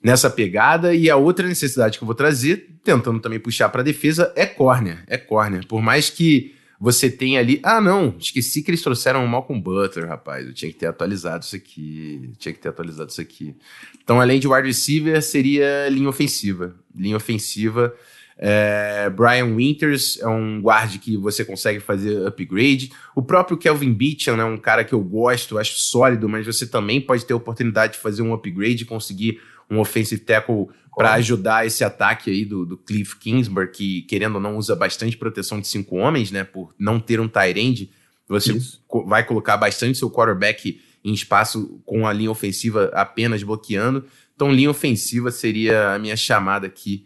nessa 0.04 0.30
pegada. 0.30 0.94
E 0.94 1.10
a 1.10 1.16
outra 1.16 1.48
necessidade 1.48 1.98
que 1.98 2.04
eu 2.04 2.08
vou 2.08 2.16
trazer, 2.16 2.78
tentando 2.84 3.20
também 3.20 3.40
puxar 3.40 3.70
para 3.70 3.84
defesa, 3.84 4.32
é 4.36 4.46
corner. 4.46 5.04
É 5.08 5.18
corner. 5.18 5.66
Por 5.66 5.82
mais 5.82 6.10
que 6.10 6.56
você 6.84 7.10
tenha 7.10 7.40
ali. 7.40 7.62
Ah, 7.64 7.80
não, 7.80 8.14
esqueci 8.20 8.62
que 8.62 8.70
eles 8.70 8.82
trouxeram 8.82 9.24
o 9.24 9.28
Malcolm 9.28 9.64
Butler, 9.64 10.06
rapaz. 10.06 10.46
Eu 10.46 10.54
tinha 10.54 10.70
que 10.70 10.78
ter 10.78 10.88
atualizado 10.88 11.46
isso 11.46 11.56
aqui. 11.56 12.30
tinha 12.38 12.52
que 12.52 12.60
ter 12.60 12.68
atualizado 12.68 13.10
isso 13.10 13.22
aqui. 13.22 13.56
Então, 14.04 14.20
além 14.20 14.38
de 14.38 14.50
wide 14.50 14.68
receiver, 14.68 15.22
seria 15.24 15.88
linha 15.88 16.10
ofensiva. 16.10 16.76
Linha 16.94 17.16
ofensiva. 17.16 17.96
É, 18.38 19.10
Brian 19.12 19.56
Winters 19.56 20.20
é 20.20 20.28
um 20.28 20.60
guard 20.60 20.98
que 20.98 21.16
você 21.16 21.46
consegue 21.46 21.80
fazer 21.80 22.28
upgrade. 22.28 22.92
O 23.16 23.22
próprio 23.22 23.56
Kelvin 23.56 23.94
Beacham 23.94 24.34
é 24.34 24.38
né, 24.40 24.44
um 24.44 24.58
cara 24.58 24.84
que 24.84 24.92
eu 24.92 25.00
gosto, 25.00 25.58
acho 25.58 25.80
sólido, 25.80 26.28
mas 26.28 26.46
você 26.46 26.68
também 26.68 27.00
pode 27.00 27.26
ter 27.26 27.32
a 27.32 27.38
oportunidade 27.38 27.94
de 27.94 28.00
fazer 28.00 28.24
um 28.24 28.34
upgrade 28.34 28.84
e 28.84 28.86
conseguir 28.86 29.40
um 29.72 29.80
offensive 29.80 30.20
tackle 30.20 30.68
para 30.96 31.14
ajudar 31.14 31.66
esse 31.66 31.84
ataque 31.84 32.30
aí 32.30 32.46
do, 32.46 32.66
do 32.66 32.78
Cliff 32.78 33.18
Kingsbury, 33.18 33.72
que 33.72 34.02
querendo 34.04 34.36
ou 34.36 34.42
não 34.42 34.58
usa 34.58 34.76
bastante 34.76 35.18
proteção 35.18 35.60
de 35.60 35.68
cinco 35.68 35.96
homens, 35.98 36.32
né? 36.32 36.44
Por 36.44 36.74
não 36.78 37.00
ter 37.00 37.20
um 37.20 37.28
tight 37.28 37.60
end, 37.60 37.90
você 38.28 38.60
co 38.88 39.06
vai 39.06 39.24
colocar 39.24 39.58
bastante 39.58 39.98
seu 39.98 40.10
quarterback 40.10 40.80
em 41.04 41.14
espaço 41.14 41.82
com 41.86 42.08
a 42.08 42.14
linha 42.14 42.32
ofensiva 42.32 42.90
apenas 42.94 43.44
bloqueando. 43.44 44.06
Então, 44.36 44.52
linha 44.52 44.70
ofensiva 44.70 45.32
seria 45.32 45.94
a 45.94 46.00
minha 46.00 46.16
chamada 46.16 46.68
aqui 46.68 47.06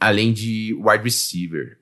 além 0.00 0.32
de 0.32 0.74
wide 0.78 1.04
receiver. 1.04 1.78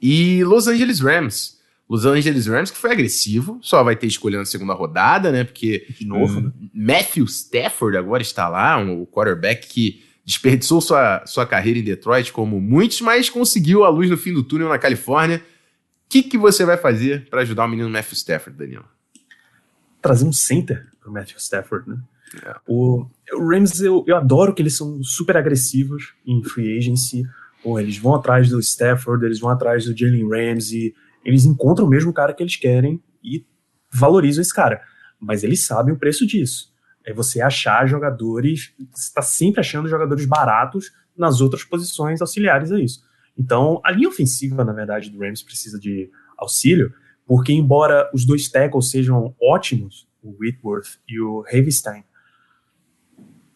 E 0.00 0.44
Los 0.44 0.66
Angeles 0.66 1.00
Rams. 1.00 1.54
Los 1.88 2.06
Angeles 2.06 2.46
Rams, 2.46 2.70
que 2.70 2.78
foi 2.78 2.92
agressivo, 2.92 3.58
só 3.60 3.82
vai 3.82 3.94
ter 3.94 4.06
escolha 4.06 4.38
na 4.38 4.44
segunda 4.44 4.72
rodada, 4.72 5.30
né? 5.30 5.44
Porque 5.44 5.86
de 5.98 6.06
novo, 6.06 6.40
né? 6.40 6.52
Matthew 6.72 7.24
Stafford 7.26 7.96
agora 7.96 8.22
está 8.22 8.48
lá, 8.48 8.78
um 8.78 9.04
quarterback 9.04 9.68
que 9.68 10.02
desperdiçou 10.24 10.80
sua, 10.80 11.24
sua 11.26 11.46
carreira 11.46 11.78
em 11.78 11.84
Detroit, 11.84 12.32
como 12.32 12.60
muitos, 12.60 13.00
mas 13.00 13.28
conseguiu 13.28 13.84
a 13.84 13.88
luz 13.88 14.08
no 14.08 14.16
fim 14.16 14.32
do 14.32 14.42
túnel 14.42 14.68
na 14.68 14.78
Califórnia. 14.78 15.38
O 15.38 16.08
que, 16.08 16.22
que 16.22 16.38
você 16.38 16.64
vai 16.64 16.76
fazer 16.76 17.28
para 17.28 17.42
ajudar 17.42 17.64
o 17.64 17.68
menino 17.68 17.90
Matthew 17.90 18.14
Stafford, 18.14 18.58
Daniel? 18.58 18.84
Trazer 20.00 20.24
um 20.24 20.32
center 20.32 20.86
para 21.00 21.10
o 21.10 21.12
Matthew 21.12 21.38
Stafford, 21.38 21.88
né? 21.88 21.98
É. 22.44 22.56
O, 22.66 23.06
o 23.32 23.48
Rams, 23.48 23.80
eu, 23.80 24.04
eu 24.06 24.16
adoro 24.16 24.54
que 24.54 24.62
eles 24.62 24.76
são 24.76 25.02
super 25.02 25.36
agressivos 25.36 26.14
em 26.26 26.42
free 26.42 26.78
agency. 26.78 27.24
Pô, 27.62 27.78
eles 27.78 27.96
vão 27.96 28.14
atrás 28.14 28.48
do 28.48 28.60
Stafford, 28.60 29.24
eles 29.24 29.40
vão 29.40 29.50
atrás 29.50 29.84
do 29.84 29.96
Jalen 29.96 30.28
Ramsey, 30.28 30.94
eles 31.24 31.44
encontram 31.44 31.88
mesmo 31.88 32.10
o 32.10 32.14
cara 32.14 32.34
que 32.34 32.42
eles 32.42 32.56
querem 32.56 33.02
e 33.22 33.44
valorizam 33.90 34.42
esse 34.42 34.54
cara. 34.54 34.82
Mas 35.18 35.42
eles 35.42 35.64
sabem 35.64 35.94
o 35.94 35.98
preço 35.98 36.26
disso. 36.26 36.73
É 37.04 37.12
você 37.12 37.40
achar 37.40 37.86
jogadores, 37.86 38.72
você 38.92 39.08
está 39.08 39.22
sempre 39.22 39.60
achando 39.60 39.88
jogadores 39.88 40.24
baratos 40.24 40.92
nas 41.16 41.40
outras 41.40 41.62
posições 41.62 42.20
auxiliares 42.20 42.72
a 42.72 42.80
isso. 42.80 43.02
Então, 43.36 43.80
a 43.84 43.90
linha 43.90 44.08
ofensiva, 44.08 44.64
na 44.64 44.72
verdade, 44.72 45.10
do 45.10 45.18
Rams 45.18 45.42
precisa 45.42 45.78
de 45.78 46.10
auxílio, 46.36 46.92
porque 47.26 47.52
embora 47.52 48.10
os 48.14 48.24
dois 48.24 48.48
tackles 48.48 48.90
sejam 48.90 49.34
ótimos, 49.42 50.08
o 50.22 50.36
Whitworth 50.40 50.98
e 51.08 51.20
o 51.20 51.44
Havestein, 51.52 52.04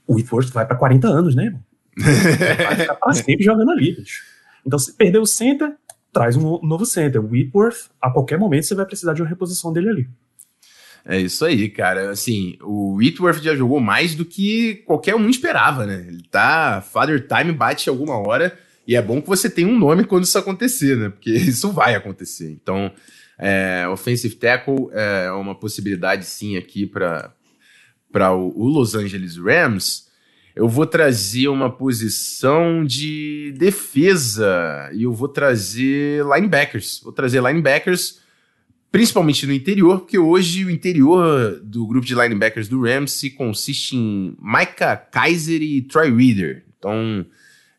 o 0.07 0.15
Whitworth 0.15 0.51
vai 0.51 0.67
para 0.67 0.77
40 0.77 1.09
anos, 1.09 1.35
né, 1.35 1.47
irmão? 1.47 1.65
Vai 1.99 2.77
ficar 2.77 2.95
pra 2.95 3.13
sempre 3.13 3.45
jogando 3.45 3.73
ali, 3.73 3.97
bicho. 3.97 4.23
Então, 4.65 4.79
se 4.79 4.93
perder 4.93 5.19
o 5.19 5.27
center, 5.27 5.75
traz 6.13 6.37
um 6.37 6.61
novo 6.63 6.87
center. 6.87 7.21
O 7.21 7.31
Whitworth, 7.31 7.91
a 8.01 8.09
qualquer 8.09 8.39
momento, 8.39 8.67
você 8.67 8.75
vai 8.75 8.87
precisar 8.87 9.15
de 9.15 9.23
uma 9.23 9.29
reposição 9.29 9.73
dele 9.73 9.89
ali. 9.89 10.11
É 11.09 11.18
isso 11.18 11.44
aí, 11.44 11.71
cara. 11.71 12.11
Assim, 12.11 12.59
o 12.61 12.97
Whitworth 12.97 13.42
já 13.42 13.57
jogou 13.57 13.81
mais 13.81 14.14
do 14.14 14.25
que 14.25 14.83
qualquer 14.87 15.14
um 15.14 15.31
esperava, 15.31 15.87
né? 15.87 16.05
Ele 16.07 16.23
tá. 16.31 16.83
Father 16.83 17.27
Time 17.27 17.51
bate 17.51 17.88
alguma 17.88 18.18
hora. 18.18 18.57
E 18.87 18.94
é 18.94 19.03
bom 19.03 19.21
que 19.21 19.29
você 19.29 19.49
tenha 19.49 19.68
um 19.68 19.79
nome 19.79 20.05
quando 20.05 20.25
isso 20.25 20.38
acontecer, 20.38 20.97
né? 20.97 21.09
Porque 21.09 21.31
isso 21.35 21.73
vai 21.73 21.94
acontecer. 21.94 22.51
Então, 22.51 22.92
é, 23.38 23.88
offensive 23.88 24.35
tackle 24.35 24.88
é 24.92 25.33
uma 25.33 25.55
possibilidade 25.55 26.27
sim 26.27 26.57
aqui 26.57 26.87
para 26.87 27.33
o, 28.35 28.64
o 28.64 28.68
Los 28.68 28.94
Angeles 28.94 29.37
Rams 29.37 30.09
eu 30.59 30.68
vou 30.68 30.85
trazer 30.85 31.47
uma 31.47 31.71
posição 31.71 32.85
de 32.85 33.55
defesa 33.57 34.90
e 34.92 35.05
eu 35.05 35.12
vou 35.12 35.29
trazer 35.29 36.25
linebackers. 36.25 37.01
Vou 37.01 37.12
trazer 37.12 37.40
linebackers 37.40 38.18
principalmente 38.90 39.46
no 39.46 39.53
interior, 39.53 40.01
porque 40.01 40.18
hoje 40.18 40.64
o 40.64 40.70
interior 40.70 41.61
do 41.62 41.87
grupo 41.87 42.07
de 42.07 42.14
linebackers 42.14 42.68
do 42.68 42.83
Rams 42.83 43.20
consiste 43.37 43.96
em 43.96 44.37
Micah 44.40 44.96
Kaiser 44.96 45.62
e 45.62 45.83
Troy 45.83 46.11
Reader. 46.14 46.64
Então, 46.79 47.27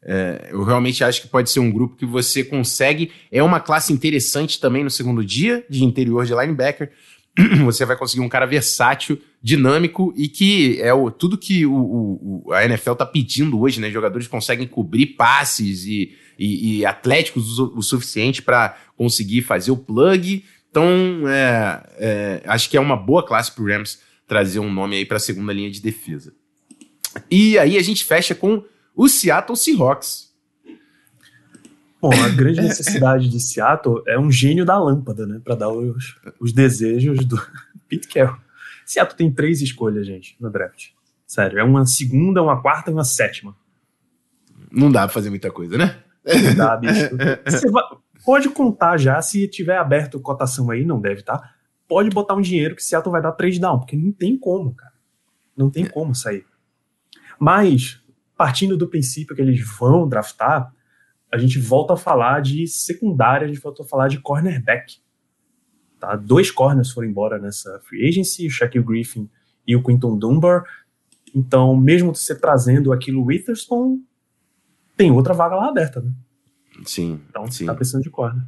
é, 0.03 0.49
eu 0.51 0.63
realmente 0.63 1.03
acho 1.03 1.21
que 1.21 1.27
pode 1.27 1.49
ser 1.49 1.59
um 1.59 1.71
grupo 1.71 1.95
que 1.95 2.05
você 2.05 2.43
consegue. 2.43 3.11
É 3.31 3.41
uma 3.43 3.59
classe 3.59 3.91
interessante 3.91 4.59
também 4.59 4.83
no 4.83 4.89
segundo 4.89 5.23
dia 5.23 5.65
de 5.69 5.83
interior 5.83 6.25
de 6.25 6.33
linebacker. 6.33 6.91
você 7.63 7.85
vai 7.85 7.95
conseguir 7.95 8.21
um 8.21 8.29
cara 8.29 8.45
versátil, 8.45 9.19
dinâmico 9.41 10.13
e 10.15 10.27
que 10.27 10.81
é 10.81 10.93
o, 10.93 11.09
tudo 11.09 11.37
que 11.37 11.65
o, 11.65 12.43
o, 12.45 12.53
a 12.53 12.65
NFL 12.65 12.93
tá 12.93 13.05
pedindo 13.05 13.59
hoje, 13.59 13.79
né? 13.79 13.89
Jogadores 13.89 14.27
conseguem 14.27 14.67
cobrir 14.67 15.07
passes 15.07 15.85
e, 15.85 16.15
e, 16.37 16.79
e 16.79 16.85
atléticos 16.85 17.59
o, 17.59 17.77
o 17.77 17.81
suficiente 17.81 18.41
para 18.41 18.77
conseguir 18.97 19.41
fazer 19.41 19.71
o 19.71 19.77
plug. 19.77 20.43
Então, 20.69 21.27
é, 21.27 21.83
é, 21.97 22.43
acho 22.45 22.69
que 22.69 22.77
é 22.77 22.79
uma 22.79 22.95
boa 22.95 23.25
classe 23.25 23.51
pro 23.51 23.65
Rams 23.65 23.99
trazer 24.27 24.59
um 24.59 24.71
nome 24.71 24.95
aí 24.95 25.05
para 25.05 25.17
a 25.17 25.19
segunda 25.19 25.51
linha 25.51 25.71
de 25.71 25.81
defesa. 25.81 26.33
E 27.29 27.57
aí 27.57 27.77
a 27.77 27.81
gente 27.81 28.05
fecha 28.05 28.35
com 28.35 28.63
o 28.95 29.09
Seattle 29.09 29.57
Seahawks. 29.57 30.29
Bom, 32.01 32.13
a 32.13 32.29
grande 32.29 32.61
necessidade 32.61 33.27
de 33.27 33.39
Seattle 33.39 34.03
é 34.07 34.17
um 34.17 34.31
gênio 34.31 34.63
da 34.63 34.77
lâmpada, 34.77 35.25
né? 35.25 35.41
Para 35.43 35.55
dar 35.55 35.69
os, 35.69 36.15
os 36.39 36.53
desejos 36.53 37.25
do 37.25 37.35
Pete 37.89 38.07
Carroll. 38.07 38.39
Seattle 38.85 39.17
tem 39.17 39.31
três 39.31 39.61
escolhas, 39.61 40.05
gente, 40.05 40.35
no 40.39 40.49
draft. 40.49 40.89
Sério, 41.27 41.59
é 41.59 41.63
uma 41.63 41.85
segunda, 41.85 42.41
uma 42.41 42.61
quarta 42.61 42.89
e 42.89 42.93
uma 42.93 43.03
sétima. 43.03 43.55
Não 44.71 44.91
dá 44.91 45.01
pra 45.01 45.13
fazer 45.13 45.29
muita 45.29 45.51
coisa, 45.51 45.77
né? 45.77 45.97
Não 46.25 46.55
dá, 46.55 46.77
bicho. 46.77 47.09
Você 47.45 47.69
vai, 47.69 47.83
pode 48.29 48.47
contar 48.51 48.95
já, 48.95 49.19
se 49.23 49.47
tiver 49.47 49.75
aberto 49.75 50.19
cotação 50.19 50.69
aí, 50.69 50.85
não 50.85 51.01
deve, 51.01 51.23
tá? 51.23 51.51
Pode 51.87 52.11
botar 52.11 52.35
um 52.35 52.41
dinheiro 52.41 52.75
que 52.75 52.83
Seattle 52.83 53.11
vai 53.11 53.23
dar 53.23 53.31
três 53.31 53.57
down, 53.57 53.79
porque 53.79 53.97
não 53.97 54.11
tem 54.11 54.37
como, 54.37 54.75
cara. 54.75 54.93
Não 55.57 55.67
tem 55.67 55.83
como 55.83 56.13
sair. 56.13 56.45
Mas, 57.39 57.99
partindo 58.37 58.77
do 58.77 58.87
princípio 58.87 59.35
que 59.35 59.41
eles 59.41 59.59
vão 59.79 60.07
draftar, 60.07 60.71
a 61.33 61.39
gente 61.39 61.57
volta 61.57 61.93
a 61.93 61.97
falar 61.97 62.39
de 62.43 62.67
secundária, 62.67 63.45
a 63.45 63.47
gente 63.47 63.59
volta 63.59 63.81
a 63.81 63.85
falar 63.87 64.07
de 64.07 64.19
cornerback. 64.19 64.97
Tá? 65.99 66.15
Dois 66.15 66.51
corners 66.51 66.91
foram 66.91 67.07
embora 67.07 67.39
nessa 67.39 67.79
free 67.79 68.07
agency, 68.07 68.45
o 68.45 68.51
Shaquille 68.51 68.85
Griffin 68.85 69.27
e 69.65 69.75
o 69.75 69.81
Quinton 69.81 70.15
Dunbar. 70.19 70.65
Então, 71.33 71.75
mesmo 71.75 72.13
você 72.13 72.39
trazendo 72.39 72.93
aquilo 72.93 73.25
Witherspoon, 73.25 74.03
tem 74.95 75.09
outra 75.09 75.33
vaga 75.33 75.55
lá 75.55 75.69
aberta, 75.69 75.99
né? 75.99 76.13
Sim. 76.85 77.19
Então, 77.29 77.49
sim. 77.49 77.65
tá 77.65 77.73
precisando 77.73 78.03
de 78.03 78.09
corner. 78.09 78.43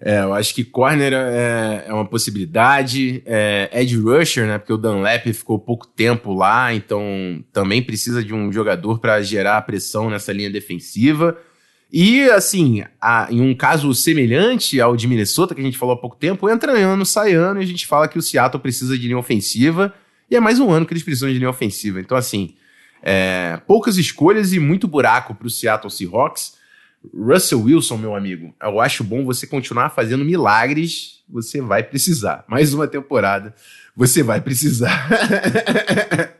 É, 0.00 0.20
eu 0.20 0.34
acho 0.34 0.54
que 0.54 0.64
corner 0.64 1.12
é, 1.12 1.84
é 1.86 1.92
uma 1.92 2.04
possibilidade. 2.04 3.22
É, 3.24 3.70
Ed 3.72 3.96
Rusher, 3.96 4.46
né? 4.46 4.58
Porque 4.58 4.72
o 4.72 4.76
Dunlap 4.76 5.24
ficou 5.32 5.58
pouco 5.58 5.86
tempo 5.86 6.34
lá, 6.34 6.74
então 6.74 7.42
também 7.52 7.82
precisa 7.82 8.22
de 8.22 8.34
um 8.34 8.52
jogador 8.52 8.98
para 8.98 9.22
gerar 9.22 9.62
pressão 9.62 10.10
nessa 10.10 10.32
linha 10.32 10.50
defensiva. 10.50 11.38
E, 11.96 12.28
assim, 12.30 12.82
a, 13.00 13.28
em 13.30 13.40
um 13.40 13.54
caso 13.54 13.94
semelhante 13.94 14.80
ao 14.80 14.96
de 14.96 15.06
Minnesota, 15.06 15.54
que 15.54 15.60
a 15.60 15.64
gente 15.64 15.78
falou 15.78 15.94
há 15.94 15.98
pouco 15.98 16.16
tempo, 16.16 16.50
entra 16.50 16.72
ano, 16.72 17.06
sai 17.06 17.34
ano, 17.34 17.60
e 17.60 17.64
a 17.64 17.66
gente 17.66 17.86
fala 17.86 18.08
que 18.08 18.18
o 18.18 18.22
Seattle 18.22 18.60
precisa 18.60 18.98
de 18.98 19.06
linha 19.06 19.18
ofensiva, 19.18 19.94
e 20.28 20.34
é 20.34 20.40
mais 20.40 20.58
um 20.58 20.70
ano 20.70 20.84
que 20.84 20.92
eles 20.92 21.04
precisam 21.04 21.28
de 21.28 21.38
linha 21.38 21.48
ofensiva. 21.48 22.00
Então, 22.00 22.16
assim, 22.16 22.56
é, 23.00 23.60
poucas 23.66 23.96
escolhas 23.96 24.52
e 24.52 24.58
muito 24.58 24.88
buraco 24.88 25.34
para 25.34 25.46
o 25.46 25.50
Seattle 25.50 25.90
Seahawks. 25.90 26.54
Russell 27.12 27.62
Wilson, 27.62 27.96
meu 27.96 28.14
amigo, 28.14 28.54
eu 28.62 28.80
acho 28.80 29.04
bom 29.04 29.24
você 29.24 29.46
continuar 29.46 29.90
fazendo 29.90 30.24
milagres, 30.24 31.22
você 31.28 31.60
vai 31.60 31.82
precisar. 31.82 32.44
Mais 32.48 32.72
uma 32.72 32.86
temporada, 32.86 33.54
você 33.96 34.22
vai 34.22 34.40
precisar. 34.40 35.08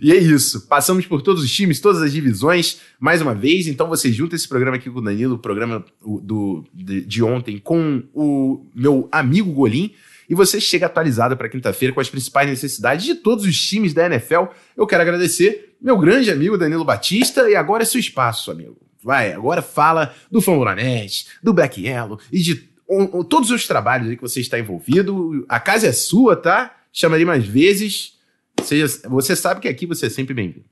E 0.00 0.12
é 0.12 0.16
isso. 0.16 0.66
Passamos 0.66 1.06
por 1.06 1.22
todos 1.22 1.42
os 1.42 1.50
times, 1.50 1.80
todas 1.80 2.02
as 2.02 2.12
divisões, 2.12 2.80
mais 3.00 3.20
uma 3.20 3.34
vez. 3.34 3.66
Então 3.66 3.88
você 3.88 4.12
junta 4.12 4.36
esse 4.36 4.48
programa 4.48 4.76
aqui 4.76 4.90
com 4.90 4.98
o 4.98 5.02
Danilo, 5.02 5.34
o 5.34 5.38
programa 5.38 5.84
do, 6.00 6.64
de, 6.72 7.04
de 7.04 7.22
ontem, 7.22 7.58
com 7.58 8.02
o 8.14 8.66
meu 8.74 9.08
amigo 9.10 9.52
Golim. 9.52 9.92
E 10.28 10.34
você 10.34 10.60
chega 10.60 10.86
atualizado 10.86 11.36
para 11.36 11.48
quinta-feira 11.48 11.94
com 11.94 12.00
as 12.00 12.10
principais 12.10 12.48
necessidades 12.48 13.04
de 13.04 13.14
todos 13.14 13.44
os 13.46 13.60
times 13.60 13.94
da 13.94 14.06
NFL. 14.06 14.44
Eu 14.76 14.86
quero 14.86 15.02
agradecer 15.02 15.74
meu 15.80 15.96
grande 15.96 16.30
amigo 16.30 16.58
Danilo 16.58 16.84
Batista. 16.84 17.48
E 17.50 17.56
agora 17.56 17.82
é 17.82 17.86
seu 17.86 17.98
espaço, 17.98 18.50
amigo. 18.50 18.76
Vai, 19.08 19.32
agora 19.32 19.62
fala 19.62 20.14
do 20.30 20.38
Fambonanet, 20.38 21.28
do 21.42 21.54
Black 21.54 21.80
Yellow 21.80 22.20
e 22.30 22.40
de 22.40 22.68
um, 22.86 23.20
um, 23.20 23.24
todos 23.24 23.50
os 23.50 23.66
trabalhos 23.66 24.10
aí 24.10 24.16
que 24.16 24.20
você 24.20 24.38
está 24.38 24.58
envolvido. 24.58 25.46
A 25.48 25.58
casa 25.58 25.86
é 25.86 25.92
sua, 25.92 26.36
tá? 26.36 26.76
Chamarei 26.92 27.24
mais 27.24 27.46
vezes. 27.46 28.18
Seja, 28.62 28.86
você 29.08 29.34
sabe 29.34 29.62
que 29.62 29.68
aqui 29.68 29.86
você 29.86 30.08
é 30.08 30.10
sempre 30.10 30.34
bem-vindo. 30.34 30.66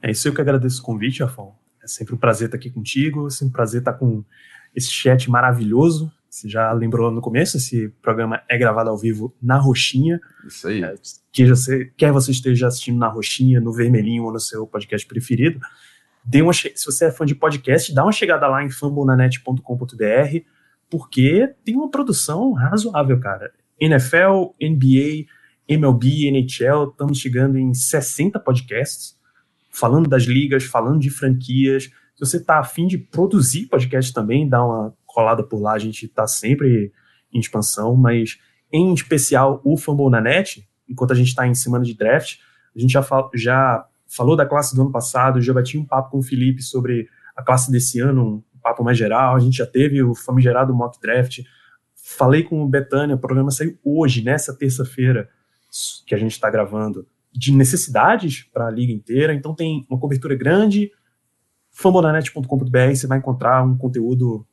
É 0.00 0.12
isso 0.12 0.28
eu 0.28 0.32
que 0.32 0.40
agradeço 0.40 0.80
o 0.80 0.84
convite, 0.84 1.20
Rafão. 1.20 1.52
É 1.82 1.88
sempre 1.88 2.14
um 2.14 2.16
prazer 2.16 2.46
estar 2.46 2.58
aqui 2.58 2.70
contigo, 2.70 3.26
é 3.26 3.30
sempre 3.30 3.48
um 3.48 3.52
prazer 3.52 3.80
estar 3.80 3.94
com 3.94 4.22
esse 4.72 4.92
chat 4.92 5.28
maravilhoso. 5.28 6.12
Você 6.30 6.48
já 6.48 6.72
lembrou 6.72 7.10
no 7.10 7.20
começo, 7.20 7.56
esse 7.56 7.88
programa 8.00 8.40
é 8.48 8.56
gravado 8.56 8.88
ao 8.88 8.96
vivo 8.96 9.34
na 9.42 9.58
Roxinha. 9.58 10.20
Isso 10.46 10.68
aí. 10.68 10.84
É, 10.84 10.94
quer, 11.32 11.48
você, 11.48 11.92
quer 11.96 12.12
você 12.12 12.30
esteja 12.30 12.68
assistindo 12.68 12.98
na 12.98 13.08
Roxinha, 13.08 13.60
no 13.60 13.72
Vermelhinho 13.72 14.22
ou 14.22 14.32
no 14.32 14.38
seu 14.38 14.64
podcast 14.64 15.04
preferido, 15.08 15.58
dê 16.26 16.42
uma, 16.42 16.52
se 16.52 16.84
você 16.84 17.06
é 17.06 17.12
fã 17.12 17.24
de 17.24 17.34
podcast, 17.34 17.94
dá 17.94 18.02
uma 18.02 18.12
chegada 18.12 18.48
lá 18.48 18.64
em 18.64 18.70
fambonanet.com.br, 18.70 20.38
porque 20.90 21.54
tem 21.64 21.76
uma 21.76 21.90
produção 21.90 22.52
razoável, 22.52 23.20
cara. 23.20 23.52
NFL, 23.78 24.54
NBA, 24.60 25.26
MLB, 25.68 26.28
NHL, 26.28 26.90
estamos 26.90 27.18
chegando 27.18 27.56
em 27.56 27.72
60 27.72 28.40
podcasts, 28.40 29.16
falando 29.70 30.08
das 30.08 30.24
ligas, 30.24 30.64
falando 30.64 30.98
de 30.98 31.10
franquias. 31.10 31.84
Se 31.84 32.20
você 32.20 32.38
está 32.38 32.58
afim 32.58 32.86
de 32.86 32.98
produzir 32.98 33.66
podcast 33.66 34.12
também, 34.12 34.48
dá 34.48 34.64
uma 34.64 34.94
colada 35.04 35.42
por 35.44 35.60
lá, 35.60 35.74
a 35.74 35.78
gente 35.78 36.06
está 36.06 36.26
sempre 36.26 36.92
em 37.32 37.38
expansão, 37.38 37.94
mas 37.94 38.38
em 38.72 38.92
especial 38.92 39.60
o 39.64 39.76
Fumble 39.76 40.10
na 40.10 40.20
Net, 40.20 40.66
enquanto 40.88 41.12
a 41.12 41.14
gente 41.14 41.28
está 41.28 41.46
em 41.46 41.54
semana 41.54 41.84
de 41.84 41.94
draft, 41.94 42.38
a 42.74 42.78
gente 42.78 42.92
já, 42.92 43.02
fal 43.02 43.30
já 43.34 43.86
falou 44.16 44.36
da 44.36 44.46
classe 44.46 44.74
do 44.74 44.82
ano 44.82 44.90
passado, 44.90 45.40
já 45.40 45.52
bati 45.52 45.76
um 45.76 45.84
papo 45.84 46.10
com 46.10 46.18
o 46.18 46.22
Felipe 46.22 46.62
sobre 46.62 47.08
a 47.36 47.42
classe 47.42 47.70
desse 47.70 48.00
ano, 48.00 48.42
um 48.56 48.60
papo 48.60 48.82
mais 48.82 48.96
geral, 48.96 49.36
a 49.36 49.40
gente 49.40 49.58
já 49.58 49.66
teve 49.66 50.02
o 50.02 50.14
famigerado 50.14 50.74
mock 50.74 50.98
draft, 51.00 51.40
falei 51.94 52.42
com 52.42 52.62
o 52.62 52.68
Betânia, 52.68 53.16
o 53.16 53.18
programa 53.18 53.50
saiu 53.50 53.78
hoje, 53.84 54.22
nessa 54.22 54.56
terça-feira, 54.56 55.28
que 56.06 56.14
a 56.14 56.18
gente 56.18 56.32
está 56.32 56.48
gravando 56.48 57.06
de 57.32 57.52
necessidades 57.52 58.44
para 58.44 58.66
a 58.66 58.70
liga 58.70 58.92
inteira. 58.92 59.34
Então 59.34 59.54
tem 59.54 59.86
uma 59.90 60.00
cobertura 60.00 60.34
grande. 60.34 60.90
fambonanet.com.br 61.70 62.94
você 62.94 63.06
vai 63.06 63.18
encontrar 63.18 63.62
um 63.62 63.76
conteúdo 63.76 64.46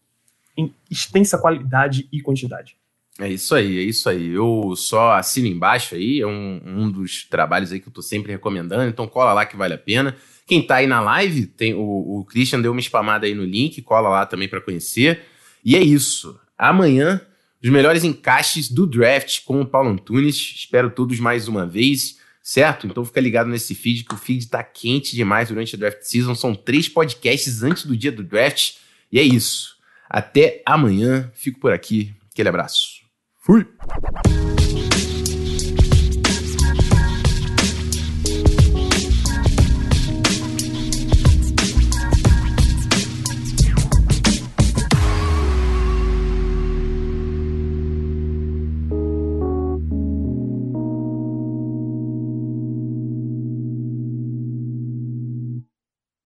em 0.57 0.74
extensa 0.91 1.38
qualidade 1.38 2.09
e 2.11 2.22
quantidade. 2.22 2.78
É 3.20 3.30
isso 3.30 3.53
aí, 3.53 3.78
é 3.78 3.82
isso 3.84 4.09
aí. 4.09 4.30
Eu 4.30 4.74
só 4.76 5.14
assino 5.14 5.47
embaixo 5.47 5.95
aí, 5.95 6.22
é 6.22 6.28
um, 6.28 6.61
um 6.66 6.91
dos 6.91 7.26
trabalhos 7.26 7.72
aí 7.72 7.80
que 7.80 7.88
eu 7.88 7.93
tô 7.93 8.01
sempre 8.01 8.32
recomendando, 8.32 8.89
então 8.89 9.07
cola 9.07 9.34
lá 9.34 9.45
que 9.45 9.55
vale 9.55 9.76
a 9.76 9.78
pena. 9.78 10.16
Quem 10.47 10.66
tá 10.66 10.78
aí 10.78 10.88
na 10.88 10.99
live, 10.99 11.45
tem 11.45 11.74
o, 11.74 11.82
o 12.20 12.26
Christian 12.26 12.61
deu 12.61 12.72
uma 12.72 12.82
spamada 12.82 13.26
aí 13.26 13.36
no 13.36 13.45
link, 13.45 13.82
cola 13.82 14.09
lá 14.09 14.26
também 14.26 14.47
para 14.47 14.59
conhecer. 14.59 15.22
E 15.64 15.76
é 15.76 15.82
isso. 15.82 16.39
Amanhã 16.57 17.22
os 17.64 17.70
melhores 17.70 18.03
encaixes 18.03 18.70
do 18.70 18.86
draft 18.86 19.45
com 19.45 19.61
o 19.61 19.66
Paulo 19.66 19.89
Antunes. 19.89 20.36
Espero 20.36 20.89
todos 20.89 21.18
mais 21.20 21.47
uma 21.47 21.66
vez, 21.66 22.20
certo? 22.41 22.86
Então 22.86 23.05
fica 23.05 23.22
ligado 23.22 23.47
nesse 23.47 23.74
feed, 23.74 24.03
que 24.03 24.14
o 24.14 24.18
feed 24.18 24.47
tá 24.47 24.61
quente 24.61 25.16
demais 25.16 25.47
durante 25.47 25.76
a 25.76 25.80
draft 25.80 26.01
season. 26.01 26.36
São 26.36 26.53
três 26.53 26.89
podcasts 26.89 27.64
antes 27.64 27.86
do 27.86 27.95
dia 27.95 28.11
do 28.11 28.22
draft. 28.22 28.74
E 29.09 29.18
é 29.18 29.24
isso. 29.24 29.78
Até 30.09 30.61
amanhã. 30.66 31.32
Fico 31.34 31.59
por 31.59 31.72
aqui. 31.72 32.14
Aquele 32.34 32.49
abraço. 32.49 33.03
Fui! 33.45 33.65